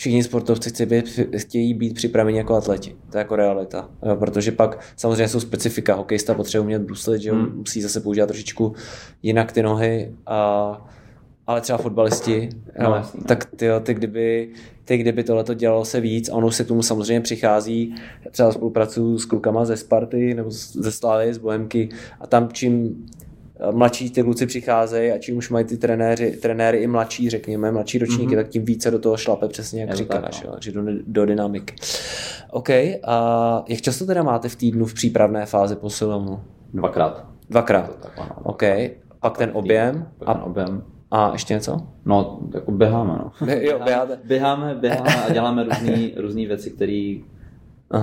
všichni 0.00 0.22
sportovci 0.22 0.70
chtějí 0.70 0.86
být, 0.88 1.20
chtějí 1.36 1.74
být 1.74 1.94
připraveni 1.94 2.38
jako 2.38 2.54
atleti. 2.54 2.96
To 3.10 3.18
je 3.18 3.20
jako 3.20 3.36
realita. 3.36 3.88
Protože 4.18 4.52
pak 4.52 4.80
samozřejmě 4.96 5.28
jsou 5.28 5.40
specifika. 5.40 5.94
Hokejista 5.94 6.34
potřebuje 6.34 6.64
umět 6.64 6.82
bruslit, 6.82 7.22
že 7.22 7.32
Hmm. 7.32 7.56
musí 7.56 7.82
zase 7.82 8.00
používat 8.00 8.26
trošičku 8.26 8.72
jinak 9.22 9.52
ty 9.52 9.62
nohy. 9.62 10.14
A, 10.26 10.88
ale 11.46 11.60
třeba 11.60 11.78
fotbalisti, 11.78 12.48
No, 12.82 12.90
no. 12.90 13.02
tak 13.26 13.44
ty, 13.44 13.66
ty 13.82 13.94
kdyby, 13.94 14.48
ty 14.84 14.96
kdyby 14.96 15.24
tohle 15.24 15.44
dělalo 15.54 15.84
se 15.84 16.00
víc, 16.00 16.28
a 16.28 16.34
ono 16.34 16.50
se 16.50 16.64
k 16.64 16.68
tomu 16.68 16.82
samozřejmě 16.82 17.20
přichází, 17.20 17.94
třeba 18.30 18.52
spolupracuju 18.52 19.18
s 19.18 19.24
klukama 19.24 19.64
ze 19.64 19.76
Sparty 19.76 20.34
nebo 20.34 20.50
ze 20.50 20.92
Slávy, 20.92 21.34
z 21.34 21.38
Bohemky 21.38 21.88
a 22.20 22.26
tam 22.26 22.48
čím 22.52 23.06
mladší 23.70 24.10
ty 24.10 24.22
kluci 24.22 24.46
přicházejí 24.46 25.12
a 25.12 25.18
čím 25.18 25.36
už 25.36 25.50
mají 25.50 25.64
ty 25.64 25.76
trenéři, 25.76 26.30
trenéry 26.30 26.78
i 26.78 26.86
mladší, 26.86 27.30
řekněme, 27.30 27.72
mladší 27.72 27.98
ročníky, 27.98 28.32
mm-hmm. 28.32 28.36
tak 28.36 28.48
tím 28.48 28.64
více 28.64 28.90
do 28.90 28.98
toho 28.98 29.16
šlape 29.16 29.48
přesně, 29.48 29.80
jak 29.80 29.90
Je 29.90 29.96
říkáš, 29.96 30.40
tak, 30.40 30.50
no. 30.50 30.56
že 30.60 30.72
do, 30.72 30.82
do 31.06 31.26
dynamiky. 31.26 31.74
OK, 32.50 32.70
a 33.04 33.64
jak 33.68 33.80
často 33.80 34.06
teda 34.06 34.22
máte 34.22 34.48
v 34.48 34.56
týdnu 34.56 34.84
v 34.84 34.94
přípravné 34.94 35.46
fázi 35.46 35.76
posilovnu? 35.76 36.40
Dvakrát. 36.74 37.26
Dvakrát. 37.50 37.96
Tak, 38.02 38.12
ano. 38.18 38.36
OK, 38.42 38.62
pak 39.20 39.38
ten 39.38 39.50
objem 39.52 40.08
Pak 40.18 40.28
a, 40.28 40.34
ten 40.34 40.42
objem. 40.42 40.82
a 41.10 41.32
ještě 41.32 41.54
něco? 41.54 41.80
No, 42.04 42.40
jako 42.54 42.72
běháme, 42.72 43.18
no. 43.18 43.52
Jo, 43.60 43.80
běháte. 43.84 44.18
Běháme, 44.24 44.74
běháme 44.74 45.24
a 45.26 45.32
děláme 45.32 45.66
různé 46.16 46.46
věci, 46.46 46.70
které 46.70 47.16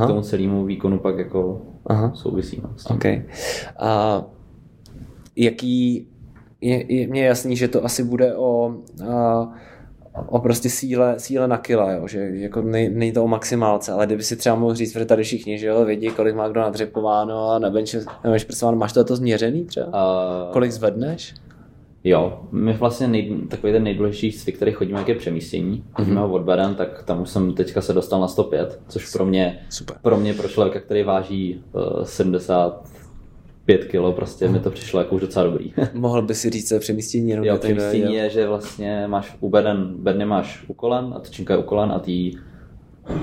k 0.03 0.07
tomu 0.07 0.21
celému 0.21 0.65
výkonu 0.65 0.99
pak 0.99 1.17
jako 1.17 1.61
aha. 1.85 2.11
souvisí. 2.15 2.61
No, 2.63 2.69
s 2.77 2.83
tím. 2.83 2.95
OK. 2.95 3.05
A 3.79 4.23
jaký, 5.37 6.07
je, 6.61 6.93
je 6.93 7.07
mně 7.07 7.25
jasný, 7.25 7.55
že 7.55 7.67
to 7.67 7.85
asi 7.85 8.03
bude 8.03 8.35
o, 8.35 8.75
a, 9.09 9.53
o 10.25 10.39
prostě 10.39 10.69
síle, 10.69 11.15
síle 11.17 11.47
na 11.47 11.57
kila, 11.57 11.91
jo? 11.91 12.07
že 12.07 12.19
jako 12.33 12.61
nej, 12.61 12.89
není 12.89 13.11
to 13.11 13.23
o 13.23 13.27
maximálce, 13.27 13.91
ale 13.91 14.05
kdyby 14.05 14.23
si 14.23 14.35
třeba 14.35 14.55
mohl 14.55 14.75
říct, 14.75 14.93
protože 14.93 15.05
tady 15.05 15.23
všichni, 15.23 15.59
že 15.59 15.67
jo, 15.67 15.85
vědí, 15.85 16.07
kolik 16.07 16.35
má 16.35 16.47
kdo 16.47 16.61
nadřepováno 16.61 17.49
a 17.49 17.59
na 17.59 17.69
bench, 17.69 17.93
na 18.23 18.31
máš 18.71 18.93
to, 18.93 19.03
to 19.03 19.15
změřený 19.15 19.65
třeba? 19.65 19.87
A, 19.93 20.49
Kolik 20.53 20.71
zvedneš? 20.71 21.33
Jo, 22.03 22.39
my 22.51 22.73
vlastně 22.73 23.07
nej, 23.07 23.37
takový 23.49 23.73
ten 23.73 23.83
nejdůležitější 23.83 24.37
cvik, 24.37 24.55
který 24.55 24.71
chodíme, 24.71 24.99
jak 24.99 25.07
je 25.07 25.15
přemístění. 25.15 25.83
Chodíme 25.93 26.19
ho 26.19 26.31
odberen, 26.31 26.75
tak 26.75 27.03
tam 27.03 27.21
už 27.21 27.29
jsem 27.29 27.53
teďka 27.53 27.81
se 27.81 27.93
dostal 27.93 28.21
na 28.21 28.27
105, 28.27 28.79
což 28.87 29.11
pro 29.11 29.25
mě, 29.25 29.59
Super. 29.69 29.97
pro 30.01 30.17
mě, 30.17 30.33
pro 30.33 30.47
člověka, 30.47 30.79
který 30.79 31.03
váží 31.03 31.63
uh, 31.73 32.03
70 32.03 32.89
pět 33.67 33.85
kilo, 33.85 34.11
prostě 34.11 34.47
mi 34.47 34.59
to 34.59 34.71
přišlo 34.71 34.99
jako 34.99 35.15
už 35.15 35.21
docela 35.21 35.45
dobrý. 35.45 35.73
Mohl 35.93 36.21
by 36.21 36.35
si 36.35 36.49
říct, 36.49 36.71
je 36.71 36.79
přemístění? 36.79 37.29
Jenom 37.29 37.45
jo, 37.45 37.57
přemístění 37.57 38.13
je, 38.13 38.29
že 38.29 38.47
vlastně 38.47 39.03
máš 39.07 39.35
u 39.39 39.49
beden, 39.49 39.93
bedny 39.97 40.25
máš 40.25 40.65
u 40.67 40.73
kolen 40.73 41.13
a 41.15 41.19
tyčinka 41.19 41.53
je 41.53 41.59
u 41.59 41.63
kolen 41.63 41.91
a 41.91 41.99
ty 41.99 42.11
ji 42.11 42.33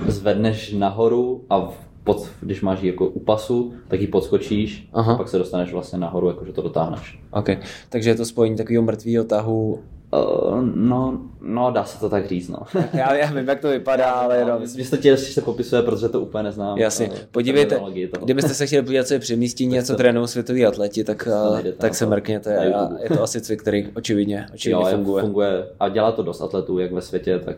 zvedneš 0.08 0.72
nahoru 0.72 1.44
a 1.50 1.58
v- 1.60 1.78
pod, 2.04 2.28
když 2.40 2.60
máš 2.60 2.82
ji 2.82 2.86
jako 2.90 3.06
u 3.06 3.20
pasu, 3.20 3.74
tak 3.88 4.00
ji 4.00 4.06
podskočíš 4.06 4.88
Aha. 4.92 5.14
a 5.14 5.16
pak 5.16 5.28
se 5.28 5.38
dostaneš 5.38 5.72
vlastně 5.72 5.98
nahoru, 5.98 6.28
jakože 6.28 6.52
to 6.52 6.62
dotáhneš. 6.62 7.20
OK, 7.30 7.48
takže 7.88 8.10
je 8.10 8.14
to 8.14 8.24
spojení 8.24 8.56
takového 8.56 8.82
mrtvého 8.82 9.24
tahu. 9.24 9.78
Uh, 10.14 10.60
no, 10.74 11.20
no, 11.40 11.70
dá 11.70 11.84
se 11.84 12.00
to 12.00 12.08
tak 12.08 12.28
říct, 12.28 12.48
no. 12.48 12.58
Já, 12.92 13.14
já 13.14 13.30
vím, 13.32 13.48
jak 13.48 13.60
to 13.60 13.68
vypadá, 13.68 14.10
ale 14.10 14.36
jenom... 14.36 14.60
Myslím, 14.60 14.84
že 15.02 15.10
to 15.10 15.16
se 15.16 15.40
popisuje, 15.40 15.82
protože 15.82 16.08
to 16.08 16.20
úplně 16.20 16.42
neznám. 16.42 16.78
Jasně. 16.78 17.10
eh, 17.14 17.26
Podívejte, 17.30 17.80
kdybyste 18.24 18.54
se 18.54 18.66
chtěli 18.66 18.82
podívat, 18.82 19.06
co 19.06 19.14
je 19.14 19.20
přemístění 19.20 19.78
a 19.78 19.82
co 19.82 19.94
trénují 19.96 20.28
světoví 20.28 20.66
atleti, 20.66 21.04
tak, 21.04 21.28
najdete 21.52 21.78
tak 21.78 21.94
se 21.94 22.04
to. 22.04 22.10
mrkněte. 22.10 22.58
A 22.74 22.88
je 23.02 23.08
to 23.08 23.22
asi 23.22 23.40
cvik, 23.40 23.60
který 23.62 23.88
očividně, 23.96 24.46
očividně 24.54 24.82
jo, 24.82 24.88
je- 24.88 24.94
funguje. 24.94 25.22
funguje. 25.22 25.66
A 25.80 25.88
dělá 25.88 26.12
to 26.12 26.22
dost 26.22 26.40
atletů, 26.40 26.78
jak 26.78 26.92
ve 26.92 27.00
světě, 27.02 27.38
tak 27.38 27.56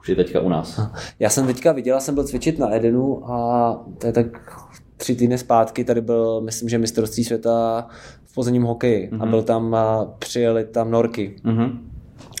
už 0.00 0.08
i 0.08 0.16
teďka 0.16 0.40
u 0.40 0.48
nás. 0.48 0.80
Já 1.18 1.30
jsem 1.30 1.46
teďka 1.46 1.72
viděl, 1.72 1.94
já 1.96 2.00
jsem 2.00 2.14
byl 2.14 2.24
cvičit 2.24 2.58
na 2.58 2.74
Edenu 2.74 3.30
a 3.32 3.72
to 3.98 4.06
je 4.06 4.12
tak 4.12 4.26
tři 4.96 5.16
týdny 5.16 5.38
zpátky, 5.38 5.84
tady 5.84 6.00
byl, 6.00 6.40
myslím, 6.40 6.68
že 6.68 6.78
mistrovství 6.78 7.24
světa 7.24 7.86
v 8.30 8.34
pozemním 8.34 8.62
hokeji 8.62 9.10
a 9.20 9.26
byl 9.26 9.42
tam, 9.42 9.74
a 9.74 10.04
přijeli 10.18 10.64
tam 10.64 10.90
norky. 10.90 11.36
Mhm. 11.44 11.90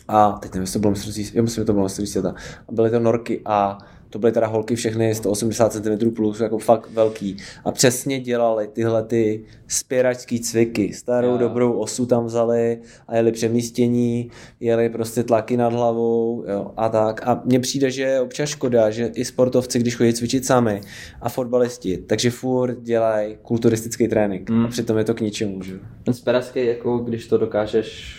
A 0.08 0.32
teď 0.32 0.52
nevím, 0.52 0.62
jestli 0.62 0.72
to 0.72 0.78
bylo 0.78 0.90
mistrovství, 0.90 1.30
já 1.34 1.42
myslím, 1.42 1.62
že 1.62 1.66
to 1.66 1.72
bylo 1.72 1.84
mistrovství 1.84 2.12
světa. 2.20 2.34
A 2.68 2.72
byly 2.72 2.90
to 2.90 3.00
norky 3.00 3.40
a 3.44 3.78
to 4.10 4.18
byly 4.18 4.32
teda 4.32 4.46
holky 4.46 4.76
všechny 4.76 5.14
180 5.14 5.72
cm 5.72 6.10
plus, 6.10 6.40
jako 6.40 6.58
fakt 6.58 6.90
velký. 6.90 7.36
A 7.64 7.72
přesně 7.72 8.20
dělali 8.20 8.68
tyhle 8.68 9.02
ty 9.02 9.44
spěračský 9.68 10.40
cviky. 10.40 10.92
Starou 10.92 11.30
Jo. 11.30 11.38
dobrou 11.38 11.72
osu 11.72 12.06
tam 12.06 12.24
vzali 12.24 12.78
a 13.08 13.16
jeli 13.16 13.32
přemístění, 13.32 14.30
jeli 14.60 14.88
prostě 14.88 15.22
tlaky 15.22 15.56
nad 15.56 15.72
hlavou 15.72 16.44
jo, 16.48 16.72
a 16.76 16.88
tak. 16.88 17.28
A 17.28 17.42
mně 17.44 17.60
přijde, 17.60 17.90
že 17.90 18.02
je 18.02 18.20
občas 18.20 18.48
škoda, 18.48 18.90
že 18.90 19.10
i 19.14 19.24
sportovci, 19.24 19.78
když 19.78 19.96
chodí 19.96 20.12
cvičit 20.12 20.46
sami 20.46 20.80
a 21.20 21.28
fotbalisti, 21.28 21.98
takže 21.98 22.30
furt 22.30 22.80
dělají 22.82 23.36
kulturistický 23.42 24.08
trénink. 24.08 24.50
Mm. 24.50 24.64
A 24.64 24.68
přitom 24.68 24.98
je 24.98 25.04
to 25.04 25.14
k 25.14 25.20
ničemu. 25.20 25.62
Že? 25.62 25.78
speraský, 26.12 26.66
jako 26.66 26.98
když 26.98 27.26
to 27.26 27.38
dokážeš 27.38 28.16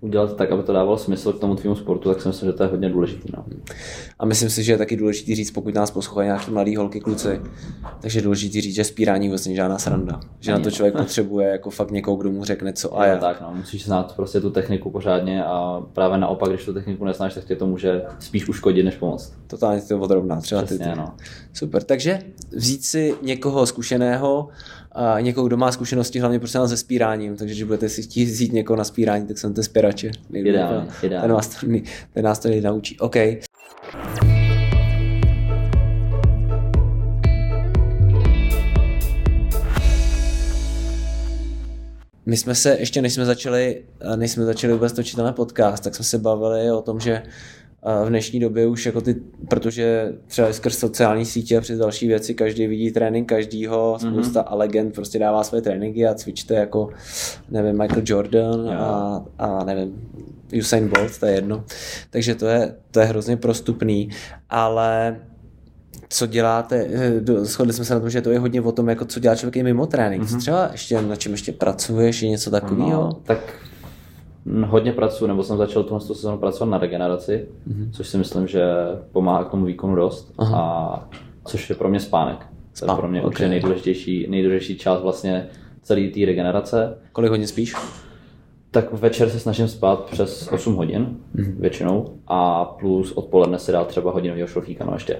udělat 0.00 0.36
tak, 0.36 0.50
aby 0.52 0.62
to 0.62 0.72
dávalo 0.72 0.98
smysl 0.98 1.32
k 1.32 1.40
tomu 1.40 1.54
tvýmu 1.54 1.74
sportu, 1.76 2.08
tak 2.08 2.22
si 2.22 2.28
myslím, 2.28 2.48
že 2.48 2.52
to 2.52 2.62
je 2.62 2.68
hodně 2.68 2.88
důležitý. 2.88 3.28
No. 3.36 3.44
A 4.18 4.26
myslím 4.26 4.50
si, 4.50 4.62
že 4.62 4.72
je 4.72 4.78
taky 4.78 4.96
důležité 4.96 5.34
říct, 5.34 5.50
pokud 5.50 5.74
nás 5.74 5.90
poslouchají 5.90 6.26
nějaký 6.26 6.50
mladý 6.50 6.76
holky, 6.76 7.00
kluci, 7.00 7.40
takže 8.00 8.18
je 8.18 8.22
důležité 8.22 8.60
říct, 8.60 8.74
že 8.74 8.84
spírání 8.84 9.28
není 9.44 9.56
žádná 9.56 9.78
sranda. 9.78 10.20
Že 10.40 10.50
na 10.50 10.54
Ani 10.54 10.64
to 10.64 10.70
no. 10.70 10.76
člověk 10.76 10.96
potřebuje 10.96 11.48
jako 11.48 11.70
fakt 11.70 11.90
někoho, 11.90 12.16
kdo 12.16 12.30
mu 12.30 12.44
řekne 12.44 12.72
co 12.72 12.98
a 12.98 13.06
jak. 13.06 13.20
tak, 13.20 13.40
no, 13.40 13.52
musíš 13.54 13.84
znát 13.84 14.16
prostě 14.16 14.40
tu 14.40 14.50
techniku 14.50 14.90
pořádně 14.90 15.44
a 15.44 15.82
právě 15.92 16.18
naopak, 16.18 16.48
když 16.48 16.64
tu 16.64 16.74
techniku 16.74 17.04
neznáš, 17.04 17.34
tak 17.34 17.44
tě 17.44 17.56
to 17.56 17.66
může 17.66 18.02
spíš 18.18 18.48
uškodit, 18.48 18.82
než 18.84 18.94
pomoct. 18.96 19.32
Totálně 19.46 19.82
to 19.82 20.00
odrovná, 20.00 20.40
třeba 20.40 20.60
ty, 20.60 20.66
Přesně, 20.66 20.86
ty. 20.86 20.96
no. 20.98 21.14
Super, 21.52 21.82
takže 21.82 22.18
vzít 22.50 22.84
si 22.84 23.14
někoho 23.22 23.66
zkušeného, 23.66 24.48
a 24.98 25.20
někoho, 25.20 25.46
kdo 25.46 25.56
má 25.56 25.72
zkušenosti 25.72 26.18
hlavně 26.18 26.38
prostě 26.38 26.58
se 26.68 26.76
spíráním, 26.76 27.36
takže 27.36 27.54
když 27.54 27.62
budete 27.62 27.88
si 27.88 28.02
chtít 28.02 28.24
vzít 28.24 28.52
někoho 28.52 28.76
na 28.76 28.84
spírání, 28.84 29.26
tak 29.26 29.38
jsem 29.38 29.54
ten 29.54 29.64
Ideálně, 30.32 30.88
ideálně. 31.02 31.26
Ten 31.26 31.32
vás 31.36 31.48
to, 31.48 31.66
ten 32.14 32.24
nás 32.24 32.38
to 32.38 32.48
naučí. 32.60 32.98
OK. 32.98 33.16
My 42.26 42.36
jsme 42.36 42.54
se, 42.54 42.76
ještě 42.80 43.02
než 43.02 43.14
jsme 43.14 43.24
začali, 43.24 43.82
než 44.16 44.30
jsme 44.30 44.44
začali 44.44 44.72
vůbec 44.72 44.92
točit 44.92 45.16
tenhle 45.16 45.32
podcast, 45.32 45.84
tak 45.84 45.94
jsme 45.94 46.04
se 46.04 46.18
bavili 46.18 46.70
o 46.70 46.82
tom, 46.82 47.00
že 47.00 47.22
v 48.04 48.08
dnešní 48.08 48.40
době 48.40 48.66
už 48.66 48.86
jako 48.86 49.00
ty, 49.00 49.16
protože 49.48 50.12
třeba 50.26 50.52
skrz 50.52 50.78
sociální 50.78 51.24
sítě 51.24 51.58
a 51.58 51.60
přes 51.60 51.78
další 51.78 52.08
věci, 52.08 52.34
každý 52.34 52.66
vidí 52.66 52.90
trénink 52.90 53.28
každýho, 53.28 53.98
spousta 54.00 54.40
mm-hmm. 54.40 54.46
a 54.48 54.54
legend 54.54 54.94
prostě 54.94 55.18
dává 55.18 55.44
své 55.44 55.62
tréninky 55.62 56.06
a 56.06 56.14
cvičte 56.14 56.54
jako, 56.54 56.88
nevím, 57.50 57.78
Michael 57.78 58.02
Jordan 58.04 58.70
a, 58.70 59.24
a 59.38 59.64
nevím, 59.64 60.10
Usain 60.58 60.88
Bolt, 60.88 61.18
to 61.18 61.26
je 61.26 61.32
jedno. 61.32 61.64
Takže 62.10 62.34
to 62.34 62.46
je, 62.46 62.74
to 62.90 63.00
je 63.00 63.06
hrozně 63.06 63.36
prostupný, 63.36 64.08
ale 64.50 65.20
co 66.08 66.26
děláte, 66.26 66.86
eh, 66.90 67.44
shodli 67.44 67.72
jsme 67.72 67.84
se 67.84 67.94
na 67.94 68.00
tom, 68.00 68.10
že 68.10 68.22
to 68.22 68.30
je 68.30 68.38
hodně 68.38 68.60
o 68.60 68.72
tom, 68.72 68.88
jako 68.88 69.04
co 69.04 69.20
dělá 69.20 69.34
člověk 69.34 69.56
i 69.56 69.62
mimo 69.62 69.86
trénink. 69.86 70.22
Mm-hmm. 70.22 70.38
Třeba 70.38 70.68
ještě 70.72 71.02
na 71.02 71.16
čem 71.16 71.32
ještě 71.32 71.52
pracuješ, 71.52 72.22
je 72.22 72.28
něco 72.28 72.50
takového? 72.50 73.02
No, 73.02 73.12
tak 73.12 73.38
hodně 74.66 74.92
pracuji, 74.92 75.26
nebo 75.26 75.42
jsem 75.42 75.56
začal 75.56 75.82
tuhle 75.82 76.00
sezónu 76.00 76.38
pracovat 76.38 76.70
na 76.70 76.78
regeneraci, 76.78 77.48
mm-hmm. 77.68 77.90
což 77.90 78.08
si 78.08 78.18
myslím, 78.18 78.46
že 78.46 78.64
pomáhá 79.12 79.44
k 79.44 79.50
tomu 79.50 79.64
výkonu 79.64 79.96
dost. 79.96 80.34
Aha. 80.38 80.60
A 80.60 81.08
což 81.44 81.70
je 81.70 81.76
pro 81.76 81.88
mě 81.88 82.00
spánek. 82.00 82.38
To 82.38 82.46
Spánek, 82.74 82.96
je 82.96 83.00
pro 83.00 83.08
mě 83.08 83.20
ok. 83.20 83.26
určitě 83.26 83.48
nejdůležitější, 83.48 84.26
nejdůležitější 84.30 84.78
část 84.78 85.02
vlastně 85.02 85.46
celé 85.82 86.08
té 86.08 86.26
regenerace. 86.26 86.98
Kolik 87.12 87.30
hodně 87.30 87.46
spíš? 87.46 87.74
Tak 88.70 88.92
večer 88.92 89.28
se 89.28 89.40
snažím 89.40 89.68
spát 89.68 90.04
přes 90.04 90.48
8 90.52 90.74
hodin 90.74 91.16
mm-hmm. 91.34 91.60
většinou 91.60 92.06
a 92.26 92.64
plus 92.64 93.12
odpoledne 93.12 93.58
si 93.58 93.72
dát 93.72 93.86
třeba 93.86 94.12
hodinového 94.12 94.48
šlofíka 94.48 94.84
no 94.84 94.92
ještě. 94.94 95.18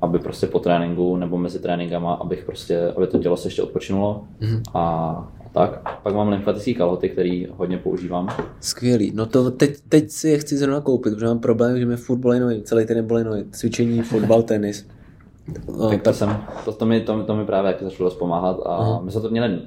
Aby 0.00 0.18
prostě 0.18 0.46
po 0.46 0.58
tréninku 0.58 1.16
nebo 1.16 1.38
mezi 1.38 1.58
tréninkama, 1.58 2.14
abych 2.14 2.44
prostě, 2.44 2.92
aby 2.96 3.06
to 3.06 3.18
tělo 3.18 3.36
se 3.36 3.48
ještě 3.48 3.62
odpočinulo 3.62 4.24
mm-hmm. 4.40 4.62
a 4.74 5.32
tak. 5.58 6.00
Pak 6.02 6.14
mám 6.14 6.28
lymfatické 6.28 6.74
kalhoty, 6.74 7.08
který 7.08 7.46
hodně 7.56 7.78
používám. 7.78 8.28
Skvělý. 8.60 9.12
No 9.14 9.26
to 9.26 9.50
teď, 9.50 9.76
teď 9.88 10.10
si 10.10 10.28
je 10.28 10.38
chci 10.38 10.56
zrovna 10.56 10.80
koupit, 10.80 11.14
protože 11.14 11.26
mám 11.26 11.38
problém, 11.38 11.78
že 11.78 11.86
mi 11.86 11.96
furt 11.96 12.18
bolej 12.18 12.40
nohy, 12.40 12.62
celý 12.62 12.84
den 12.84 13.06
bolej 13.06 13.24
nohy. 13.24 13.44
Cvičení, 13.50 14.02
fotbal, 14.02 14.42
tenis. 14.42 14.86
No, 15.78 15.88
Tak 15.90 16.02
to, 16.02 16.12
jsem, 16.12 16.36
to, 16.64 16.72
to, 16.72 16.86
mi, 16.86 17.00
to, 17.00 17.22
to 17.24 17.36
mi 17.36 17.44
právě 17.44 17.68
jak 17.72 17.82
začalo 17.82 18.10
dost 18.10 18.18
pomáhat 18.18 18.56
a 18.66 18.74
Aha. 18.76 19.00
my 19.04 19.10
jsme 19.10 19.20
to 19.20 19.30
měli 19.30 19.58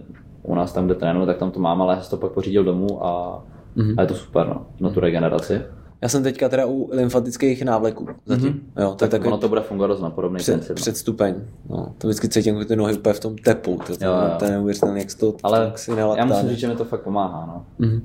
u 0.43 0.56
nás 0.56 0.73
tam, 0.73 0.86
kde 0.86 0.95
trénuju, 0.95 1.25
tak 1.25 1.38
tam 1.38 1.51
to 1.51 1.60
mám, 1.60 1.82
ale 1.82 1.95
já 1.95 2.01
jsem 2.01 2.10
to 2.10 2.17
pak 2.17 2.32
pořídil 2.32 2.63
domů 2.63 3.06
a, 3.06 3.43
Mhm. 3.75 3.93
a 3.97 4.01
je 4.01 4.08
to 4.08 4.13
super 4.13 4.47
no, 4.47 4.65
na 4.80 4.89
tu 4.89 4.99
regeneraci. 4.99 5.62
Já 6.02 6.10
jsem 6.10 6.24
teďka 6.24 6.50
teda 6.50 6.66
u 6.66 6.90
lymfatických 6.92 7.64
návleků 7.64 8.08
zatím. 8.26 8.54
Mm-hmm. 8.54 8.82
Jo, 8.82 8.90
to 8.90 8.96
Tak 8.96 9.10
takový 9.10 9.28
ono 9.28 9.38
to 9.38 9.50
bude 9.50 9.62
fungovat 9.62 9.88
dost 9.88 10.02
na 10.02 10.10
podobný 10.10 10.38
před, 10.38 10.52
princip. 10.54 10.70
no. 10.70 10.76
předstupeň. 10.76 11.36
No, 11.70 11.94
to 11.98 12.08
vždycky 12.08 12.30
cítím 12.30 12.56
jako 12.56 12.68
ty 12.68 12.76
nohy 12.76 12.94
úplně 12.98 13.14
v 13.14 13.20
tom 13.20 13.36
tepu. 13.38 13.80
To, 13.88 13.98
to, 13.98 14.06
Jo, 14.06 14.12
jo. 14.12 14.36
to 14.40 14.46
je 14.46 14.52
neuvěřitelné, 14.52 15.00
jak 15.00 15.14
to 15.14 15.36
Ale 15.44 15.66
tak 15.66 15.80
si 15.80 15.92
já 15.92 15.98
nalaktá, 15.98 16.26
musím 16.26 16.50
říct, 16.50 16.60
že 16.60 16.68
mi 16.68 16.76
to 16.76 16.86
fakt 16.86 17.02
pomáhá. 17.02 17.46
No. 17.46 17.66
Mhm. 17.88 18.02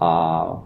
A 0.00 0.62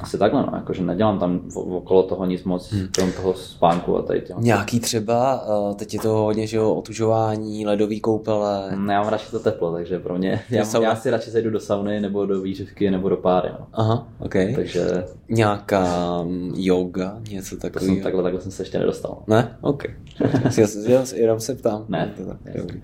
asi 0.00 0.18
takhle, 0.18 0.42
no, 0.42 0.52
jakože 0.54 0.82
nedělám 0.82 1.18
tam 1.18 1.40
v- 1.48 1.56
okolo 1.56 2.02
toho 2.02 2.24
nic 2.26 2.44
moc, 2.44 2.72
Mhm. 2.72 2.88
krom 2.94 3.12
toho 3.12 3.34
spánku 3.34 3.96
a 3.96 4.02
tady 4.02 4.20
těho. 4.20 4.40
Nějaký 4.40 4.80
třeba, 4.80 5.42
uh, 5.68 5.74
teď 5.74 5.94
je 5.94 6.00
to 6.00 6.08
hodně, 6.08 6.46
že 6.46 6.56
jo, 6.56 6.74
otužování, 6.74 7.66
ledový 7.66 8.00
koupele. 8.00 8.70
Mm, 8.76 8.88
Já 8.90 9.00
mám 9.00 9.08
radši 9.10 9.30
to 9.30 9.38
teplo, 9.38 9.72
takže 9.72 9.98
pro 9.98 10.18
mě, 10.18 10.40
já, 10.50 10.64
já 10.82 10.96
si 10.96 11.10
radši 11.10 11.30
zajdu 11.30 11.50
do 11.50 11.60
sauny 11.60 12.00
nebo 12.00 12.26
do 12.26 12.40
výřivky 12.40 12.90
nebo 12.90 13.08
do 13.08 13.16
páry. 13.16 13.48
No. 13.60 13.66
Aha, 13.72 14.08
ok. 14.18 14.34
Takže 14.54 15.04
Nějaká 15.28 15.84
mm, 16.22 16.52
yoga, 16.56 17.16
něco 17.30 17.56
to 17.56 17.60
jsem 17.60 17.70
takového. 17.72 18.02
takhle, 18.02 18.22
takhle 18.22 18.40
jsem 18.40 18.52
se 18.52 18.62
ještě 18.62 18.78
nedostal. 18.78 19.18
Ne? 19.26 19.56
OK. 19.60 19.84
Já 20.58 20.66
se, 20.66 20.92
já 20.92 21.04
se, 21.04 21.16
jenom 21.18 21.40
se 21.40 21.54
ptám. 21.54 21.84
Ne. 21.88 22.12
To 22.16 22.24
tak, 22.26 22.56
dobrý. 22.56 22.82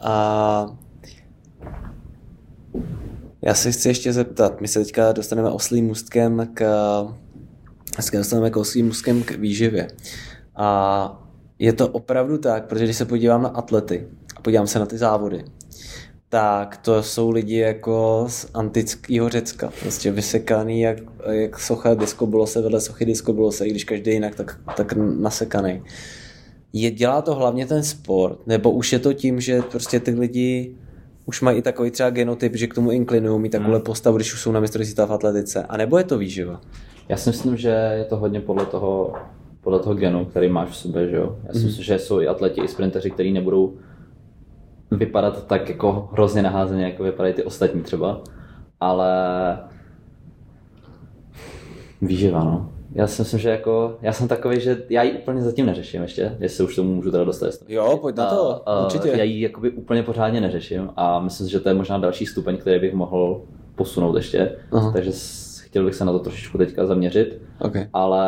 A 0.00 0.66
já 3.42 3.54
se 3.54 3.72
chci 3.72 3.88
ještě 3.88 4.12
zeptat, 4.12 4.60
my 4.60 4.68
se 4.68 4.78
teďka 4.78 5.12
dostaneme 5.12 5.50
oslým 5.50 5.86
můstkem 5.86 6.48
k, 6.54 6.64
dneska 7.94 8.18
dostaneme 8.18 8.50
k 8.50 8.56
oslým 8.56 8.86
můstkem 8.86 9.22
k 9.22 9.30
výživě. 9.30 9.88
A 10.56 11.28
je 11.58 11.72
to 11.72 11.88
opravdu 11.88 12.38
tak, 12.38 12.66
protože 12.66 12.84
když 12.84 12.96
se 12.96 13.04
podívám 13.04 13.42
na 13.42 13.48
atlety 13.48 14.08
a 14.36 14.40
podívám 14.40 14.66
se 14.66 14.78
na 14.78 14.86
ty 14.86 14.98
závody, 14.98 15.44
tak 16.28 16.76
to 16.76 17.02
jsou 17.02 17.30
lidi 17.30 17.56
jako 17.56 18.26
z 18.28 18.46
antického 18.54 19.28
Řecka, 19.28 19.72
prostě 19.80 20.10
vysekaný 20.10 20.80
jak, 20.80 20.98
jak 21.30 21.58
socha 21.58 21.94
diskobolose 21.94 22.62
vedle 22.62 22.80
sochy 22.80 23.04
diskobolose, 23.04 23.66
i 23.66 23.70
když 23.70 23.84
každý 23.84 24.10
jinak, 24.10 24.34
tak, 24.34 24.60
tak 24.76 24.92
nasekaný. 24.96 25.82
Je, 26.72 26.90
dělá 26.90 27.22
to 27.22 27.34
hlavně 27.34 27.66
ten 27.66 27.82
sport, 27.82 28.46
nebo 28.46 28.70
už 28.70 28.92
je 28.92 28.98
to 28.98 29.12
tím, 29.12 29.40
že 29.40 29.62
prostě 29.62 30.00
ty 30.00 30.10
lidi 30.10 30.76
už 31.24 31.40
mají 31.40 31.58
i 31.58 31.62
takový 31.62 31.90
třeba 31.90 32.10
genotyp, 32.10 32.56
že 32.56 32.66
k 32.66 32.74
tomu 32.74 32.90
inklinují, 32.90 33.40
mít 33.40 33.50
takovou 33.50 33.72
Hmm. 33.72 33.82
postavu, 33.82 34.16
když 34.16 34.34
už 34.34 34.40
jsou 34.40 34.52
na 34.52 34.60
mistrovství 34.60 34.86
světa 34.86 35.06
v 35.06 35.12
atletice, 35.12 35.62
a 35.68 35.76
nebo 35.76 35.98
je 35.98 36.04
to 36.04 36.18
výživa? 36.18 36.60
Já 37.08 37.16
si 37.16 37.30
myslím, 37.30 37.56
že 37.56 37.68
je 37.98 38.04
to 38.04 38.16
hodně 38.16 38.40
podle 38.40 38.66
toho, 38.66 39.12
podle 39.60 39.78
toho 39.78 39.94
genu, 39.94 40.24
který 40.24 40.48
máš 40.48 40.68
v 40.68 40.76
sobě, 40.76 41.08
že 41.08 41.16
jo. 41.16 41.36
Já 41.46 41.52
si 41.52 41.58
Mhm. 41.58 41.66
myslím, 41.66 41.84
že 41.84 41.98
jsou 41.98 42.20
i 42.20 42.28
atleti, 42.28 42.60
i 42.60 42.68
sprinteři, 42.68 43.10
kteří 43.10 43.32
nebudou 43.32 43.74
vypadat 44.90 45.46
tak 45.46 45.68
jako 45.68 46.08
hrozně 46.12 46.42
naházeně, 46.42 46.84
jako 46.84 47.02
vypadají 47.02 47.34
ty 47.34 47.42
ostatní 47.44 47.82
třeba, 47.82 48.20
ale 48.80 49.08
výživa, 52.02 52.44
no. 52.44 52.72
Já 52.94 53.06
si 53.06 53.22
myslím, 53.22 53.40
že 53.40 53.48
jako, 53.50 53.96
já 54.02 54.12
jsem 54.12 54.28
takový, 54.28 54.60
že 54.60 54.82
já 54.90 55.02
ji 55.02 55.12
úplně 55.12 55.42
zatím 55.42 55.66
neřeším 55.66 56.02
ještě, 56.02 56.36
jestli 56.40 56.64
už 56.64 56.76
tomu 56.76 56.94
můžu 56.94 57.10
teda 57.10 57.24
dostat. 57.24 57.50
Jo, 57.68 57.98
pojď 58.00 58.16
na 58.16 58.26
to, 58.30 58.68
A- 58.68 58.72
a 58.72 58.84
určitě. 58.84 59.08
Já 59.08 59.22
ji 59.22 59.40
jakoby 59.40 59.70
úplně 59.70 60.02
pořádně 60.02 60.40
neřeším 60.40 60.90
a 60.96 61.20
myslím 61.20 61.46
si, 61.46 61.50
že 61.52 61.60
to 61.60 61.68
je 61.68 61.74
možná 61.74 61.98
další 61.98 62.26
stupeň, 62.26 62.56
který 62.56 62.80
bych 62.80 62.94
mohl 62.94 63.42
posunout 63.74 64.16
ještě, 64.16 64.56
Aha. 64.72 64.92
takže 64.92 65.10
chtěl 65.62 65.84
bych 65.84 65.94
se 65.94 66.04
na 66.04 66.12
to 66.12 66.18
trošičku 66.18 66.58
teďka 66.58 66.86
zaměřit, 66.86 67.42
Okay. 67.60 67.88
ale 67.92 68.26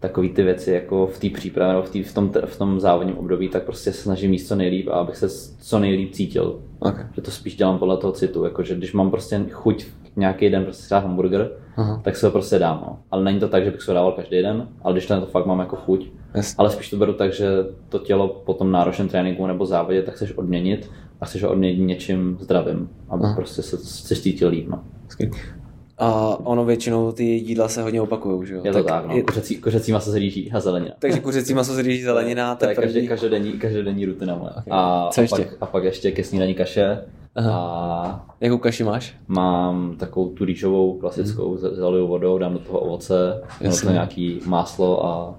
takový 0.00 0.28
ty 0.28 0.42
věci 0.42 0.70
jako 0.72 1.06
v 1.06 1.18
té 1.18 1.30
přípravě 1.30 1.74
nebo 1.74 1.86
v, 1.86 1.90
tý, 1.90 2.02
v, 2.02 2.14
tom, 2.14 2.32
v 2.44 2.58
tom 2.58 2.80
závodním 2.80 3.18
období, 3.18 3.48
tak 3.48 3.62
prostě 3.62 3.92
se 3.92 4.02
snažím 4.02 4.32
jíst 4.32 4.48
co 4.48 4.54
nejlíp 4.56 4.88
a 4.88 4.92
abych 4.92 5.16
se 5.16 5.28
co 5.60 5.78
nejlíp 5.78 6.12
cítil. 6.12 6.60
Okay. 6.78 7.06
Že 7.14 7.22
to 7.22 7.30
spíš 7.30 7.56
dělám 7.56 7.78
podle 7.78 7.96
toho 7.96 8.12
citu, 8.12 8.44
jakože 8.44 8.74
když 8.74 8.92
mám 8.92 9.10
prostě 9.10 9.44
chuť 9.50 9.86
nějaký 10.16 10.50
den 10.50 10.64
prostě 10.64 10.84
třeba 10.84 11.00
hamburger, 11.00 11.50
Aha. 11.76 12.00
tak 12.04 12.16
se 12.16 12.26
ho 12.26 12.32
prostě 12.32 12.58
dám. 12.58 12.82
No. 12.86 12.98
Ale 13.10 13.24
není 13.24 13.40
to 13.40 13.48
tak, 13.48 13.64
že 13.64 13.70
bych 13.70 13.82
se 13.82 13.90
ho 13.90 13.94
dával 13.94 14.12
každý 14.12 14.42
den, 14.42 14.68
ale 14.82 14.94
když 14.94 15.08
na 15.08 15.20
to 15.20 15.26
fakt 15.26 15.46
mám 15.46 15.58
jako 15.60 15.76
chuť, 15.76 16.10
Jasně. 16.34 16.54
ale 16.58 16.70
spíš 16.70 16.90
to 16.90 16.96
beru 16.96 17.12
tak, 17.12 17.32
že 17.32 17.48
to 17.88 17.98
tělo 17.98 18.28
po 18.28 18.54
tom 18.54 18.72
náročném 18.72 19.08
tréninku 19.08 19.46
nebo 19.46 19.66
závodě 19.66 20.02
tak 20.02 20.14
chceš 20.14 20.32
odměnit 20.32 20.90
a 21.20 21.26
chceš 21.26 21.42
ho 21.42 21.50
odměnit 21.50 21.78
něčím 21.78 22.36
zdravým, 22.40 22.88
aby 23.08 23.24
Aha. 23.24 23.34
prostě 23.36 23.62
se 23.62 23.76
se 23.78 24.16
cítil 24.16 24.48
líp. 24.48 24.68
No. 24.68 24.82
A 25.98 26.36
ono 26.46 26.64
většinou 26.64 27.12
ty 27.12 27.24
jídla 27.24 27.68
se 27.68 27.82
hodně 27.82 28.00
opakují, 28.00 28.46
že 28.48 28.54
jo? 28.54 28.60
Je 28.64 28.72
to 28.72 28.82
tak, 28.84 29.06
no. 29.06 29.16
je- 29.16 29.22
Kuřecí, 29.22 29.56
kuřecí 29.56 29.92
maso 29.92 30.10
z 30.10 30.14
rýží 30.14 30.52
a 30.52 30.60
zelenina. 30.60 30.94
takže 30.98 31.20
kuřecí 31.20 31.54
maso 31.54 31.74
z 31.74 31.78
rýží 31.78 32.02
zelenina, 32.02 32.54
to 32.54 32.64
je 32.68 32.74
první. 32.74 32.92
každý, 32.92 33.08
každodenní, 33.08 33.52
každodenní 33.52 34.06
rutina 34.06 34.34
moje. 34.36 34.50
Ok. 34.50 34.64
A, 34.70 35.08
Co 35.12 35.20
a, 35.20 35.22
ještě? 35.22 35.36
pak, 35.42 35.56
a 35.60 35.66
pak 35.66 35.84
ještě 35.84 36.10
ke 36.10 36.24
snídani 36.24 36.54
kaše 36.54 36.98
a 37.36 38.26
Jakou 38.40 38.58
kaši 38.58 38.84
máš? 38.84 39.16
mám 39.28 39.96
takovou 39.96 40.28
tu 40.28 40.44
rýžovou 40.44 40.98
klasickou, 40.98 41.50
mm. 41.50 41.58
zaliju 41.58 42.06
vodou, 42.06 42.38
dám 42.38 42.52
do 42.52 42.58
toho 42.58 42.78
ovoce, 42.78 43.42
toho 43.58 43.92
nějaký 43.92 44.40
máslo 44.46 45.06
a, 45.06 45.34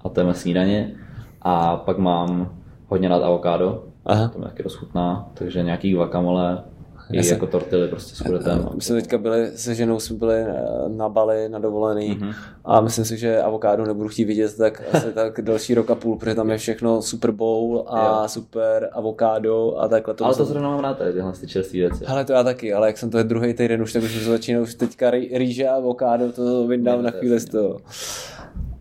a 0.00 0.08
to 0.08 0.24
mé 0.24 0.34
snídaně. 0.34 0.94
A 1.42 1.76
pak 1.76 1.98
mám 1.98 2.58
hodně 2.88 3.08
rád 3.08 3.22
avokádo, 3.22 3.84
Aha. 4.06 4.28
to 4.28 4.38
mi 4.38 4.44
taky 4.44 4.62
dost 4.62 4.74
chutná, 4.74 5.28
takže 5.34 5.62
nějaký 5.62 5.92
guacamole, 5.92 6.64
i 7.12 7.26
jako 7.28 7.46
tortily 7.46 7.88
prostě 7.88 8.14
s 8.16 8.20
kuretem. 8.22 8.68
My 8.74 8.80
jsme 8.80 8.96
teďka 8.96 9.18
byli 9.18 9.50
se 9.54 9.74
ženou, 9.74 10.00
jsme 10.00 10.16
byli 10.16 10.34
eh, 10.36 10.54
na 10.88 11.08
Bali, 11.08 11.48
na 11.48 11.58
dovolený 11.58 12.08
Mhm. 12.20 12.32
a 12.64 12.80
myslím 12.80 13.04
si, 13.04 13.16
že 13.18 13.42
avokádo 13.42 13.84
nebudu 13.86 14.08
chtít 14.08 14.24
vidět 14.24 14.56
tak 14.56 14.82
asi 14.92 15.06
tak 15.14 15.40
další 15.40 15.74
rok 15.74 15.90
a 15.90 15.94
půl, 15.94 16.16
protože 16.18 16.34
tam 16.34 16.50
je 16.50 16.58
všechno 16.58 17.02
Super 17.02 17.30
Bowl 17.30 17.84
a 17.88 18.22
Jo. 18.22 18.28
super 18.28 18.88
avokádo 18.92 19.76
a 19.78 19.88
takhle. 19.88 20.14
Ale 20.22 20.34
to 20.34 20.44
zrovna 20.44 20.68
mám 20.70 20.80
rád 20.80 20.98
tady, 20.98 21.12
tyhle 21.12 21.32
ty 21.32 21.46
čerstvé 21.46 21.78
věci. 21.78 22.04
Hele, 22.06 22.24
to 22.24 22.32
já 22.32 22.42
taky, 22.44 22.72
ale 22.74 22.86
jak 22.86 22.98
jsem 22.98 23.10
to 23.10 23.18
je 23.18 23.24
druhý 23.24 23.54
týden 23.54 23.82
už, 23.82 23.92
tak 23.92 24.02
už 24.02 24.24
to 24.24 24.30
začíná 24.30 24.60
už 24.60 24.74
teďka 24.74 25.10
rý- 25.10 25.38
rýže 25.38 25.68
a 25.68 25.74
avokádo, 25.76 26.32
to 26.32 26.66
vyndám 26.66 26.96
Jo, 26.96 27.02
na 27.02 27.10
to 27.10 27.18
chvíli 27.18 27.40
z 27.40 27.44
jasný. 27.44 27.60
toho. 27.60 27.78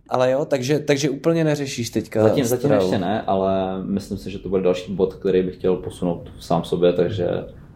Ale 0.09 0.31
jo, 0.31 0.45
takže, 0.45 0.79
takže 0.79 1.09
úplně 1.09 1.43
neřešíš 1.43 1.89
teďka 1.89 2.23
Zatím, 2.23 2.45
zatím 2.45 2.71
ještě 2.71 2.97
ne, 2.97 3.21
ale 3.21 3.83
myslím 3.83 4.17
si, 4.17 4.31
že 4.31 4.39
to 4.39 4.49
bude 4.49 4.61
další 4.61 4.93
bod, 4.95 5.13
který 5.13 5.43
bych 5.43 5.55
chtěl 5.55 5.75
posunout 5.75 6.21
sám 6.39 6.63
sobě, 6.63 6.93
takže 6.93 7.27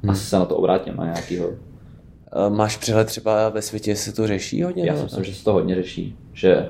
Hmm. 0.03 0.09
asi 0.09 0.25
se 0.25 0.35
na 0.39 0.45
to 0.45 0.55
obrátím 0.55 0.95
na 0.95 1.03
nějakýho. 1.05 1.49
Máš 2.49 2.77
přehled 2.77 3.05
třeba 3.07 3.49
ve 3.49 3.61
světě, 3.61 3.91
jestli 3.91 4.11
to 4.13 4.27
řeší 4.27 4.63
hodně? 4.63 4.85
Já 4.85 4.95
si 4.97 5.03
myslím, 5.03 5.23
že 5.23 5.33
se 5.35 5.43
to 5.43 5.53
hodně 5.53 5.75
řeší, 5.75 6.17
že 6.33 6.69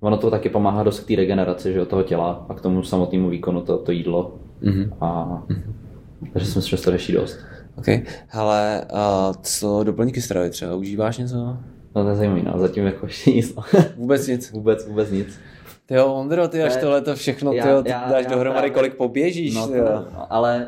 ono 0.00 0.16
to 0.16 0.30
taky 0.30 0.48
pomáhá 0.48 0.82
dost 0.82 1.00
k 1.00 1.06
té 1.08 1.16
regeneraci 1.16 1.72
že, 1.72 1.78
jo, 1.78 1.86
toho 1.86 2.02
těla 2.02 2.46
a 2.48 2.54
k 2.54 2.60
tomu 2.60 2.82
samotnému 2.82 3.28
výkonu 3.28 3.60
to, 3.60 3.78
to 3.78 3.92
jídlo. 3.92 4.34
Mhm. 4.60 4.92
A, 5.00 5.42
takže 6.32 6.46
si 6.48 6.58
myslím, 6.58 6.70
že 6.70 6.76
se 6.76 6.84
to 6.84 6.90
řeší 6.90 7.12
dost. 7.12 7.38
OK. 7.78 7.86
Hele, 8.28 8.84
a 8.94 9.32
co 9.42 9.84
doplňky 9.84 10.22
stravy 10.22 10.50
třeba? 10.50 10.74
Užíváš 10.74 11.18
něco? 11.18 11.36
No 11.94 12.02
to 12.04 12.08
je 12.08 12.14
zajímavé, 12.14 12.42
no. 12.42 12.58
zatím 12.58 12.84
jako 12.86 13.06
ještě 13.06 13.30
nic. 13.30 13.54
no. 13.54 13.62
Vůbec 13.96 14.26
nic. 14.26 14.50
vůbec, 14.50 14.86
vůbec 14.88 15.10
nic. 15.10 15.38
Ty 15.86 15.94
jo, 15.94 16.06
Ondro, 16.06 16.48
ty 16.48 16.62
až 16.62 16.76
tohle 16.76 17.00
to 17.00 17.14
všechno, 17.16 17.50
ty 17.50 17.56
Já- 17.56 17.68
jo, 17.70 17.82
ty 17.82 17.90
já- 17.90 18.08
dáš 18.10 18.24
já 18.24 18.30
dohromady, 18.30 18.60
právě- 18.60 18.70
kolik 18.70 18.94
poběžíš, 18.94 19.54
No, 19.54 19.68
to, 19.68 19.74
jo. 19.74 19.84
no, 20.14 20.32
ale 20.32 20.66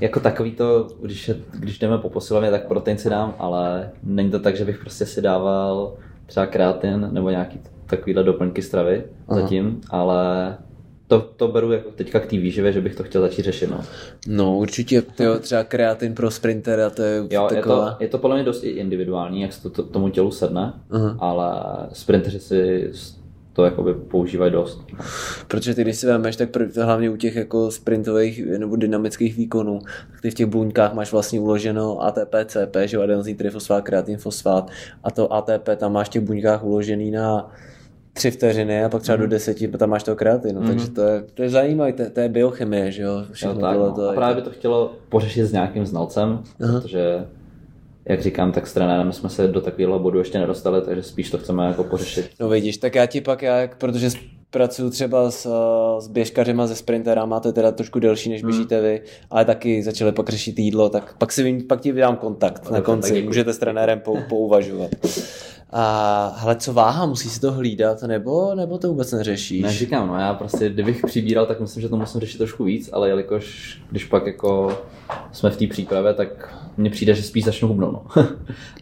jako 0.00 0.20
takový 0.20 0.52
to, 0.52 0.88
když, 1.02 1.30
když 1.52 1.78
jdeme 1.78 1.98
po 1.98 2.10
posilovně, 2.10 2.50
tak 2.50 2.66
protein 2.68 2.98
si 2.98 3.10
dám, 3.10 3.34
ale 3.38 3.90
není 4.02 4.30
to 4.30 4.40
tak, 4.40 4.56
že 4.56 4.64
bych 4.64 4.78
prostě 4.78 5.06
si 5.06 5.22
dával 5.22 5.94
třeba 6.26 6.46
kreatin 6.46 7.08
nebo 7.12 7.30
nějaký 7.30 7.60
takovýhle 7.86 8.22
doplňky 8.22 8.62
stravy 8.62 9.04
Aha. 9.28 9.40
zatím, 9.40 9.80
ale 9.90 10.56
to, 11.06 11.20
to 11.20 11.48
beru 11.48 11.72
jako 11.72 11.90
teďka 11.90 12.20
k 12.20 12.26
té 12.26 12.36
výživě, 12.36 12.72
že 12.72 12.80
bych 12.80 12.94
to 12.94 13.02
chtěl 13.02 13.20
začít 13.20 13.42
řešit. 13.42 13.70
No. 13.70 13.80
No 14.26 14.56
určitě, 14.56 15.02
jo, 15.18 15.38
třeba 15.38 15.64
kreatin 15.64 16.14
pro 16.14 16.30
sprintera, 16.30 16.90
to 16.90 17.02
je 17.02 17.18
Jo, 17.18 17.42
je 17.42 17.48
to, 17.48 17.54
taková... 17.54 17.96
je 18.00 18.08
to 18.08 18.18
podle 18.18 18.36
mě 18.36 18.44
dost 18.44 18.64
individuální, 18.64 19.40
jak 19.40 19.52
se 19.52 19.62
to, 19.62 19.70
to 19.70 19.82
tomu 19.82 20.08
tělu 20.08 20.30
sedne, 20.30 20.72
Aha. 20.90 21.16
ale 21.18 21.52
sprinteři 21.92 22.40
si 22.40 22.90
to 23.60 23.64
jakoby 23.64 23.94
používají 23.94 24.52
dost. 24.52 24.80
Protože 25.48 25.74
ty, 25.74 25.82
když 25.82 25.96
si 25.96 26.06
vezmeš, 26.06 26.36
tak 26.36 26.50
pr- 26.50 26.84
hlavně 26.84 27.10
u 27.10 27.16
těch 27.16 27.36
jako 27.36 27.70
sprintových 27.70 28.46
nebo 28.58 28.76
dynamických 28.76 29.36
výkonů, 29.36 29.78
tak 30.12 30.20
ty 30.22 30.30
v 30.30 30.34
těch 30.34 30.46
buňkách 30.46 30.94
máš 30.94 31.12
vlastně 31.12 31.40
uloženo 31.40 32.02
ATP, 32.02 32.34
CP, 32.46 32.76
že 32.84 32.96
jo, 32.96 33.02
adenosín 33.02 33.36
trifosfát, 33.36 33.84
kreatin 33.84 34.16
fosfát 34.18 34.70
a 35.04 35.10
to 35.10 35.32
ATP 35.32 35.68
tam 35.76 35.92
máš 35.92 36.06
v 36.06 36.10
těch 36.10 36.22
buňkách 36.22 36.64
uložený 36.64 37.10
na 37.10 37.50
tři 38.12 38.30
vteřiny 38.30 38.84
a 38.84 38.88
pak 38.88 39.02
třeba 39.02 39.16
do 39.16 39.26
deseti 39.26 39.68
tam 39.68 39.90
máš 39.90 40.02
toho 40.02 40.16
kreatinu, 40.16 40.66
takže 40.66 40.90
to 40.90 41.02
je, 41.02 41.24
to 41.34 41.42
je 41.42 41.50
zajímavé, 41.50 41.92
to, 41.92 42.10
to 42.10 42.20
je 42.20 42.28
biochemie, 42.28 42.92
že 42.92 43.02
jo, 43.02 43.12
Jo, 43.18 43.24
všechno 43.32 43.60
tak, 43.60 43.72
tohle 43.74 43.88
no. 43.88 43.94
to 43.94 44.10
A 44.10 44.12
právě 44.12 44.34
by 44.36 44.42
to 44.42 44.50
chtělo 44.50 44.92
pořešit 45.08 45.46
s 45.46 45.52
nějakým 45.52 45.86
znalcem, 45.86 46.38
Aha. 46.64 46.80
protože 46.80 47.26
jak 48.10 48.22
říkám, 48.22 48.52
tak 48.52 48.66
s 48.66 48.72
trenérem 48.72 49.12
jsme 49.12 49.28
se 49.28 49.48
do 49.48 49.60
takového 49.60 49.98
bodu 49.98 50.18
ještě 50.18 50.38
nedostali, 50.38 50.82
takže 50.82 51.02
spíš 51.02 51.30
to 51.30 51.38
chceme 51.38 51.66
jako 51.66 51.84
pořešit. 51.84 52.30
No 52.40 52.48
vidíš, 52.48 52.76
tak 52.76 52.94
já 52.94 53.06
ti 53.06 53.20
pak, 53.20 53.42
já, 53.42 53.56
jak- 53.60 53.76
protože 53.76 54.10
pracuji 54.50 54.90
třeba 54.90 55.30
s, 55.30 55.48
s 55.98 56.08
běžkařima, 56.08 56.66
ze 56.66 56.74
sprinterama, 56.76 57.40
to 57.40 57.48
je 57.48 57.52
teda 57.52 57.72
trošku 57.72 57.98
delší, 57.98 58.30
než 58.30 58.42
běžíte 58.42 58.80
vy, 58.80 59.02
ale 59.30 59.44
taky 59.44 59.82
začali 59.82 60.12
pak 60.12 60.28
řešit 60.28 60.58
jídlo, 60.58 60.88
tak 60.88 61.14
pak, 61.18 61.32
si 61.32 61.62
pak 61.68 61.80
ti 61.80 61.92
vydám 61.92 62.16
kontakt 62.16 62.58
na 62.64 62.64
Dobře, 62.64 62.74
tak 62.76 62.84
konci, 62.84 63.12
děkuji. 63.14 63.26
můžete 63.26 63.52
s 63.52 63.58
trenérem 63.58 64.00
pou, 64.00 64.16
pouvažovat. 64.28 64.90
A 65.72 66.34
hele, 66.36 66.56
co 66.56 66.72
váha, 66.72 67.06
musí 67.06 67.28
si 67.28 67.40
to 67.40 67.52
hlídat, 67.52 68.02
nebo, 68.02 68.54
nebo 68.54 68.78
to 68.78 68.88
vůbec 68.88 69.12
neřešíš? 69.12 69.62
Ne, 69.62 69.72
říkám, 69.72 70.08
no 70.08 70.18
já 70.18 70.34
prostě, 70.34 70.70
kdybych 70.70 71.02
přibíral, 71.06 71.46
tak 71.46 71.60
myslím, 71.60 71.80
že 71.80 71.88
to 71.88 71.96
musím 71.96 72.20
řešit 72.20 72.38
trošku 72.38 72.64
víc, 72.64 72.90
ale 72.92 73.08
jelikož, 73.08 73.78
když 73.90 74.04
pak 74.04 74.26
jako 74.26 74.78
jsme 75.32 75.50
v 75.50 75.56
té 75.56 75.66
přípravě, 75.66 76.14
tak 76.14 76.54
mně 76.76 76.90
přijde, 76.90 77.14
že 77.14 77.22
spíš 77.22 77.44
začnu 77.44 77.68
hubnout, 77.68 77.92
no. 77.92 78.02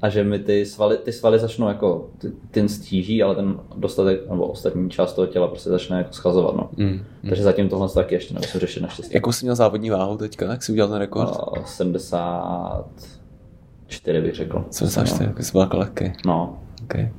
A 0.02 0.08
že 0.08 0.24
mi 0.24 0.38
ty 0.38 0.66
svaly, 0.66 0.96
ty 0.96 1.12
svaly 1.12 1.38
začnou 1.38 1.68
jako, 1.68 2.10
ty, 2.18 2.32
ten 2.50 2.68
stíží, 2.68 3.22
ale 3.22 3.34
ten 3.34 3.60
dostatek, 3.76 4.30
nebo 4.30 4.46
ostatní 4.46 4.90
část 4.90 5.12
toho 5.12 5.26
těla 5.26 5.48
prostě 5.48 5.70
začne 5.70 5.98
jako 5.98 6.12
schazovat, 6.12 6.56
no. 6.56 6.70
Mm. 6.76 7.00
Takže 7.28 7.42
zatím 7.42 7.68
tohle 7.68 7.88
taky 7.88 8.14
ještě 8.14 8.34
nemusím 8.34 8.60
řešit 8.60 8.80
naštěstí. 8.80 9.14
Jakou 9.14 9.32
jsi 9.32 9.44
měl 9.44 9.54
závodní 9.54 9.90
váhu 9.90 10.16
teďka, 10.16 10.46
jak 10.46 10.62
jsi 10.62 10.72
udělal 10.72 10.90
ten 10.90 10.98
rekord? 10.98 11.30
A 11.30 11.64
74 11.64 14.20
bych 14.20 14.34
řekl. 14.34 14.64
74, 14.70 15.24
jako 15.24 15.42
jsi 15.42 15.52
byl 15.52 15.60
jako 15.60 15.78
lehký. 15.78 16.12
No, 16.26 16.58
Okay. 16.90 17.12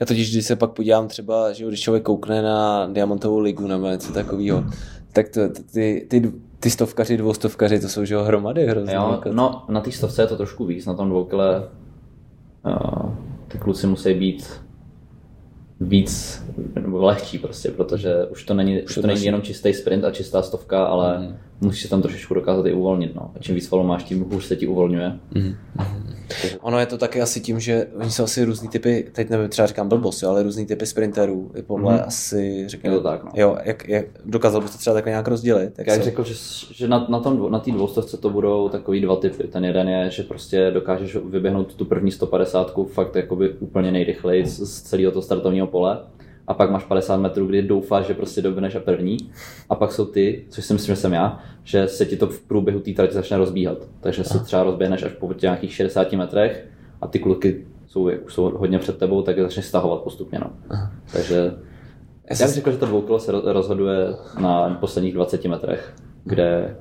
Já 0.00 0.06
totiž, 0.06 0.32
když 0.32 0.46
se 0.46 0.56
pak 0.56 0.70
podívám 0.70 1.08
třeba, 1.08 1.52
že 1.52 1.66
když 1.66 1.80
člověk 1.80 2.02
koukne 2.02 2.42
na 2.42 2.86
Diamantovou 2.92 3.38
ligu 3.38 3.66
nebo 3.66 3.86
něco 3.86 4.12
takového, 4.12 4.64
tak 5.12 5.28
to, 5.28 5.40
ty, 5.72 6.06
ty, 6.10 6.32
ty 6.60 6.70
stovkaři, 6.70 7.16
dvoustovkaři, 7.16 7.80
to 7.80 7.88
jsou 7.88 8.04
že 8.04 8.14
jo 8.14 8.22
hromady 8.22 8.66
hrozně. 8.66 8.94
jo, 8.94 9.08
jako- 9.12 9.32
no 9.32 9.64
na 9.68 9.80
té 9.80 9.92
stovce 9.92 10.22
je 10.22 10.26
to 10.26 10.36
trošku 10.36 10.64
víc, 10.64 10.86
na 10.86 10.94
tom 10.94 11.08
dvoukile 11.08 11.68
uh, 12.66 13.10
ty 13.48 13.58
kluci 13.58 13.86
musí 13.86 14.14
být 14.14 14.60
víc 15.80 16.44
nebo 16.74 16.98
lehčí 17.04 17.38
prostě, 17.38 17.70
protože 17.70 18.24
už 18.24 18.44
to 18.44 18.54
není, 18.54 18.82
už 18.82 18.94
to 18.94 19.00
to 19.00 19.06
není 19.06 19.24
jenom 19.24 19.42
čistý 19.42 19.74
sprint 19.74 20.04
a 20.04 20.10
čistá 20.10 20.42
stovka, 20.42 20.84
ale 20.84 21.18
mm. 21.18 21.36
Musíš 21.60 21.82
se 21.82 21.88
tam 21.88 22.02
trošičku 22.02 22.34
dokázat 22.34 22.66
i 22.66 22.72
uvolnit. 22.72 23.14
No. 23.14 23.30
A 23.36 23.38
čím 23.38 23.54
víc 23.54 23.70
valů 23.70 23.84
máš, 23.84 24.04
tím 24.04 24.24
hůř 24.32 24.44
se 24.44 24.56
ti 24.56 24.66
uvolňuje. 24.66 25.12
Mhm. 25.34 25.54
Ono 26.60 26.78
je 26.78 26.86
to 26.86 26.98
taky 26.98 27.22
asi 27.22 27.40
tím, 27.40 27.60
že 27.60 27.86
oni 28.00 28.10
jsou 28.10 28.24
asi 28.24 28.44
různý 28.44 28.68
typy, 28.68 29.08
teď 29.12 29.30
nevím, 29.30 29.48
třeba 29.48 29.66
říkám 29.66 29.88
blbost, 29.88 30.22
jo, 30.22 30.30
ale 30.30 30.42
různý 30.42 30.66
typy 30.66 30.86
sprinterů, 30.86 31.50
i 31.56 31.62
podle 31.62 31.94
Mhm. 31.94 32.02
asi, 32.06 32.64
řekněme, 32.68 32.94
Je 32.96 32.98
to 32.98 33.04
tak, 33.08 33.24
no. 33.24 33.30
jo, 33.34 33.56
jak, 33.64 33.88
jak, 33.88 34.04
dokázal 34.24 34.60
bys 34.60 34.70
to 34.70 34.78
třeba 34.78 34.94
takhle 34.94 35.10
nějak 35.10 35.28
rozdělit? 35.28 35.72
Já 35.78 35.84
bych 35.84 35.94
jsou- 35.94 36.02
řekl, 36.02 36.24
že, 36.24 36.34
že 36.74 36.88
na, 36.88 37.06
na, 37.08 37.20
tom, 37.20 37.52
na 37.52 37.58
té 37.58 37.70
dvoustovce 37.70 38.16
to 38.16 38.30
budou 38.30 38.68
takový 38.68 39.00
dva 39.00 39.16
typy. 39.16 39.48
Ten 39.48 39.64
jeden 39.64 39.88
je, 39.88 40.10
že 40.10 40.22
prostě 40.22 40.70
dokážeš 40.70 41.16
vyběhnout 41.16 41.74
tu 41.74 41.84
první 41.84 42.10
150 42.12 42.74
fakt 42.92 43.16
jakoby 43.16 43.50
úplně 43.50 43.92
nejrychleji 43.92 44.46
z, 44.46 44.60
z 44.60 44.82
celého 44.82 45.12
toho 45.12 45.22
startovního 45.22 45.66
pole. 45.66 45.98
A 46.48 46.54
pak 46.54 46.70
máš 46.70 46.84
50 46.84 47.16
metrů, 47.16 47.46
kdy 47.46 47.62
doufáš, 47.62 48.06
že 48.06 48.14
prostě 48.14 48.42
doběhneš 48.42 48.74
a 48.74 48.80
první. 48.80 49.16
A 49.70 49.74
pak 49.74 49.92
jsou 49.92 50.04
ty, 50.04 50.44
což 50.48 50.64
si 50.64 50.72
myslím, 50.72 50.94
že 50.94 51.00
jsem 51.00 51.12
já, 51.12 51.38
že 51.64 51.88
se 51.88 52.06
ti 52.06 52.16
to 52.16 52.26
v 52.26 52.40
průběhu 52.40 52.80
té 52.80 52.90
trati 52.92 53.14
začne 53.14 53.36
rozbíhat. 53.36 53.78
Takže 54.00 54.24
se 54.24 54.38
třeba 54.38 54.62
rozběhneš 54.62 55.02
až 55.02 55.12
po 55.12 55.34
nějakých 55.42 55.72
60 55.72 56.12
metrech 56.12 56.66
a 57.00 57.06
ty 57.06 57.18
kluky 57.18 57.66
jsou, 57.86 58.10
už 58.26 58.34
jsou 58.34 58.42
hodně 58.42 58.78
před 58.78 58.98
tebou, 58.98 59.22
tak 59.22 59.36
je 59.36 59.42
začneš 59.42 59.66
stahovat 59.66 60.00
postupně. 60.00 60.38
No. 60.38 60.50
Takže 61.12 61.52
Já 62.30 62.46
bych 62.46 62.54
řekl, 62.54 62.70
že 62.72 62.78
to 62.78 62.86
dvoukolo 62.86 63.18
se 63.20 63.32
ro- 63.32 63.52
rozhoduje 63.52 64.06
na 64.40 64.76
posledních 64.80 65.14
20 65.14 65.44
metrech, 65.44 65.94
kde, 66.24 66.76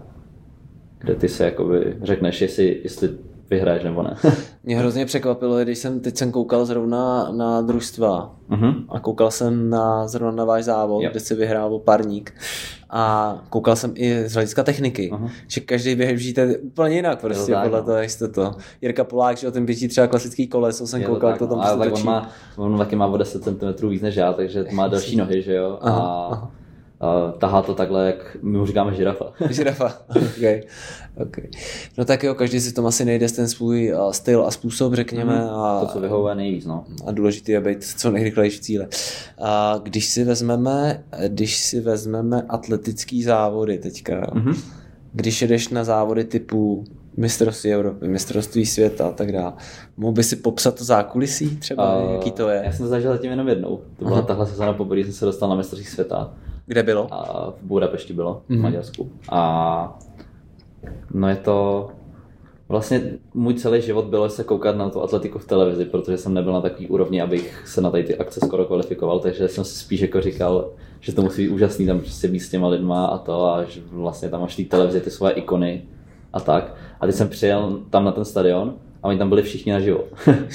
kde 1.00 1.16
ty 1.16 1.30
se 1.30 1.46
jakoby 1.46 1.98
řekneš, 2.02 2.42
jestli, 2.42 2.80
jestli 2.84 3.10
vyhraješ 3.50 3.84
nebo 3.84 4.04
ne. 4.04 4.18
Mě 4.64 4.78
hrozně 4.80 5.06
překvapilo, 5.06 5.60
když 5.60 5.78
jsem 5.78 6.00
teď 6.00 6.18
jsem 6.18 6.32
koukal 6.32 6.66
zrovna 6.66 7.32
na 7.32 7.62
družstva 7.62 8.34
Mhm. 8.50 8.74
a 8.90 9.00
koukal 9.00 9.32
jsem 9.32 9.70
na, 9.70 10.08
zrovna 10.08 10.32
na 10.36 10.46
váš 10.46 10.64
závod, 10.64 11.04
Jo. 11.04 11.10
kde 11.12 11.20
si 11.20 11.36
vyhrál 11.36 11.74
oparník 11.76 12.34
a 12.90 13.36
koukal 13.50 13.76
jsem 13.76 13.92
i 13.96 14.30
z 14.30 14.34
hlediska 14.34 14.64
techniky, 14.64 15.10
Aha. 15.14 15.30
že 15.48 15.62
každý 15.62 15.96
běžíte 15.96 16.58
úplně 16.58 16.96
jinak 16.96 17.22
prostě 17.22 17.52
tak, 17.52 17.64
podle 17.64 17.80
no. 17.80 17.86
toho, 17.86 17.98
jak 17.98 18.10
jste 18.10 18.28
to. 18.28 18.52
Jirka 18.82 19.04
Polák, 19.04 19.38
že 19.38 19.48
o 19.48 19.52
ten 19.52 19.66
běží 19.66 19.88
třeba 19.88 20.08
klasický 20.08 20.48
koleso, 20.48 20.88
jsem 20.88 21.02
Je 21.02 21.08
to 21.08 21.14
koukal, 21.14 21.30
jak 21.30 21.40
to 21.40 21.48
tam 21.48 21.58
no. 21.58 21.64
Ale 21.66 21.88
prostě 21.88 21.90
tak 21.92 22.00
on, 22.00 22.06
má, 22.06 22.30
on 22.58 22.78
taky 22.78 22.96
má 22.96 23.06
o 23.08 23.18
10 23.18 23.44
cm 23.44 23.88
víc 23.88 24.02
než 24.02 24.16
já, 24.16 24.34
takže 24.34 24.66
má 24.72 24.88
delší 24.88 25.16
nohy, 25.16 25.42
že 25.42 25.54
jo? 25.54 25.78
Aha, 25.82 26.00
a, 26.00 26.28
aha. 26.32 26.52
A 27.00 27.32
tahá 27.32 27.62
to 27.62 27.74
takhle, 27.74 28.06
jak 28.08 28.38
my 28.42 28.58
mu 28.58 28.66
říkáme 28.66 28.96
žirafa. 28.96 29.34
Žirafa. 29.50 30.02
okay. 30.10 30.62
Okay. 31.18 31.46
No 31.98 32.06
tak 32.06 32.24
jo, 32.24 32.36
každý 32.36 32.60
si 32.60 32.74
tom 32.74 32.86
asi 32.86 33.06
nejde 33.06 33.30
ten 33.30 33.48
svůj 33.48 33.94
styl 34.12 34.46
a 34.46 34.52
způsob, 34.52 34.94
řekněme. 34.94 35.50
A, 35.50 35.78
Mhm. 35.78 35.88
to, 35.88 35.94
co 35.94 36.00
vyhovuje 36.00 36.36
nejvíc, 36.36 36.66
no. 36.66 36.86
a 37.08 37.12
důležité 37.12 37.52
je 37.52 37.62
být 37.62 37.84
co 37.84 38.12
nejrychlejší 38.12 38.58
v 38.58 38.62
cíle. 38.62 38.88
A 39.42 39.80
když 39.84 40.06
si 40.06 40.24
vezmeme, 40.24 41.04
když 41.28 41.58
si 41.58 41.82
vezmeme 41.82 42.42
atletický 42.50 43.24
závody 43.24 43.78
teďka, 43.78 44.28
Mhm. 44.34 44.52
mm-hmm. 44.52 44.60
když 45.14 45.42
jedeš 45.42 45.70
na 45.70 45.84
závody 45.84 46.24
typu 46.24 46.84
mistrovství 47.18 47.74
Evropy, 47.74 48.08
mistrovství 48.08 48.66
světa 48.66 49.08
a 49.08 49.12
tak 49.12 49.32
dále, 49.32 49.54
mohl 49.98 50.14
by 50.14 50.24
si 50.24 50.36
popsat 50.36 50.76
to 50.76 50.84
zákulisí 50.84 51.58
třeba, 51.58 51.98
uh, 52.04 52.12
jaký 52.14 52.32
to 52.32 52.50
je? 52.50 52.62
Já 52.66 52.72
jsem 52.72 52.86
to 52.86 52.90
zažil 52.90 53.12
zatím 53.12 53.32
jenom 53.32 53.48
jednou. 53.48 53.82
To 54.00 54.06
byla 54.06 54.22
tahle 54.22 54.48
sezóna 54.48 54.74
poprvé, 54.74 55.02
jsem 55.02 55.14
se 55.14 55.26
dostal 55.26 55.50
na 55.50 55.56
mistrovství 55.56 55.92
světa. 55.92 56.34
Kde 56.68 56.84
bylo? 56.84 57.08
A 57.12 57.52
v 57.52 57.64
Budapešti 57.64 58.14
bylo, 58.14 58.42
v 58.50 58.58
Maďarsku. 58.58 59.10
A 59.30 60.00
no 61.14 61.30
je 61.30 61.36
to... 61.36 61.90
Vlastně 62.70 63.02
můj 63.34 63.54
celý 63.54 63.82
život 63.82 64.06
bylo 64.06 64.30
se 64.30 64.44
koukat 64.44 64.76
na 64.76 64.90
tu 64.90 65.02
atletiku 65.02 65.40
v 65.40 65.46
televizi, 65.46 65.86
protože 65.86 66.18
jsem 66.18 66.34
nebyl 66.34 66.54
na 66.54 66.62
takový 66.62 66.88
úrovni, 66.88 67.22
abych 67.22 67.68
se 67.68 67.82
na 67.82 67.92
tady 67.92 68.04
ty 68.04 68.18
akce 68.18 68.40
skoro 68.40 68.66
kvalifikoval, 68.66 69.20
takže 69.20 69.48
jsem 69.48 69.64
si 69.64 69.80
spíš 69.80 70.00
jako 70.00 70.22
říkal, 70.22 70.70
že 71.00 71.14
to 71.14 71.22
musí 71.22 71.44
být 71.44 71.50
úžasný 71.50 71.86
tam 71.86 72.00
prostě 72.00 72.28
být 72.28 72.40
s 72.40 72.50
těma 72.50 72.68
lidma 72.68 73.06
a 73.06 73.18
to 73.18 73.46
a 73.46 73.64
že 73.64 73.82
vlastně 73.92 74.30
tam 74.30 74.42
máš 74.42 74.54
v 74.54 74.64
té 74.64 74.64
televizi 74.64 75.02
ty 75.02 75.12
svoje 75.12 75.34
ikony 75.34 75.84
a 76.34 76.40
tak. 76.40 76.76
A 77.00 77.06
teď 77.06 77.16
jsem 77.16 77.30
přijel 77.30 77.80
tam 77.90 78.06
na 78.06 78.12
ten 78.12 78.26
stadion 78.26 78.76
a 79.04 79.08
oni 79.08 79.18
tam 79.18 79.30
byli 79.30 79.42
všichni 79.42 79.72
naživo. 79.72 80.04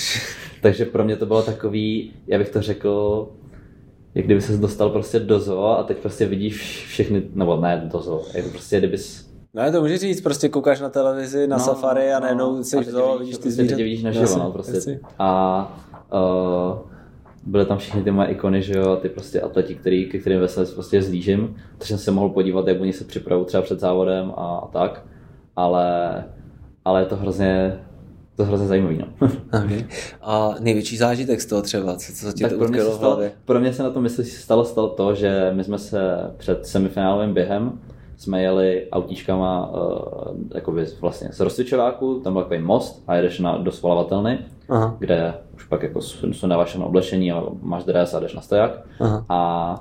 takže 0.62 0.85
pro 0.85 1.05
mě 1.05 1.16
to 1.16 1.27
bylo 1.27 1.42
takový, 1.42 2.12
já 2.27 2.38
bych 2.38 2.51
to 2.51 2.62
řekl, 2.62 3.29
jak 4.14 4.25
kdyby 4.25 4.40
se 4.40 4.57
dostal 4.57 4.90
prostě 4.90 5.18
do 5.20 5.40
zoo 5.40 5.64
a 5.79 5.83
teď 5.83 5.98
prostě 5.98 6.27
vidíš 6.27 6.85
všechny, 6.87 7.22
nebo 7.35 7.61
ne 7.61 7.88
do 7.92 7.98
zoo, 8.01 8.22
jako 8.35 8.48
prostě 8.48 8.79
kdybys 8.79 9.33
Ne, 9.55 9.72
to 9.72 9.81
můžeš 9.81 10.01
říct, 10.01 10.20
prostě 10.20 10.48
koukáš 10.48 10.81
na 10.81 10.88
televizi, 10.88 11.46
na 11.46 11.57
no, 11.57 11.64
safari 11.64 12.12
a 12.12 12.20
najednou 12.20 12.62
jsi 12.62 12.77
a 12.77 12.81
v 12.81 12.85
zoo, 12.85 13.18
vidíš- 13.18 13.37
ty 13.37 13.42
prostě 13.42 13.51
zvířata. 13.51 13.77
teď 13.77 13.85
vidíš 13.85 14.03
naživo, 14.03 14.37
no, 14.38 14.53
prostě. 14.53 14.75
jasně. 14.75 15.01
A 15.18 15.83
uh, 16.12 16.79
byly 17.46 17.66
tam 17.66 17.79
všichni 17.79 18.03
ty 18.03 18.11
moje 18.11 18.29
ikony, 18.29 18.62
že 18.62 18.79
jo, 18.79 18.96
ty 18.96 19.09
prostě 19.09 19.40
atleti, 19.40 19.75
který, 19.75 20.07
ke 20.11 20.18
kterým 20.18 20.40
vesele 20.40 20.66
prostě 20.66 21.03
zlížím, 21.03 21.57
takže 21.79 21.88
jsem 21.88 21.98
se 21.98 22.11
mohl 22.11 22.29
podívat, 22.29 22.68
jak 22.68 22.81
oni 22.81 22.92
se 22.92 23.05
připravují 23.05 23.46
třeba 23.46 23.62
před 23.62 23.81
závodem 23.81 24.33
a, 24.37 24.57
a 24.57 24.66
tak, 24.66 25.05
ale, 25.57 26.25
ale 26.85 27.01
je 27.01 27.07
to 27.07 27.16
hrozně, 27.16 27.81
to 28.43 28.47
je 28.47 28.49
hrozně 28.49 28.67
zajímavý, 28.67 28.99
no. 28.99 29.29
Okay. 29.65 29.85
A 30.23 30.55
největší 30.61 30.97
zážitek 30.97 31.41
z 31.41 31.47
toho 31.47 31.63
třeba, 31.63 31.97
co, 31.97 32.13
co 32.13 32.33
ti 32.33 32.43
tak 32.43 32.53
to 32.53 32.59
pro 32.59 32.69
mě, 32.69 32.81
se 32.81 32.91
v 32.91 32.93
stalo, 32.93 33.15
hlavě? 33.15 33.33
pro 33.45 33.61
mě 33.61 33.73
se 33.73 33.83
na 33.83 33.91
tom 33.91 34.03
myslím, 34.03 34.27
stalo, 34.27 34.65
stalo 34.65 34.89
to, 34.89 35.15
že 35.15 35.51
my 35.55 35.65
jsme 35.65 35.79
se 35.79 36.31
před 36.37 36.67
semifinálovým 36.67 37.35
během 37.35 37.79
jsme 38.17 38.43
jeli 38.43 38.89
autíčkama 38.93 39.71
uh, 39.71 40.37
jakoby 40.55 40.87
vlastně 41.01 41.29
z 41.33 41.41
rozcvičováku, 41.41 42.21
tam 42.25 42.33
byl 42.33 42.43
takový 42.43 42.61
most 42.61 43.03
a 43.07 43.15
jedeš 43.15 43.39
na, 43.39 43.59
do 43.59 43.73
svolavatelny, 43.73 44.39
Aha. 44.69 44.97
kde 44.99 45.35
už 45.55 45.65
pak 45.65 45.83
jako 45.83 46.01
sundáváš 46.33 46.69
všechno 46.69 46.87
oblečení 46.87 47.33
a 47.33 47.43
máš 47.63 47.85
dres 47.85 48.15
a 48.15 48.21
jdeš 48.21 48.35
na 48.35 48.41
stoják. 48.41 48.87
Aha. 49.01 49.25
A 49.29 49.75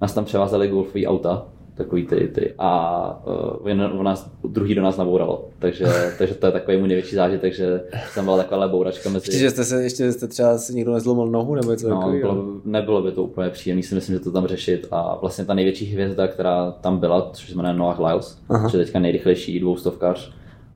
nás 0.00 0.14
tam 0.14 0.24
převázeli 0.24 0.68
golfový 0.68 1.06
auta, 1.06 1.46
takový 1.74 2.06
ty, 2.06 2.28
ty 2.28 2.54
a 2.58 3.26
uh, 3.60 3.68
jen 3.68 3.90
u 3.98 4.02
nás, 4.02 4.30
druhý 4.44 4.74
do 4.74 4.82
nás 4.82 4.96
nabouralo. 4.96 5.48
Takže, 5.58 5.86
takže 6.18 6.34
to 6.34 6.46
je 6.46 6.52
takový 6.52 6.76
můj 6.76 6.88
největší 6.88 7.16
zážitek, 7.16 7.54
že 7.54 7.80
tam 8.14 8.24
byla 8.24 8.36
taková 8.36 8.68
bouračka 8.68 9.10
mezi... 9.10 9.24
Ještě, 9.28 9.38
že 9.38 9.50
jste 9.50 9.64
se, 9.64 9.82
ještě 9.82 10.12
jste 10.12 10.26
třeba 10.28 10.58
si 10.58 10.74
někdo 10.74 10.92
nezlomil 10.94 11.26
nohu 11.26 11.54
nebo 11.54 11.70
něco 11.70 11.88
No, 11.88 11.96
takového? 11.96 12.34
bylo, 12.34 12.44
nebylo 12.64 13.02
by 13.02 13.12
to 13.12 13.22
úplně 13.22 13.50
příjemné, 13.50 13.82
si 13.82 13.94
myslím, 13.94 14.16
že 14.16 14.20
to 14.20 14.32
tam 14.32 14.46
řešit. 14.46 14.88
A 14.90 15.18
vlastně 15.20 15.44
ta 15.44 15.54
největší 15.54 15.86
hvězda, 15.86 16.28
která 16.28 16.70
tam 16.70 16.98
byla, 16.98 17.30
což 17.32 17.48
se 17.50 17.54
jmenuje 17.56 17.74
Noah 17.74 17.98
Lyles, 18.00 18.38
Aha. 18.48 18.68
což 18.68 18.78
je 18.78 18.84
teďka 18.84 18.98
nejrychlejší 18.98 19.60
dvoustovkař 19.60 20.32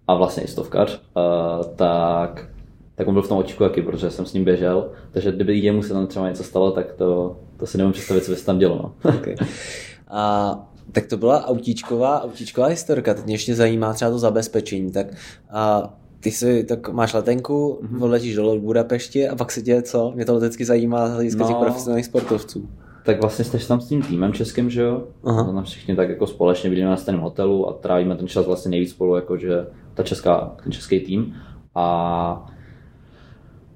a 0.09 0.15
vlastně 0.15 0.43
i 0.43 0.47
stovkař, 0.47 1.01
uh, 1.17 1.65
tak, 1.77 2.49
tak 2.95 3.09
on 3.09 3.15
byl 3.15 3.23
v 3.23 3.29
tom 3.29 3.39
očku 3.39 3.65
taky, 3.65 3.83
protože 3.83 4.11
jsem 4.11 4.27
s 4.27 4.33
ním 4.33 4.45
běžel. 4.45 4.91
Takže 5.11 5.33
kdyby 5.33 5.59
jemu 5.59 5.83
se 5.83 5.93
tam 5.93 6.07
třeba 6.07 6.29
něco 6.29 6.45
stalo, 6.45 6.71
tak 6.71 6.93
to, 6.93 7.37
to 7.57 7.67
si 7.67 7.79
nemůžu 7.79 7.93
představit, 7.95 8.25
co 8.25 8.31
by 8.31 8.37
se 8.37 8.47
tam 8.47 8.59
dělo. 8.59 8.77
No. 9.05 9.11
Okay. 9.19 9.35
A 10.11 10.53
tak 10.93 11.07
to 11.07 11.17
byla 11.17 11.47
autíčková, 11.47 12.23
autíčková 12.25 12.67
historka. 12.67 13.15
Teď 13.15 13.25
mě 13.25 13.35
ještě 13.35 13.55
zajímá 13.55 13.93
třeba 13.95 14.11
to 14.11 14.19
zabezpečení. 14.19 14.93
Tak 14.93 15.07
a 15.51 15.95
ty 16.21 16.31
si, 16.31 16.65
tak 16.65 16.89
máš 16.89 17.15
letenku, 17.15 17.79
Mhm. 17.83 17.97
mm-hmm. 17.99 18.05
odletíš 18.05 18.35
do 18.37 18.59
Budapešti 18.61 19.29
a 19.29 19.37
pak 19.37 19.53
se 19.53 19.63
děje 19.63 19.83
co? 19.83 20.13
Mě 20.15 20.25
to 20.25 20.39
vždycky 20.39 20.65
zajímá 20.65 21.09
z 21.09 21.13
hlediska 21.15 21.43
No. 21.43 21.49
těch 21.49 21.57
profesionálních 21.57 22.07
sportovců. 22.07 22.69
tak 23.05 23.21
vlastně 23.21 23.45
jsi 23.45 23.69
tam 23.69 23.81
s 23.81 23.89
tím 23.89 24.03
týmem 24.03 24.33
českým, 24.33 24.71
že 24.71 24.83
jo? 24.83 25.03
Aha. 25.25 25.45
Tam 25.45 25.65
všichni 25.65 25.97
tak 25.97 26.09
jako 26.09 26.27
společně 26.27 26.71
bydlíme 26.71 26.91
na 26.91 26.97
stejném 26.97 27.21
hotelu 27.23 27.69
a 27.69 27.73
trávíme 27.73 28.17
ten 28.17 28.29
čas 28.29 28.47
vlastně 28.47 28.71
nejvíc 28.71 28.91
spolu, 28.91 29.17
jakože 29.17 29.67
ta 29.95 30.03
česká, 30.03 30.57
ten 30.63 30.73
český 30.73 31.01
tým. 31.01 31.35
A 31.75 32.47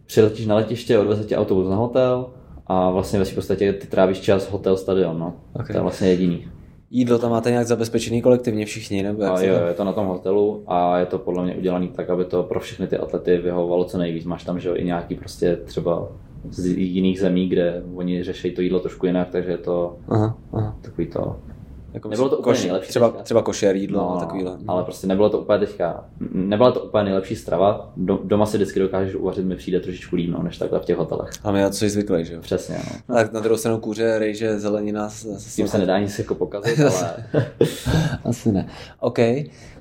přiletíš 0.07 0.47
na 0.47 0.55
letiště, 0.55 0.99
odveze 0.99 1.25
tě 1.25 1.37
autobus 1.37 1.69
na 1.69 1.77
hotel 1.77 2.27
a 2.67 2.91
vlastně 2.91 3.19
ve 3.19 3.25
svým 3.25 3.35
podstatě 3.35 3.73
ty 3.73 3.87
trávíš 3.87 4.21
čas 4.21 4.51
hotel, 4.51 4.77
stadion, 4.77 5.19
no. 5.19 5.35
Ok. 5.53 5.67
To 5.67 5.73
je 5.77 5.81
vlastně 5.81 6.09
jediný. 6.09 6.49
Jídlo 6.95 7.19
tam 7.19 7.31
máte 7.31 7.51
nějak 7.51 7.67
zabezpečený 7.67 8.23
kolektivně 8.23 8.67
všichni, 8.67 9.03
nebo 9.03 9.23
jak 9.23 9.33
A 9.33 9.41
jo, 9.43 9.59
to- 9.59 9.67
je 9.67 9.75
to 9.75 9.85
na 9.85 9.93
tom 9.93 10.07
hotelu 10.07 10.63
a 10.67 10.99
je 10.99 11.07
to 11.07 11.19
podle 11.19 11.45
mě 11.45 11.55
udělané 11.55 11.89
tak, 11.89 12.11
aby 12.11 12.25
to 12.25 12.43
pro 12.43 12.61
všechny 12.61 12.87
ty 12.87 12.97
atlety 12.97 13.37
vyhovovalo 13.39 13.85
co 13.85 13.99
nejvíc. 13.99 14.25
Máš 14.25 14.45
tam, 14.45 14.61
že 14.61 14.69
jo, 14.69 14.75
i 14.77 14.85
nějaký 14.85 15.15
prostě 15.15 15.57
třeba 15.65 16.09
z 16.51 16.67
jiných 16.67 17.21
zemí, 17.21 17.49
kde 17.49 17.83
oni 17.95 18.25
řeší 18.25 18.51
to 18.51 18.61
jídlo 18.63 18.81
trošku 18.81 19.07
jinak, 19.07 19.29
takže 19.31 19.51
je 19.51 19.59
to 19.59 19.97
Aha, 20.09 20.39
aha. 20.53 20.77
takový 20.83 21.07
to 21.07 21.37
Jako 21.95 22.09
Nebylo 22.09 22.29
to 22.29 22.37
úplně 22.37 22.59
koš- 22.59 22.63
nejlepší 22.63 22.89
Třeba, 22.89 23.09
teďka. 23.09 23.23
třeba 23.23 23.43
košer 23.43 23.77
jídlo 23.77 23.99
No, 24.01 24.11
a 24.11 24.15
no, 24.15 24.21
takovýhle. 24.21 24.57
ale 24.69 24.85
prostě 24.85 25.07
nebylo 25.07 25.31
to 25.31 25.39
úplně 25.39 25.59
teďka, 25.59 26.05
nebyla 26.33 26.71
to 26.73 26.81
úplně 26.81 27.05
nejlepší 27.05 27.37
strava. 27.37 27.93
Do, 27.97 28.19
doma 28.25 28.47
si 28.47 28.57
vždycky 28.57 28.81
dokážeš 28.81 29.15
uvařit, 29.15 29.45
mi 29.47 29.57
přijde 29.57 29.81
trošičku 29.81 30.17
líp, 30.17 30.31
no, 30.31 30.43
než 30.43 30.59
takhle 30.59 30.81
v 30.81 30.85
těch 30.85 30.97
hotelech. 30.97 31.31
A 31.45 31.53
my 31.53 31.61
na 31.63 31.69
to 31.69 31.75
jsi 31.75 31.91
zvyklý, 31.91 32.25
že 32.25 32.35
jo? 32.35 32.41
Přesně, 32.41 32.79
no. 33.09 33.15
Tak 33.15 33.33
na 33.33 33.41
druhou 33.41 33.57
stranu 33.57 33.79
kůře, 33.81 34.19
rejže, 34.19 34.59
zelenina. 34.59 35.09
s- 35.09 35.23
s- 35.27 35.47
S 35.47 35.57
tím 35.57 35.69
se 35.69 35.79
nedá 35.79 35.99
nic 35.99 36.19
jako 36.19 36.35
pokazit, 36.35 36.81
ale 36.81 37.15
Asi 38.25 38.53
ne. 38.53 38.69
OK. 39.01 39.19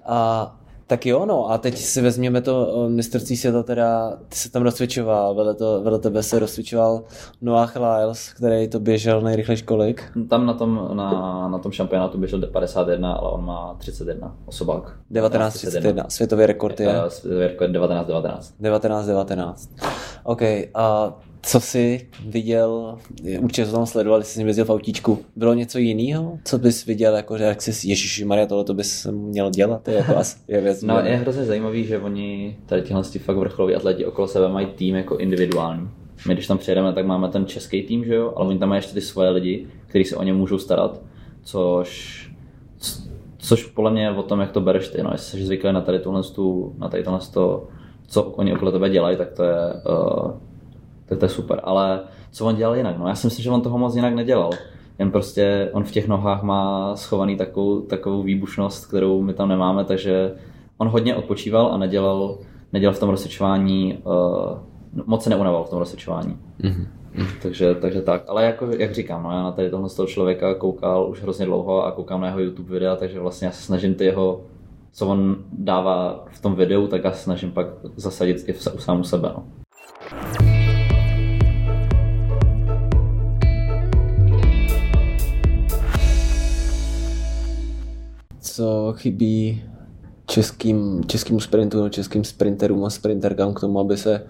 A, 0.06 0.56
tak 0.92 1.06
jo, 1.06 1.26
no 1.26 1.52
a 1.52 1.58
teď 1.58 1.78
si 1.78 2.02
vezměme 2.02 2.42
to 2.42 2.86
mistrovství 2.90 3.38
světa 3.38 3.64
teda, 3.64 4.18
ty 4.30 4.36
se 4.36 4.52
tam 4.52 4.62
rozcvičoval, 4.62 5.36
vedle, 5.36 5.54
to, 5.56 5.82
vedle 5.82 6.00
tebe 6.00 6.24
se 6.24 6.40
rozcvičoval 6.40 7.04
Noah 7.42 7.76
Lyles, 7.76 8.34
který 8.34 8.68
to 8.68 8.80
běžel 8.80 9.22
nejrychlejší 9.22 9.64
kolik? 9.64 10.04
tam 10.30 10.46
na 10.46 10.54
tom, 10.54 10.90
na, 10.94 11.48
na 11.48 11.60
tom 11.60 11.72
šampionátu 11.72 12.18
běžel 12.18 12.42
51, 12.42 13.14
ale 13.14 13.32
on 13.32 13.46
má 13.46 13.76
31 13.78 14.36
osobák. 14.46 14.84
1931. 15.14 16.06
Světový 16.10 16.46
rekord 16.46 16.80
je 16.80 16.90
Eh, 16.90 17.10
Světový 17.10 17.48
rekord 17.48 17.72
1919. 17.72 18.48
1919. 18.48 19.70
OK. 20.24 20.42
A 20.74 21.14
co 21.44 21.60
jsi 21.60 22.08
viděl, 22.26 22.98
určitě 23.40 23.66
to 23.66 23.72
tam 23.72 23.86
sledoval, 23.86 24.20
jestli 24.20 24.34
jsi 24.34 24.48
jezdil 24.48 24.66
v 24.66 24.70
autíčku, 24.70 25.20
bylo 25.36 25.54
něco 25.54 25.78
jiného? 25.78 26.40
Co 26.44 26.58
bys 26.58 26.86
viděl, 26.86 27.16
jako 27.16 27.38
že 27.38 27.44
jak 27.44 27.62
jsi, 27.62 27.88
ježiši 27.88 28.26
Maria, 28.26 28.46
tohle 28.46 28.64
to 28.64 28.74
bys 28.74 29.08
měl 29.12 29.50
dělat, 29.50 29.88
je 29.88 29.94
jako 29.94 30.18
asi 30.18 30.38
je 30.48 30.62
věc. 30.62 30.84
No 30.84 31.00
je 31.00 31.16
hrozně 31.16 31.46
zajímavý, 31.46 31.86
že 31.86 32.00
oni, 32.00 32.58
tady 32.66 32.82
tihle 32.82 33.04
ty 33.04 33.20
fakt 33.20 33.38
vrcholoví 33.38 33.76
atleti 33.76 34.06
okolo 34.06 34.28
sebe 34.28 34.50
mají 34.50 34.66
tým 34.66 34.96
jako 34.96 35.18
individuální. 35.18 35.90
My 36.28 36.34
když 36.34 36.48
tam 36.48 36.58
přijedeme, 36.58 36.94
tak 36.94 37.06
máme 37.06 37.30
ten 37.30 37.46
český 37.46 37.84
tým, 37.84 38.06
že 38.06 38.16
jo, 38.16 38.34
ale 38.36 38.48
oni 38.48 38.60
tam 38.60 38.70
mají 38.70 38.78
ještě 38.78 38.94
ty 38.94 39.02
svoje 39.02 39.30
lidi, 39.30 39.68
kteří 39.88 40.06
se 40.06 40.16
o 40.16 40.24
ně 40.24 40.34
můžou 40.34 40.58
starat, 40.58 41.02
což, 41.44 42.32
což 43.38 43.66
podle 43.66 43.92
mě 43.92 44.04
je 44.04 44.12
o 44.12 44.24
tom, 44.24 44.40
jak 44.40 44.52
to 44.52 44.62
bereš 44.62 44.88
ty, 44.88 45.04
no, 45.04 45.10
jestli 45.12 45.40
jsi 45.40 45.46
zvyklý 45.46 45.74
na 45.74 45.82
tady 45.82 46.00
tohle, 46.00 46.24
tu, 46.24 46.76
na 46.78 46.90
tady 46.90 47.04
tohle, 47.04 47.20
to, 47.34 47.68
co 48.08 48.24
oni 48.24 48.54
okolo 48.54 48.72
tebe 48.72 48.90
dělají, 48.90 49.18
tak 49.18 49.32
to 49.32 49.44
je, 49.44 49.56
uh, 49.90 50.32
tak 51.12 51.20
to 51.20 51.26
je 51.26 51.30
super. 51.30 51.60
Ale 51.64 52.00
co 52.32 52.46
on 52.46 52.56
dělal 52.56 52.76
jinak? 52.76 52.98
No, 52.98 53.08
já 53.08 53.16
si 53.16 53.28
myslím, 53.28 53.44
že 53.44 53.52
on 53.52 53.62
toho 53.62 53.78
moc 53.78 53.96
jinak 53.96 54.16
nedělal. 54.16 54.50
Jen 55.00 55.12
prostě 55.12 55.70
on 55.74 55.84
v 55.84 55.92
těch 55.92 56.08
nohách 56.08 56.44
má 56.44 56.96
schovaný 56.96 57.38
takovou, 57.38 57.82
takovou 57.82 58.24
výbušnost, 58.24 58.86
kterou 58.86 59.22
my 59.22 59.34
tam 59.34 59.50
nemáme, 59.50 59.86
takže 59.86 60.32
on 60.78 60.88
hodně 60.88 61.16
odpočíval 61.16 61.74
a 61.74 61.78
nedělal, 61.78 62.38
nedělal 62.74 62.94
v 62.94 63.00
tom 63.00 63.10
rozsvičování, 63.10 63.98
uh, 64.04 65.04
moc 65.06 65.24
se 65.24 65.30
neunavoval 65.30 65.64
v 65.64 65.70
tom 65.70 65.80
rozsvičování. 65.80 66.38
Mhm. 66.60 66.88
Takže, 67.42 67.76
takže 67.76 68.02
tak, 68.02 68.24
ale 68.28 68.46
jako, 68.46 68.68
jak 68.78 68.94
říkám, 68.94 69.24
no, 69.24 69.32
já 69.32 69.44
na 69.44 69.52
tady 69.52 69.70
tohle 69.70 69.90
z 69.90 69.96
toho 69.96 70.08
člověka 70.08 70.54
koukal 70.54 71.10
už 71.10 71.22
hrozně 71.22 71.46
dlouho 71.46 71.86
a 71.86 71.92
koukám 71.92 72.22
na 72.22 72.28
jeho 72.28 72.40
YouTube 72.40 72.74
videa, 72.74 72.96
takže 72.96 73.20
vlastně 73.20 73.46
já 73.46 73.52
se 73.52 73.62
snažím 73.62 73.96
ty 73.96 74.06
jeho 74.06 74.42
co 74.92 75.08
on 75.08 75.36
dává 75.52 76.26
v 76.32 76.42
tom 76.42 76.56
videu, 76.56 76.88
tak 76.88 77.04
já 77.04 77.12
se 77.12 77.24
snažím 77.24 77.52
pak 77.52 77.68
zasadit 77.96 78.50
i 78.50 78.54
v 78.54 78.62
sám 78.62 79.04
sebe. 79.04 79.32
No. 79.36 79.44
Co 88.62 88.94
chybí 88.98 89.64
českým, 90.26 91.04
českým 91.08 91.40
sprintům, 91.40 91.90
českým 91.90 92.24
sprinterům 92.24 92.86
a 92.86 92.90
sprinterkám 92.90 93.54
k 93.54 93.60
tomu, 93.60 93.80
aby 93.80 93.98
se 93.98 94.26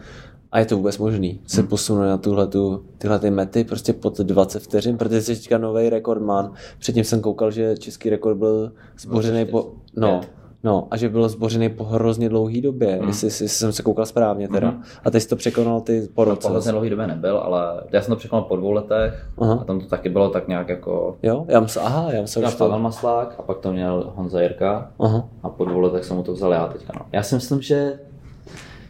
a 0.51 0.59
je 0.59 0.65
to 0.65 0.77
vůbec 0.77 0.97
možný, 0.97 1.41
se 1.47 1.61
hmm. 1.61 1.69
posunout 1.69 2.01
na 2.01 2.17
tuhle, 2.17 2.47
tu, 2.47 2.85
tyhle 2.97 3.19
ty 3.19 3.31
mety 3.31 3.63
prostě 3.63 3.93
pod 3.93 4.19
20 4.19 4.63
vteřin, 4.63 4.97
protože 4.97 5.21
jsi 5.21 5.35
teďka 5.35 5.57
nový 5.57 5.89
rekordman. 5.89 6.53
Předtím 6.79 7.03
jsem 7.03 7.21
koukal, 7.21 7.51
že 7.51 7.77
český 7.77 8.09
rekord 8.09 8.37
byl 8.37 8.71
zbořený 8.99 9.45
po... 9.45 9.73
No, 9.95 10.21
No, 10.63 10.87
a 10.91 10.97
že 10.97 11.09
bylo 11.09 11.29
zbořený 11.29 11.69
po 11.69 11.83
hrozně 11.83 12.29
dlouhý 12.29 12.61
době, 12.61 12.99
mm. 13.01 13.07
jestli, 13.07 13.27
jestli, 13.27 13.49
jsem 13.49 13.73
se 13.73 13.83
koukal 13.83 14.05
správně 14.05 14.47
teda. 14.47 14.71
Mm. 14.71 14.83
A 15.03 15.11
teď 15.11 15.23
jsi 15.23 15.29
to 15.29 15.35
překonal 15.35 15.81
ty 15.81 16.09
po 16.15 16.23
roce. 16.23 16.47
No, 16.47 16.49
po 16.49 16.53
hrozně 16.53 16.71
dlouhý 16.71 16.89
době 16.89 17.07
nebyl, 17.07 17.37
ale 17.37 17.83
já 17.91 18.01
jsem 18.01 18.13
to 18.13 18.19
překonal 18.19 18.43
po 18.43 18.55
dvou 18.55 18.71
letech 18.71 19.27
aha. 19.37 19.57
a 19.61 19.63
tam 19.63 19.79
to 19.79 19.85
taky 19.85 20.09
bylo 20.09 20.29
tak 20.29 20.47
nějak 20.47 20.69
jako... 20.69 21.17
Jo, 21.23 21.45
já 21.47 21.59
myslím, 21.59 21.85
aha, 21.85 22.11
já 22.11 22.21
myslím, 22.21 22.45
že 22.45 22.51
to... 22.51 22.57
Pavel 22.57 22.79
Maslák 22.79 23.35
a 23.37 23.41
pak 23.41 23.57
to 23.57 23.71
měl 23.71 24.13
Honza 24.15 24.41
Jirka 24.41 24.91
aha. 24.99 25.27
a 25.43 25.49
po 25.49 25.65
dvou 25.65 25.79
letech 25.79 26.05
jsem 26.05 26.17
mu 26.17 26.23
to 26.23 26.33
vzal 26.33 26.51
já 26.51 26.67
teďka. 26.67 26.93
No. 26.99 27.05
Já 27.11 27.23
si 27.23 27.35
myslím, 27.35 27.61
že 27.61 27.99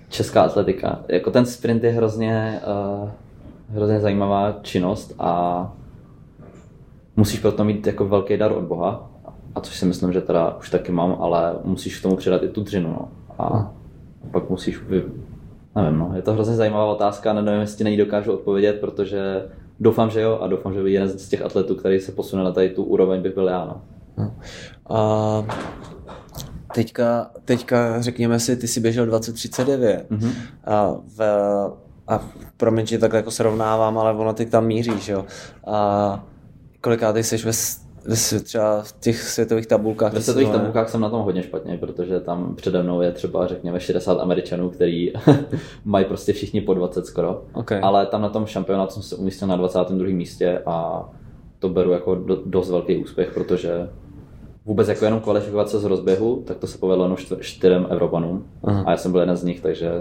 česká 0.10 0.42
atletika, 0.42 1.00
jako 1.08 1.32
ten 1.32 1.46
sprint 1.46 1.84
je 1.84 1.92
hrozně, 1.92 2.62
uh, 3.02 3.10
hrozně 3.70 4.00
zajímavá 4.00 4.60
činnost 4.62 5.16
a 5.20 5.74
musíš 7.16 7.40
proto 7.40 7.64
mít 7.64 7.88
jako 7.88 8.08
velký 8.08 8.38
dar 8.38 8.52
od 8.52 8.64
Boha, 8.64 9.11
a 9.56 9.62
což 9.62 9.76
si 9.76 9.86
myslím, 9.86 10.14
že 10.14 10.22
teda 10.22 10.58
už 10.58 10.70
taky 10.70 10.92
mám, 10.92 11.18
ale 11.20 11.56
musíš 11.64 12.00
k 12.00 12.02
tomu 12.02 12.16
přidat 12.16 12.44
i 12.44 12.48
tu 12.48 12.64
dřinu, 12.64 12.90
no. 12.90 13.08
A 13.38 13.58
hmm. 13.58 13.68
pak 14.32 14.50
musíš, 14.50 14.84
vy... 14.84 15.04
nevím, 15.76 16.00
no, 16.00 16.12
je 16.16 16.22
to 16.22 16.34
hrozně 16.34 16.56
zajímavá 16.56 16.86
otázka, 16.86 17.34
nevím, 17.34 17.62
jestli 17.62 17.84
na 17.84 17.90
ní 17.90 17.98
dokážu 17.98 18.34
odpovědět, 18.34 18.80
protože 18.80 19.46
doufám, 19.80 20.10
že 20.10 20.22
jo, 20.22 20.40
a 20.42 20.48
doufám, 20.48 20.74
že 20.74 20.80
jeden 20.80 21.10
z 21.10 21.30
těch 21.30 21.42
atletů, 21.42 21.76
který 21.76 22.00
se 22.00 22.12
posune 22.12 22.44
na 22.44 22.52
tady 22.52 22.70
tu 22.70 22.84
úroveň, 22.84 23.22
bych 23.22 23.34
byl 23.34 23.48
já, 23.48 23.66
no. 23.66 23.82
Hmm. 24.18 24.32
A 24.90 25.46
teďka, 26.74 27.32
teďka 27.46 28.02
řekněme 28.02 28.40
si, 28.40 28.56
ty 28.56 28.68
jsi 28.68 28.80
běžel 28.80 29.06
2039 29.06 30.06
mm-hmm. 30.12 30.32
a, 30.66 30.96
v, 31.18 31.22
a 32.08 32.20
promiň, 32.58 32.86
že 32.86 32.98
takhle 32.98 33.20
jako 33.20 33.32
srovnávám, 33.32 33.98
ale 33.98 34.14
ono 34.14 34.34
ty 34.34 34.46
tam 34.46 34.66
míříš, 34.66 35.08
jo. 35.08 35.26
A 35.68 36.24
koliká 36.82 37.14
ty 37.14 37.24
jsi 37.24 37.38
ve 37.38 37.54
třeba 38.40 38.82
v 38.82 38.92
těch 39.00 39.22
světových 39.22 39.68
tabulkách. 39.68 40.14
Ve 40.14 40.22
světových 40.22 40.50
tabulkách 40.50 40.90
jsem 40.90 41.02
na 41.02 41.10
tom 41.10 41.22
hodně 41.22 41.44
špatně, 41.44 41.78
protože 41.78 42.20
tam 42.20 42.56
přede 42.56 42.84
mnou 42.84 43.02
je 43.02 43.12
třeba 43.12 43.48
řekněme 43.48 43.80
60 43.80 44.20
Američanů, 44.20 44.70
který 44.70 45.14
mají 45.86 46.06
prostě 46.06 46.34
všichni 46.34 46.62
po 46.62 46.74
20 46.74 47.06
skoro. 47.06 47.44
Okay. 47.54 47.80
Ale 47.84 48.06
tam 48.06 48.22
na 48.22 48.30
tom 48.30 48.46
šampionátu 48.46 48.94
jsem 48.94 49.04
se 49.04 49.16
umístil 49.16 49.48
na 49.48 49.56
22. 49.56 50.08
místě 50.08 50.62
a 50.66 51.10
to 51.60 51.70
beru 51.70 51.92
jako 51.92 52.16
do, 52.16 52.42
dost 52.46 52.70
velký 52.70 52.98
úspěch, 52.98 53.34
protože 53.34 53.90
vůbec 54.66 54.88
jako 54.88 55.06
jenom 55.06 55.20
kvalifikovat 55.20 55.70
se 55.70 55.80
z 55.80 55.84
rozběhu, 55.84 56.44
tak 56.48 56.58
to 56.58 56.68
se 56.68 56.78
povedlo 56.78 57.06
jenom 57.06 57.18
čtyřem 57.40 57.88
Evropanům 57.90 58.46
Aha. 58.64 58.84
a 58.88 58.92
já 58.92 58.98
jsem 58.98 59.12
byl 59.12 59.22
jeden 59.22 59.36
z 59.36 59.44
nich, 59.44 59.62
takže 59.62 59.92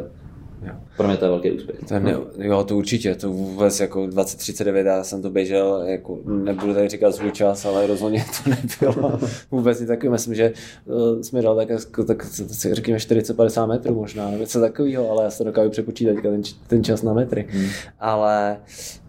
Jo. 0.62 0.72
Pro 0.96 1.06
mě 1.06 1.16
to 1.16 1.24
je 1.24 1.30
velký 1.30 1.50
úspěch. 1.50 1.78
To 1.88 2.00
ne, 2.00 2.16
jo, 2.38 2.64
to 2.64 2.76
určitě, 2.76 3.14
to 3.14 3.30
vůbec 3.30 3.80
jako 3.80 4.06
2039, 4.06 4.86
já 4.86 5.04
jsem 5.04 5.22
to 5.22 5.30
běžel, 5.30 5.82
jako, 5.86 6.18
nebudu 6.24 6.74
tady 6.74 6.88
říkat 6.88 7.14
svůj 7.14 7.32
čas, 7.32 7.64
ale 7.64 7.86
rozhodně 7.86 8.24
to 8.44 8.50
nebylo 8.50 9.18
vůbec 9.50 9.80
nic 9.80 9.88
takový. 9.88 10.08
Myslím, 10.08 10.34
že 10.34 10.52
uh, 10.84 11.20
jsme 11.20 11.42
tak, 11.42 11.68
jako, 11.68 12.04
tak 12.04 12.26
řekněme 12.72 12.98
40-50 12.98 13.68
metrů 13.68 13.94
možná, 13.94 14.26
nebo 14.30 14.40
něco 14.40 14.60
takového, 14.60 15.10
ale 15.10 15.24
já 15.24 15.30
se 15.30 15.44
dokážu 15.44 15.70
přepočítat 15.70 16.16
ten, 16.22 16.42
ten 16.66 16.84
čas 16.84 17.02
na 17.02 17.12
metry. 17.12 17.46
Hmm. 17.50 17.68
Ale 18.00 18.56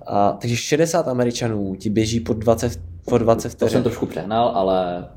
a, 0.05 0.37
takže 0.41 0.55
60 0.55 1.07
Američanů 1.07 1.75
ti 1.75 1.89
běží 1.89 2.19
po 2.19 2.33
20, 2.33 2.79
po 3.05 3.17
20 3.17 3.49
vteřin. 3.49 3.67
To 3.67 3.73
jsem 3.73 3.83
trošku 3.83 4.05
přehnal, 4.05 4.47
ale 4.47 5.07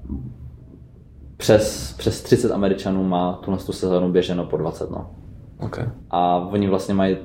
přes, 1.37 1.95
přes 1.99 2.23
30 2.23 2.53
Američanů 2.53 3.05
má 3.05 3.41
tuhle 3.45 3.61
sezónu 3.61 4.13
běženo 4.13 4.45
po 4.45 4.57
20. 4.57 4.91
No. 4.91 5.11
Okay. 5.59 5.89
A 6.11 6.37
oni 6.37 6.69
vlastně 6.69 6.95
mají, 6.95 7.17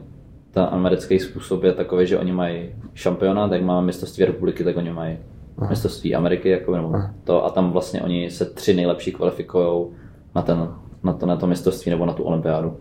ten 0.52 0.68
americký 0.72 1.20
způsob 1.20 1.64
je 1.64 1.74
takový, 1.74 2.08
že 2.08 2.20
oni 2.20 2.32
mají 2.32 2.70
šampionát, 2.94 3.52
jak 3.52 3.62
má 3.62 3.82
mistrovství 3.82 4.26
republiky, 4.26 4.64
tak 4.64 4.78
oni 4.78 4.92
mají 4.92 5.18
Aha. 5.58 5.70
mistrovství 5.70 6.16
Ameriky, 6.16 6.50
jako 6.50 6.76
nebo 6.76 6.94
to, 7.24 7.46
a 7.46 7.50
tam 7.50 7.72
vlastně 7.72 8.02
oni 8.02 8.32
se 8.32 8.46
tři 8.46 8.74
nejlepší 8.74 9.12
kvalifikují 9.12 9.88
na, 10.36 10.42
ten, 10.42 10.70
na, 11.04 11.14
to, 11.14 11.26
na 11.26 11.36
to 11.36 11.48
mistrovství 11.48 11.92
nebo 11.92 12.06
na 12.06 12.14
tu 12.14 12.24
olympiádu. 12.24 12.78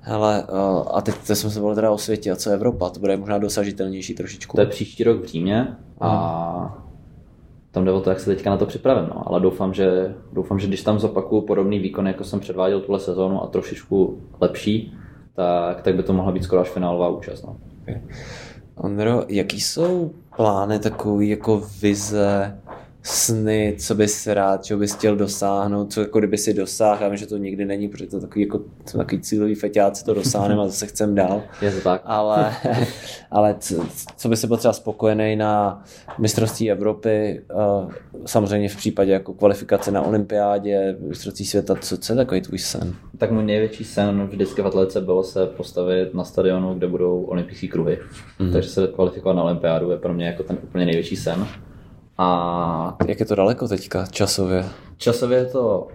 Hele, 0.00 0.44
a 0.90 1.00
teď, 1.00 1.14
teď 1.26 1.38
jsme 1.38 1.50
se 1.50 1.60
bavili 1.60 1.74
teda 1.74 1.90
o 1.90 1.98
světě, 1.98 2.30
a 2.30 2.36
co 2.36 2.50
Evropa, 2.50 2.90
to 2.90 3.00
bude 3.00 3.16
možná 3.16 3.38
dosažitelnější 3.38 4.14
trošičku. 4.14 4.56
To 4.56 4.60
je 4.60 4.66
příští 4.66 5.04
rok 5.04 5.22
v 5.22 5.26
Římě 5.26 5.76
a 6.00 6.84
tam 7.70 7.84
jde 7.84 7.92
o 7.92 8.00
to, 8.00 8.10
jak 8.10 8.20
se 8.20 8.34
teďka 8.34 8.50
na 8.50 8.56
to 8.56 8.66
připravím, 8.66 9.08
no. 9.14 9.28
ale 9.28 9.40
doufám 9.40 9.74
že, 9.74 10.14
doufám, 10.32 10.58
že 10.58 10.66
když 10.66 10.82
tam 10.82 10.98
zopakuju 10.98 11.42
podobný 11.42 11.78
výkon, 11.78 12.06
jako 12.06 12.24
jsem 12.24 12.40
předváděl 12.40 12.80
tuhle 12.80 13.00
sezónu 13.00 13.42
a 13.42 13.46
trošičku 13.46 14.20
lepší, 14.40 14.94
tak, 15.34 15.82
tak 15.82 15.94
by 15.94 16.02
to 16.02 16.12
mohla 16.12 16.32
být 16.32 16.44
skoro 16.44 16.60
až 16.60 16.68
finálová 16.68 17.08
účast. 17.08 17.42
No. 17.42 17.56
Okay. 17.82 18.00
Ondro, 18.76 19.24
jaký 19.28 19.60
jsou 19.60 20.10
plány, 20.36 20.78
takový 20.78 21.28
jako 21.28 21.62
vize 21.82 22.58
sny, 23.02 23.76
co 23.78 23.94
bys 23.94 24.26
rád, 24.26 24.64
čeho 24.64 24.80
bys 24.80 24.94
chtěl 24.94 25.16
dosáhnout, 25.16 25.92
co 25.92 26.00
jako 26.00 26.18
kdyby 26.18 26.38
si 26.38 26.54
dosáhl, 26.54 27.02
já 27.02 27.08
vím, 27.08 27.16
že 27.16 27.26
to 27.26 27.36
nikdy 27.36 27.64
není, 27.64 27.88
protože 27.88 28.06
to 28.06 28.20
takový, 28.20 28.40
jako, 28.40 28.58
to 28.92 28.98
takový 28.98 29.20
cílový 29.20 29.54
feťáci 29.54 30.04
to 30.04 30.14
dosáhneme 30.14 30.62
a 30.62 30.66
zase 30.66 30.86
chcem 30.86 31.14
dál. 31.14 31.42
Je 31.62 31.72
to 31.72 31.80
tak. 31.80 32.02
Ale, 32.04 32.54
ale 33.30 33.56
co, 33.58 33.86
co 34.16 34.28
by 34.28 34.36
si 34.36 34.46
byl 34.46 34.56
třeba 34.56 34.72
spokojený 34.72 35.36
na 35.36 35.84
mistrovství 36.18 36.70
Evropy, 36.70 37.42
uh, 37.54 37.92
samozřejmě 38.26 38.68
v 38.68 38.76
případě 38.76 39.12
jako 39.12 39.34
kvalifikace 39.34 39.90
na 39.90 40.02
olympiádě, 40.02 40.96
mistrovství 41.00 41.44
světa, 41.46 41.74
co, 41.74 41.98
co 41.98 42.12
je 42.12 42.16
takový 42.16 42.40
tvůj 42.40 42.58
sen? 42.58 42.94
Tak 43.18 43.30
můj 43.30 43.44
největší 43.44 43.84
sen 43.84 44.26
vždycky 44.26 44.62
v 44.62 44.66
atletice 44.66 45.00
bylo 45.00 45.24
se 45.24 45.46
postavit 45.46 46.14
na 46.14 46.24
stadionu, 46.24 46.74
kde 46.74 46.86
budou 46.86 47.22
olympijské 47.22 47.68
kruhy. 47.68 47.98
Mm-hmm. 48.40 48.52
Takže 48.52 48.68
se 48.68 48.86
kvalifikovat 48.86 49.36
na 49.36 49.42
olympiádu 49.42 49.90
je 49.90 49.98
pro 49.98 50.14
mě 50.14 50.26
jako 50.26 50.42
ten 50.42 50.58
úplně 50.62 50.86
největší 50.86 51.16
sen. 51.16 51.46
A 52.22 52.96
jak 53.08 53.20
je 53.20 53.26
to 53.26 53.34
daleko 53.34 53.68
teďka 53.68 54.06
časově? 54.06 54.64
Časově 54.96 55.38
je 55.38 55.44
to, 55.44 55.88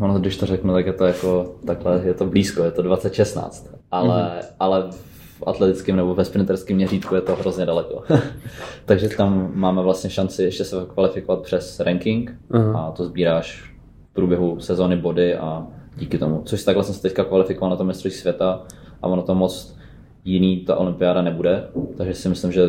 ono, 0.00 0.18
když 0.18 0.36
to 0.36 0.46
řeknu, 0.46 0.72
tak 0.72 0.86
je 0.86 0.92
to 0.92 1.04
jako 1.04 1.54
takhle, 1.66 2.00
je 2.04 2.14
to 2.14 2.26
blízko, 2.26 2.62
je 2.62 2.70
to 2.70 2.82
2016, 2.82 3.70
ale, 3.90 4.22
mm-hmm. 4.22 4.46
ale 4.60 4.90
v 5.38 5.42
atletickém 5.46 5.96
nebo 5.96 6.14
ve 6.14 6.24
sprinterském 6.24 6.76
měřítku 6.76 7.14
je 7.14 7.20
to 7.20 7.36
hrozně 7.36 7.66
daleko. 7.66 8.02
Takže 8.84 9.08
tam 9.08 9.50
máme 9.54 9.82
vlastně 9.82 10.10
šanci 10.10 10.42
ještě 10.42 10.64
se 10.64 10.76
kvalifikovat 10.94 11.42
přes 11.42 11.80
ranking 11.80 12.36
mm-hmm. 12.50 12.76
a 12.76 12.90
to 12.90 13.04
sbíráš 13.04 13.74
v 14.10 14.14
průběhu 14.14 14.60
sezóny 14.60 14.96
body 14.96 15.36
a 15.36 15.66
díky 15.96 16.18
tomu, 16.18 16.42
což 16.44 16.64
takhle 16.64 16.84
jsem 16.84 16.94
se 16.94 17.02
teďka 17.02 17.24
kvalifikoval 17.24 17.70
na 17.70 17.76
to 17.76 17.84
mistrovství 17.84 18.20
světa 18.20 18.62
a 19.02 19.06
ono 19.06 19.22
to 19.22 19.34
moc 19.34 19.76
jiný 20.24 20.56
ta 20.56 20.76
olympiáda 20.76 21.22
nebude, 21.22 21.68
takže 21.96 22.14
si 22.14 22.28
myslím, 22.28 22.52
že 22.52 22.62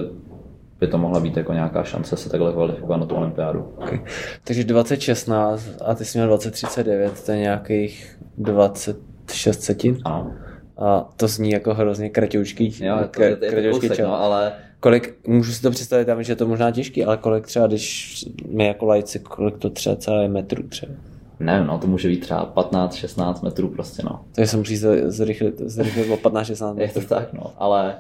by 0.84 0.88
to 0.88 0.98
mohla 0.98 1.20
být 1.20 1.38
jako 1.38 1.54
nějaká 1.54 1.84
šance 1.84 2.18
se 2.18 2.30
takhle 2.30 2.52
kvalifikovat 2.52 3.00
na 3.00 3.06
tu 3.06 3.16
olympiádu. 3.16 3.74
Okay. 3.76 4.00
Takže 4.44 4.64
2016 4.64 5.70
a 5.86 5.96
ty 5.96 6.06
jsi 6.06 6.18
měl 6.18 6.28
2039, 6.28 7.24
to 7.26 7.32
je 7.32 7.38
nějakých 7.38 8.20
26 8.38 9.62
setin? 9.62 9.98
Ano. 10.06 10.34
A 10.78 11.10
to 11.18 11.28
zní 11.28 11.52
jako 11.52 11.74
hrozně 11.74 12.10
kratěučký. 12.10 12.76
Jo, 12.86 12.98
to, 13.16 13.24
je 13.24 13.36
to, 13.36 13.46
je 13.46 13.72
to 13.72 13.80
kousek, 13.80 14.00
no, 14.00 14.22
ale... 14.22 14.54
Kolik, 14.80 15.28
můžu 15.28 15.52
si 15.52 15.62
to 15.62 15.72
představit, 15.72 16.06
tam, 16.06 16.24
že 16.24 16.32
je 16.32 16.36
to 16.36 16.48
možná 16.48 16.72
těžký, 16.72 17.06
ale 17.06 17.18
kolik 17.18 17.48
třeba, 17.48 17.68
když 17.68 18.26
my 18.50 18.68
jako 18.68 18.86
lajci, 18.86 19.20
kolik 19.20 19.58
to 19.58 19.70
třeba 19.70 19.96
celé 19.96 20.28
metrů 20.28 20.64
třeba? 20.68 20.94
Nevím, 21.40 21.68
no, 21.68 21.78
to 21.78 21.88
může 21.88 22.08
být 22.08 22.20
třeba 22.20 22.54
15-16 22.56 23.44
metrů 23.44 23.68
prostě, 23.70 24.04
no. 24.06 24.20
Takže 24.36 24.52
se 24.52 24.58
musí 24.58 24.78
zrychlit, 25.06 25.62
zrychlit 25.66 26.10
o 26.12 26.16
15-16 26.16 26.76
metrů. 26.76 26.82
Je 26.82 27.08
to 27.08 27.16
tak, 27.16 27.34
no, 27.34 27.54
ale, 27.58 27.96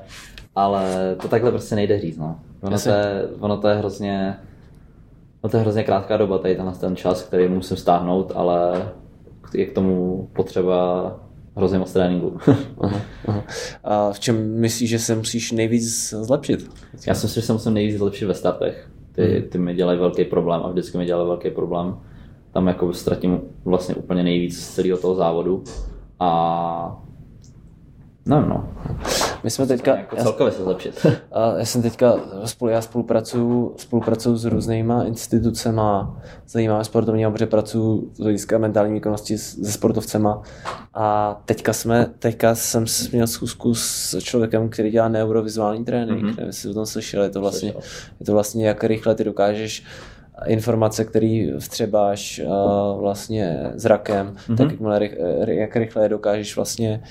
ale 0.55 1.15
to 1.21 1.27
takhle 1.27 1.51
prostě 1.51 1.75
nejde 1.75 1.99
říct, 1.99 2.17
no. 2.17 2.39
Ono, 2.63 2.79
to 2.79 2.89
je, 2.89 3.27
ono 3.39 3.57
to 3.57 3.67
je 3.67 3.75
hrozně, 3.75 4.37
ono 5.41 5.51
to 5.51 5.57
je 5.57 5.61
hrozně 5.61 5.83
krátká 5.83 6.17
doba, 6.17 6.37
tady 6.37 6.55
ten, 6.55 6.73
ten 6.79 6.95
čas, 6.95 7.21
který 7.21 7.47
musím 7.47 7.77
stáhnout, 7.77 8.31
ale 8.35 8.89
je 9.53 9.65
k 9.65 9.73
tomu 9.73 10.29
potřeba 10.33 11.11
hrozně 11.55 11.79
moc 11.79 11.93
tréninku. 11.93 12.37
aha, 12.81 13.01
aha. 13.27 13.43
A 13.83 14.11
v 14.11 14.19
čem 14.19 14.59
myslíš, 14.59 14.89
že 14.89 14.99
se 14.99 15.15
musíš 15.15 15.51
nejvíc 15.51 16.13
zlepšit? 16.21 16.71
Já 17.07 17.13
si 17.13 17.25
myslím, 17.25 17.41
že 17.41 17.47
se 17.47 17.53
musím 17.53 17.73
nejvíc 17.73 17.97
zlepšit 17.97 18.25
ve 18.25 18.33
startech. 18.33 18.89
Ty, 19.11 19.39
hmm. 19.39 19.49
ty 19.49 19.57
mi 19.57 19.73
dělají 19.73 19.99
velký 19.99 20.25
problém 20.25 20.61
a 20.63 20.69
vždycky 20.69 20.97
mi 20.97 21.05
dělají 21.05 21.27
velký 21.27 21.49
problém. 21.49 21.97
Tam 22.51 22.67
jako 22.67 22.93
ztratím 22.93 23.41
vlastně 23.65 23.95
úplně 23.95 24.23
nejvíc 24.23 24.59
z 24.59 24.75
celého 24.75 24.97
toho 24.97 25.15
závodu. 25.15 25.63
A 26.19 27.01
no, 28.25 28.41
no. 28.41 28.69
My 29.43 29.49
jsme 29.49 29.67
teďka... 29.67 29.95
Jako 29.95 30.15
celkově 30.15 30.53
se 30.53 30.63
zlepšit. 30.63 31.05
A 31.31 31.57
já 31.57 31.65
jsem 31.65 31.81
teďka, 31.81 32.15
spolu, 32.45 32.71
já 32.71 32.81
spolupracuju, 32.81 33.73
spolupracuju 33.77 34.35
s 34.37 34.45
různýma 34.45 35.03
institucema, 35.03 36.21
zajímavé 36.47 36.83
sportovní, 36.83 37.31
protože 37.31 37.45
pracuju 37.45 38.11
z 38.13 38.19
hlediska 38.19 38.57
mentální 38.57 38.93
výkonnosti 38.93 39.37
se 39.37 39.71
sportovcema. 39.71 40.41
A 40.93 41.37
teďka, 41.45 41.73
jsme, 41.73 42.09
teďka 42.19 42.55
jsem 42.55 42.85
měl 43.11 43.27
zkusku 43.27 43.75
s 43.75 44.19
člověkem, 44.19 44.69
který 44.69 44.91
dělá 44.91 45.07
neurovizuální 45.07 45.85
trénink. 45.85 46.19
Mm-hmm. 46.19 46.35
Nevím, 46.35 46.45
jestli 46.45 46.69
o 46.69 46.73
tom 46.73 46.85
slyšel, 46.85 47.23
je 47.23 47.29
to 47.29 47.41
vlastně, 47.41 47.73
je 48.19 48.25
to 48.25 48.33
vlastně 48.33 48.67
jak 48.67 48.83
rychle 48.83 49.15
ty 49.15 49.23
dokážeš 49.23 49.83
informace, 50.45 51.05
které 51.05 51.47
vstřebáš 51.59 52.41
uh, 52.45 53.01
vlastně 53.01 53.71
zrakem, 53.75 54.35
mm-hmm. 54.49 54.55
tak 54.55 55.01
jak, 55.01 55.11
jak 55.47 55.75
rychle 55.75 56.03
je 56.03 56.09
dokážeš 56.09 56.55
vlastně 56.55 57.03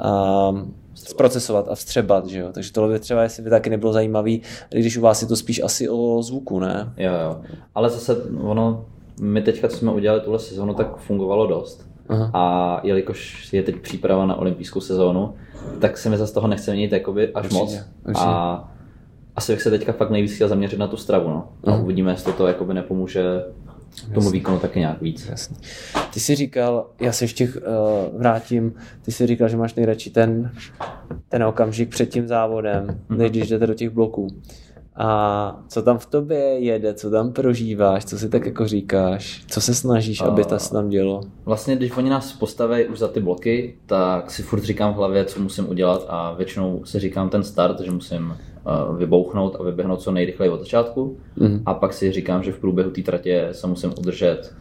uh, 0.00 0.58
zprocesovat 0.98 1.68
a 1.68 1.74
vstřebat, 1.74 2.26
že 2.26 2.38
jo. 2.38 2.48
Takže 2.52 2.72
tohle 2.72 2.92
by 2.92 2.98
třeba, 2.98 3.22
jestli 3.22 3.42
by 3.42 3.50
taky 3.50 3.70
nebylo 3.70 3.92
zajímavý, 3.92 4.42
když 4.70 4.96
u 4.96 5.00
vás 5.00 5.22
je 5.22 5.28
to 5.28 5.36
spíš 5.36 5.62
asi 5.62 5.88
o 5.88 6.22
zvuku, 6.22 6.60
ne? 6.60 6.92
Jo, 6.96 7.12
jo. 7.24 7.40
Ale 7.74 7.90
zase 7.90 8.16
ono, 8.40 8.84
my 9.20 9.42
teďka, 9.42 9.68
co 9.68 9.76
jsme 9.76 9.92
udělali 9.92 10.20
tuhle 10.20 10.38
sezónu, 10.38 10.74
tak 10.74 10.96
fungovalo 10.96 11.46
dost. 11.46 11.88
Aha. 12.08 12.30
A 12.34 12.80
jelikož 12.82 13.52
je 13.52 13.62
teď 13.62 13.76
příprava 13.76 14.26
na 14.26 14.36
olympijskou 14.36 14.80
sezónu, 14.80 15.34
tak 15.80 15.98
se 15.98 16.10
mi 16.10 16.16
zase 16.16 16.34
toho 16.34 16.48
nechce 16.48 16.72
měnit 16.72 16.92
jakoby 16.92 17.32
až 17.32 17.44
určitě, 17.44 17.58
moc. 17.58 17.70
Určitě. 18.06 18.26
A 18.26 18.68
asi 19.36 19.52
bych 19.52 19.62
se 19.62 19.70
teďka 19.70 19.92
fakt 19.92 20.10
nejvíc 20.10 20.34
chtěl 20.34 20.48
zaměřit 20.48 20.78
na 20.78 20.86
tu 20.86 20.96
stravu. 20.96 21.28
No. 21.28 21.48
A 21.64 21.76
uvidíme, 21.76 22.10
jestli 22.10 22.32
to 22.32 22.46
jakoby 22.46 22.74
nepomůže 22.74 23.44
tomu 24.14 24.30
výkonu 24.30 24.58
taky 24.58 24.78
nějak 24.78 25.02
víc. 25.02 25.26
Jasný. 25.30 25.56
Ty 26.14 26.20
jsi 26.20 26.34
říkal, 26.34 26.86
já 27.00 27.12
se 27.12 27.24
ještě 27.24 27.48
uh, 27.48 27.52
vrátím, 28.20 28.74
ty 29.02 29.12
jsi 29.12 29.26
říkal, 29.26 29.48
že 29.48 29.56
máš 29.56 29.74
nejradši 29.74 30.10
ten, 30.10 30.50
ten 31.28 31.44
okamžik 31.44 31.88
před 31.88 32.06
tím 32.06 32.28
závodem, 32.28 32.86
mm-hmm. 32.86 33.16
než 33.16 33.30
když 33.30 33.48
jdete 33.48 33.66
do 33.66 33.74
těch 33.74 33.90
bloků. 33.90 34.28
A 35.00 35.60
co 35.68 35.82
tam 35.82 35.98
v 35.98 36.06
tobě 36.06 36.38
jede, 36.38 36.94
co 36.94 37.10
tam 37.10 37.32
prožíváš, 37.32 38.04
co 38.04 38.18
si 38.18 38.28
tak 38.28 38.46
jako 38.46 38.68
říkáš, 38.68 39.44
co 39.48 39.60
se 39.60 39.74
snažíš, 39.74 40.20
aby 40.20 40.44
to 40.44 40.58
se 40.58 40.72
tam 40.72 40.88
dělo? 40.88 41.20
Vlastně, 41.44 41.76
když 41.76 41.96
oni 41.96 42.10
nás 42.10 42.32
postaví 42.32 42.84
už 42.84 42.98
za 42.98 43.08
ty 43.08 43.20
bloky, 43.20 43.74
tak 43.86 44.30
si 44.30 44.42
furt 44.42 44.62
říkám 44.62 44.92
v 44.94 44.96
hlavě, 44.96 45.24
co 45.24 45.40
musím 45.40 45.68
udělat 45.68 46.06
a 46.08 46.32
většinou 46.32 46.84
si 46.84 46.98
říkám 46.98 47.30
ten 47.30 47.44
start, 47.44 47.80
že 47.80 47.90
musím 47.90 48.36
vybouchnout 48.96 49.56
a 49.60 49.62
vyběhnout 49.62 50.00
co 50.00 50.12
nejrychleji 50.12 50.50
od 50.50 50.60
začátku. 50.60 51.16
Mm. 51.36 51.62
A 51.66 51.74
pak 51.74 51.92
si 51.92 52.12
říkám, 52.12 52.42
že 52.42 52.52
v 52.52 52.58
průběhu 52.58 52.90
té 52.90 53.02
tratě 53.02 53.48
se 53.52 53.66
musím 53.66 53.94
udržet 53.98 54.54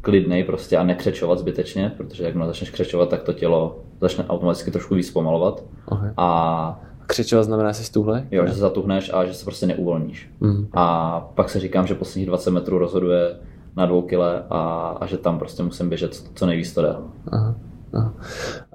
klidnej 0.00 0.44
prostě 0.44 0.76
a 0.76 0.82
nekřečovat 0.82 1.38
zbytečně, 1.38 1.92
protože 1.96 2.24
jak 2.24 2.46
začneš 2.46 2.70
křečovat, 2.70 3.08
tak 3.08 3.22
to 3.22 3.32
tělo 3.32 3.78
začne 4.00 4.24
automaticky 4.28 4.70
trošku 4.70 4.94
víc 4.94 5.10
pomalovat. 5.10 5.64
Okay. 5.86 6.10
A 6.16 6.80
Křečovat 7.06 7.44
znamená, 7.44 7.72
že 7.72 7.78
jsi 7.78 7.84
stuhle? 7.84 8.26
Jo, 8.30 8.46
že 8.46 8.52
se 8.52 8.58
zatuhneš 8.58 9.10
a 9.14 9.24
že 9.24 9.34
se 9.34 9.44
prostě 9.44 9.66
neuvolníš. 9.66 10.30
Mm. 10.40 10.66
A 10.72 11.20
pak 11.34 11.50
se 11.50 11.60
říkám, 11.60 11.86
že 11.86 11.94
posledních 11.94 12.26
20 12.26 12.50
metrů 12.50 12.78
rozhoduje 12.78 13.36
na 13.76 13.86
dvou 13.86 14.02
kile 14.02 14.42
a, 14.50 14.60
a 15.00 15.06
že 15.06 15.16
tam 15.16 15.38
prostě 15.38 15.62
musím 15.62 15.88
běžet 15.88 16.22
co 16.34 16.46
nejvíc 16.46 16.74
to 16.74 16.82
jde. 16.82 16.96
Aha. 17.32 17.54
No. 17.92 18.14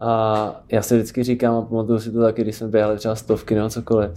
A 0.01 0.61
já 0.71 0.81
si 0.81 0.95
vždycky 0.95 1.23
říkám, 1.23 1.55
a 1.55 1.61
pamatuju 1.61 1.99
si 1.99 2.11
to 2.11 2.21
taky, 2.21 2.41
když 2.41 2.55
jsme 2.55 2.67
běhali 2.67 2.97
třeba 2.97 3.15
stovky 3.15 3.55
nebo 3.55 3.69
cokoliv, 3.69 4.11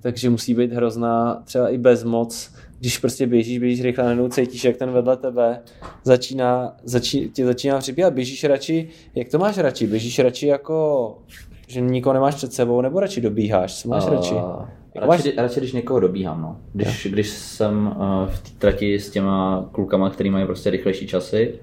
takže 0.00 0.30
musí 0.30 0.54
být 0.54 0.72
hrozná 0.72 1.42
třeba 1.44 1.68
i 1.68 1.78
bezmoc, 1.78 2.54
když 2.80 2.98
prostě 2.98 3.26
běžíš, 3.26 3.58
běžíš 3.58 3.82
rychle, 3.82 4.04
najednou 4.04 4.28
cítíš, 4.28 4.64
jak 4.64 4.76
ten 4.76 4.90
vedle 4.90 5.16
tebe 5.16 5.60
začíná, 6.04 6.76
začí, 6.84 7.30
tě 7.30 7.46
začíná 7.46 7.78
přibíhat, 7.78 8.14
běžíš 8.14 8.44
radši, 8.44 8.88
jak 9.14 9.28
to 9.28 9.38
máš 9.38 9.58
radši? 9.58 9.86
Běžíš 9.86 10.18
radši 10.18 10.46
jako, 10.46 11.18
že 11.66 11.80
nikoho 11.80 12.12
nemáš 12.12 12.34
před 12.34 12.52
sebou, 12.52 12.80
nebo 12.80 13.00
radši 13.00 13.20
dobíháš? 13.20 13.82
Co 13.82 13.88
máš 13.88 14.04
uh, 14.04 14.12
radši? 14.12 14.34
Jako 14.34 14.66
radši, 14.94 15.28
máš... 15.28 15.36
radši, 15.36 15.60
když 15.60 15.72
někoho 15.72 16.00
dobíhám, 16.00 16.42
no. 16.42 16.56
Když, 16.72 17.06
když 17.10 17.28
jsem 17.28 17.86
uh, 17.86 18.28
v 18.28 18.40
té 18.42 18.50
trati 18.58 19.00
s 19.00 19.10
těma 19.10 19.68
klukama, 19.72 20.10
který 20.10 20.30
mají 20.30 20.46
prostě 20.46 20.70
rychlejší 20.70 21.06
časy 21.06 21.54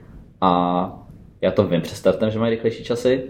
a 0.42 1.01
já 1.42 1.52
to 1.52 1.68
vím 1.68 1.82
před 1.82 1.96
startem, 1.96 2.32
že 2.32 2.40
mají 2.40 2.52
rychlejší 2.52 2.84
časy, 2.84 3.24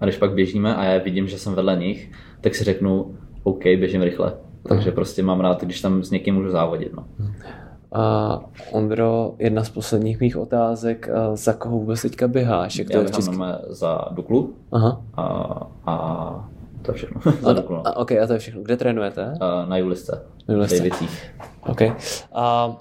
a 0.00 0.04
když 0.04 0.16
pak 0.16 0.32
běžíme 0.32 0.76
a 0.76 0.84
já 0.84 1.02
vidím, 1.02 1.28
že 1.28 1.38
jsem 1.38 1.54
vedle 1.54 1.76
nich, 1.76 2.10
tak 2.40 2.54
si 2.54 2.64
řeknu, 2.64 3.16
OK, 3.42 3.62
běžím 3.64 4.02
rychle. 4.02 4.32
Takže 4.68 4.88
Aha. 4.88 4.94
prostě 4.94 5.22
mám 5.22 5.40
rád, 5.40 5.62
když 5.64 5.80
tam 5.80 6.02
s 6.02 6.10
někým 6.10 6.34
můžu 6.34 6.50
závodit. 6.50 6.92
No. 6.92 7.06
A 7.92 8.40
Ondro, 8.72 9.34
jedna 9.38 9.64
z 9.64 9.70
posledních 9.70 10.20
mých 10.20 10.36
otázek, 10.36 11.08
za 11.34 11.52
koho 11.52 11.78
vůbec 11.78 12.02
teďka 12.02 12.28
běháš? 12.28 12.76
Jak 12.76 12.90
to 12.90 12.98
já 12.98 13.08
český... 13.08 13.36
za 13.68 14.08
Duklu 14.10 14.54
Aha. 14.72 15.02
A, 15.14 15.22
a 15.86 16.48
to 16.82 16.90
je 16.90 16.94
všechno. 16.94 17.20
za 17.42 17.52
Duklu, 17.52 17.76
no. 17.76 17.88
a, 17.88 17.96
OK, 17.96 18.12
a 18.12 18.26
to 18.26 18.32
je 18.32 18.38
všechno. 18.38 18.62
Kde 18.62 18.76
trénujete? 18.76 19.34
A, 19.40 19.66
na 19.66 19.76
Julisce. 19.76 20.22
Na 20.48 20.54
Julisce. 20.54 20.90
OK. 21.66 21.80
A 22.32 22.76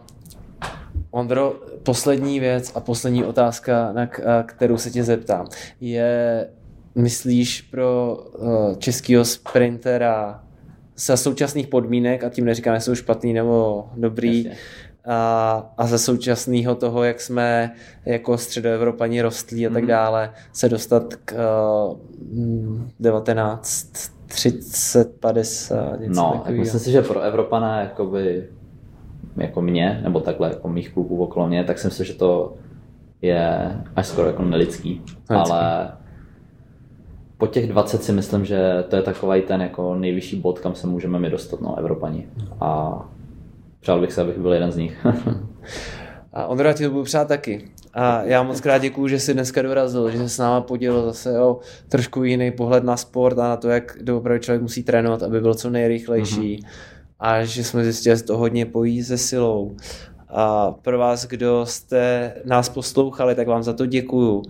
Ondro, 1.13 1.55
poslední 1.83 2.39
věc 2.39 2.71
a 2.75 2.79
poslední 2.79 3.23
otázka, 3.23 3.91
na 3.91 4.07
kterou 4.45 4.77
se 4.77 4.91
tě 4.91 5.03
zeptám, 5.03 5.47
je, 5.81 6.47
myslíš 6.95 7.61
pro 7.61 8.17
uh, 8.37 8.75
českého 8.77 9.25
sprintera 9.25 10.43
za 10.97 11.17
současných 11.17 11.67
podmínek, 11.67 12.23
a 12.23 12.29
tím 12.29 12.45
neříkám, 12.45 12.75
že 12.75 12.81
jsou 12.81 12.95
špatný 12.95 13.33
nebo 13.33 13.85
dobrý, 13.97 14.51
a, 15.05 15.73
a 15.77 15.87
za 15.87 15.97
současného 15.97 16.75
toho, 16.75 17.03
jak 17.03 17.21
jsme 17.21 17.71
jako 18.05 18.37
středoevropani 18.37 19.21
rostlí 19.21 19.67
a 19.67 19.69
tak 19.69 19.83
mhm. 19.83 19.89
dále, 19.89 20.33
se 20.53 20.69
dostat 20.69 21.15
k 21.25 21.33
uh, 21.89 22.81
19, 22.99 23.87
30, 24.27 25.19
50, 25.19 25.99
něco 25.99 26.21
No, 26.21 26.43
myslím 26.49 26.79
si, 26.79 26.91
že 26.91 27.01
pro 27.01 27.21
Evropana 27.21 27.81
jakoby 27.81 28.47
jako 29.37 29.61
mě, 29.61 29.99
nebo 30.03 30.19
takhle 30.19 30.49
jako 30.49 30.67
mých 30.67 30.93
kluků 30.93 31.23
okolo 31.23 31.47
mě, 31.47 31.63
tak 31.63 31.79
si 31.79 31.87
myslím, 31.87 32.05
že 32.05 32.13
to 32.13 32.53
je 33.21 33.71
až 33.95 34.07
skoro 34.07 34.27
jako 34.27 34.43
nelidský. 34.43 35.01
Nelidský. 35.29 35.51
Ale 35.51 35.91
po 37.37 37.47
těch 37.47 37.67
20 37.67 38.03
si 38.03 38.11
myslím, 38.11 38.45
že 38.45 38.83
to 38.89 38.95
je 38.95 39.01
takový 39.01 39.41
ten 39.41 39.61
jako 39.61 39.95
nejvyšší 39.95 40.35
bod, 40.35 40.59
kam 40.59 40.75
se 40.75 40.87
můžeme 40.87 41.19
my 41.19 41.29
dostat, 41.29 41.61
no, 41.61 41.77
Evropani. 41.77 42.27
A 42.61 42.99
přál 43.79 44.01
bych 44.01 44.13
se, 44.13 44.21
abych 44.21 44.37
byl 44.37 44.53
jeden 44.53 44.71
z 44.71 44.77
nich. 44.77 45.05
a 46.33 46.45
Ondra, 46.47 46.73
ti 46.73 46.83
to 46.83 46.91
budu 46.91 47.03
přát 47.03 47.27
taky. 47.27 47.67
A 47.93 48.23
já 48.23 48.43
moc 48.43 48.61
krát 48.61 48.77
děkuju, 48.77 49.07
že 49.07 49.19
jsi 49.19 49.33
dneska 49.33 49.61
dorazil, 49.61 50.09
že 50.09 50.17
se 50.17 50.29
s 50.29 50.37
náma 50.37 50.61
podělil 50.61 51.05
zase 51.05 51.39
o 51.39 51.59
trošku 51.89 52.23
jiný 52.23 52.51
pohled 52.51 52.83
na 52.83 52.97
sport 52.97 53.39
a 53.39 53.47
na 53.47 53.57
to, 53.57 53.69
jak 53.69 53.97
doopravdy 54.01 54.39
člověk 54.39 54.61
musí 54.61 54.83
trénovat, 54.83 55.23
aby 55.23 55.41
byl 55.41 55.53
co 55.53 55.69
nejrychlejší. 55.69 56.57
Mm-hmm 56.57 56.92
a 57.23 57.43
že 57.43 57.63
jsme 57.63 57.83
zjistili, 57.83 58.17
že 58.17 58.23
to 58.23 58.37
hodně 58.37 58.65
pojí 58.65 59.03
se 59.03 59.17
silou. 59.17 59.75
A 60.29 60.71
pro 60.71 60.97
vás, 60.97 61.25
kdo 61.25 61.65
jste 61.65 62.33
nás 62.45 62.69
poslouchali, 62.69 63.35
tak 63.35 63.47
vám 63.47 63.63
za 63.63 63.73
to 63.73 63.85
děkuju. 63.85 64.41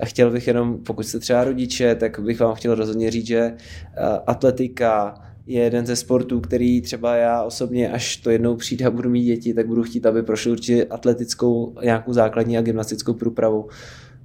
A 0.00 0.04
chtěl 0.04 0.30
bych 0.30 0.46
jenom, 0.46 0.78
pokud 0.78 1.06
jste 1.06 1.18
třeba 1.18 1.44
rodiče, 1.44 1.94
tak 1.94 2.20
bych 2.20 2.40
vám 2.40 2.54
chtěl 2.54 2.74
rozhodně 2.74 3.10
říct, 3.10 3.26
že 3.26 3.54
atletika 4.26 5.14
je 5.46 5.62
jeden 5.62 5.86
ze 5.86 5.96
sportů, 5.96 6.40
který 6.40 6.80
třeba 6.80 7.16
já 7.16 7.42
osobně, 7.42 7.92
až 7.92 8.16
to 8.16 8.30
jednou 8.30 8.56
přijde 8.56 8.86
a 8.86 8.90
budu 8.90 9.10
mít 9.10 9.24
děti, 9.24 9.54
tak 9.54 9.66
budu 9.66 9.82
chtít, 9.82 10.06
aby 10.06 10.22
prošli 10.22 10.50
určitě 10.50 10.84
atletickou 10.84 11.74
nějakou 11.82 12.12
základní 12.12 12.58
a 12.58 12.62
gymnastickou 12.62 13.14
průpravu 13.14 13.68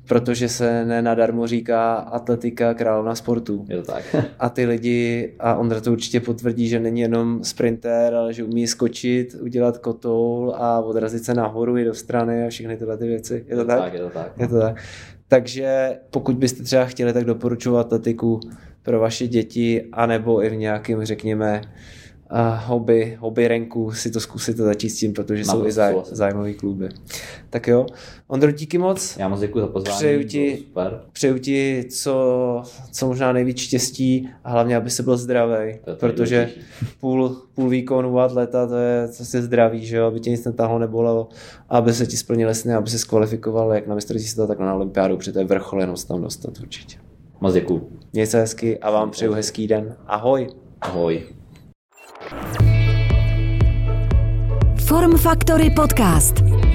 protože 0.08 0.50
se 0.50 0.86
nenadarmo 0.86 1.48
říká 1.48 1.94
atletika 1.94 2.74
královna 2.74 3.16
sportu. 3.16 3.66
Je 3.70 3.78
to 3.78 3.92
tak. 3.92 4.16
a 4.40 4.50
ty 4.50 4.66
lidi, 4.66 5.34
a 5.40 5.56
Ondra 5.56 5.82
to 5.82 5.92
určitě 5.92 6.20
potvrdí, 6.20 6.68
že 6.68 6.80
není 6.80 7.02
jenom 7.02 7.44
sprinter, 7.44 8.14
ale 8.14 8.34
že 8.34 8.44
umí 8.44 8.68
skočit, 8.68 9.36
udělat 9.42 9.78
kotoul 9.78 10.54
a 10.56 10.82
odrazit 10.82 11.24
se 11.24 11.34
nahoru 11.34 11.78
i 11.78 11.84
do 11.84 11.94
strany 11.94 12.46
a 12.46 12.50
všechny 12.50 12.78
tyhle 12.78 12.98
ty 12.98 13.08
věci. 13.08 13.46
Je 13.48 13.56
to, 13.56 13.62
je 13.62 13.66
to 13.66 13.66
tak? 13.66 13.80
tak? 13.80 13.94
Je 13.94 14.00
to 14.00 14.10
tak. 14.10 14.32
Je 14.38 14.48
to 14.48 14.60
tak. 14.60 14.84
Takže 15.28 15.98
pokud 16.12 16.36
byste 16.36 16.64
třeba 16.64 16.86
chtěli, 16.86 17.14
tak 17.14 17.24
doporučuji 17.24 17.78
atletiku 17.78 18.40
pro 18.84 19.00
vaše 19.00 19.28
děti, 19.28 19.86
anebo 19.92 20.44
i 20.44 20.50
v 20.50 20.56
nějakým, 20.56 21.06
řekněme, 21.06 21.62
a 22.30 22.56
hobby, 22.56 23.18
hobby 23.20 23.48
renku 23.48 23.92
si 23.92 24.12
to 24.12 24.20
zkusit 24.20 24.60
a 24.60 24.64
začít 24.64 24.90
s 24.90 25.00
tím, 25.00 25.14
protože 25.14 25.44
Mám 25.48 25.58
jsou 25.58 25.66
i 25.66 25.72
zaj, 25.72 25.96
zájmový 26.12 26.54
kluby. 26.54 26.90
Tak 27.50 27.68
jo, 27.68 27.86
Ondro, 28.28 28.52
díky 28.52 28.78
moc. 28.78 29.18
Já 29.18 29.28
moc 29.28 29.40
děkuji 29.40 29.60
za 29.60 29.68
pozvání. 29.68 29.98
Přeju 29.98 30.24
ti, 30.24 30.66
přeju 31.12 31.38
ti 31.38 31.86
co, 31.90 32.64
co 32.92 33.08
možná 33.08 33.34
nejvíc 33.34 33.58
štěstí 33.58 34.30
a 34.44 34.52
hlavně, 34.52 34.78
aby 34.78 34.90
se 34.90 35.04
byl 35.04 35.18
zdravý, 35.18 35.74
protože 36.00 36.50
půl, 37.00 37.42
půl 37.56 37.70
výkonu 37.70 38.20
atleta 38.20 38.68
to 38.68 38.76
je 38.76 39.10
prostě 39.18 39.42
zdraví, 39.42 39.86
že 39.86 39.98
jo, 39.98 40.06
aby 40.06 40.20
tě 40.20 40.30
nic 40.30 40.46
netáhlo 40.46 40.80
nebolelo, 40.80 41.30
aby 41.70 41.94
se 41.94 42.06
ti 42.06 42.18
splnily 42.18 42.56
sny, 42.56 42.74
aby 42.74 42.90
se 42.90 43.00
skvalifikoval 43.00 43.74
jak 43.74 43.88
na 43.88 43.96
mistrovství 43.96 44.30
světa, 44.30 44.48
tak 44.48 44.60
na 44.60 44.76
olympiádu, 44.76 45.18
protože 45.18 45.32
to 45.32 45.40
je 45.40 45.46
vrcholenost 45.46 46.08
tam 46.08 46.22
dostat 46.22 46.60
určitě. 46.60 46.98
Moc 47.42 47.54
děkuji. 47.54 47.90
Měj 48.14 48.26
se 48.26 48.40
hezky 48.40 48.78
a 48.78 48.92
vám 48.92 49.12
přeju 49.12 49.34
hezký 49.34 49.68
den. 49.68 49.96
Ahoj. 50.08 50.50
Ahoj. 50.82 51.37
Form 54.88 55.18
Factory 55.18 55.70
Podcast. 55.70 56.67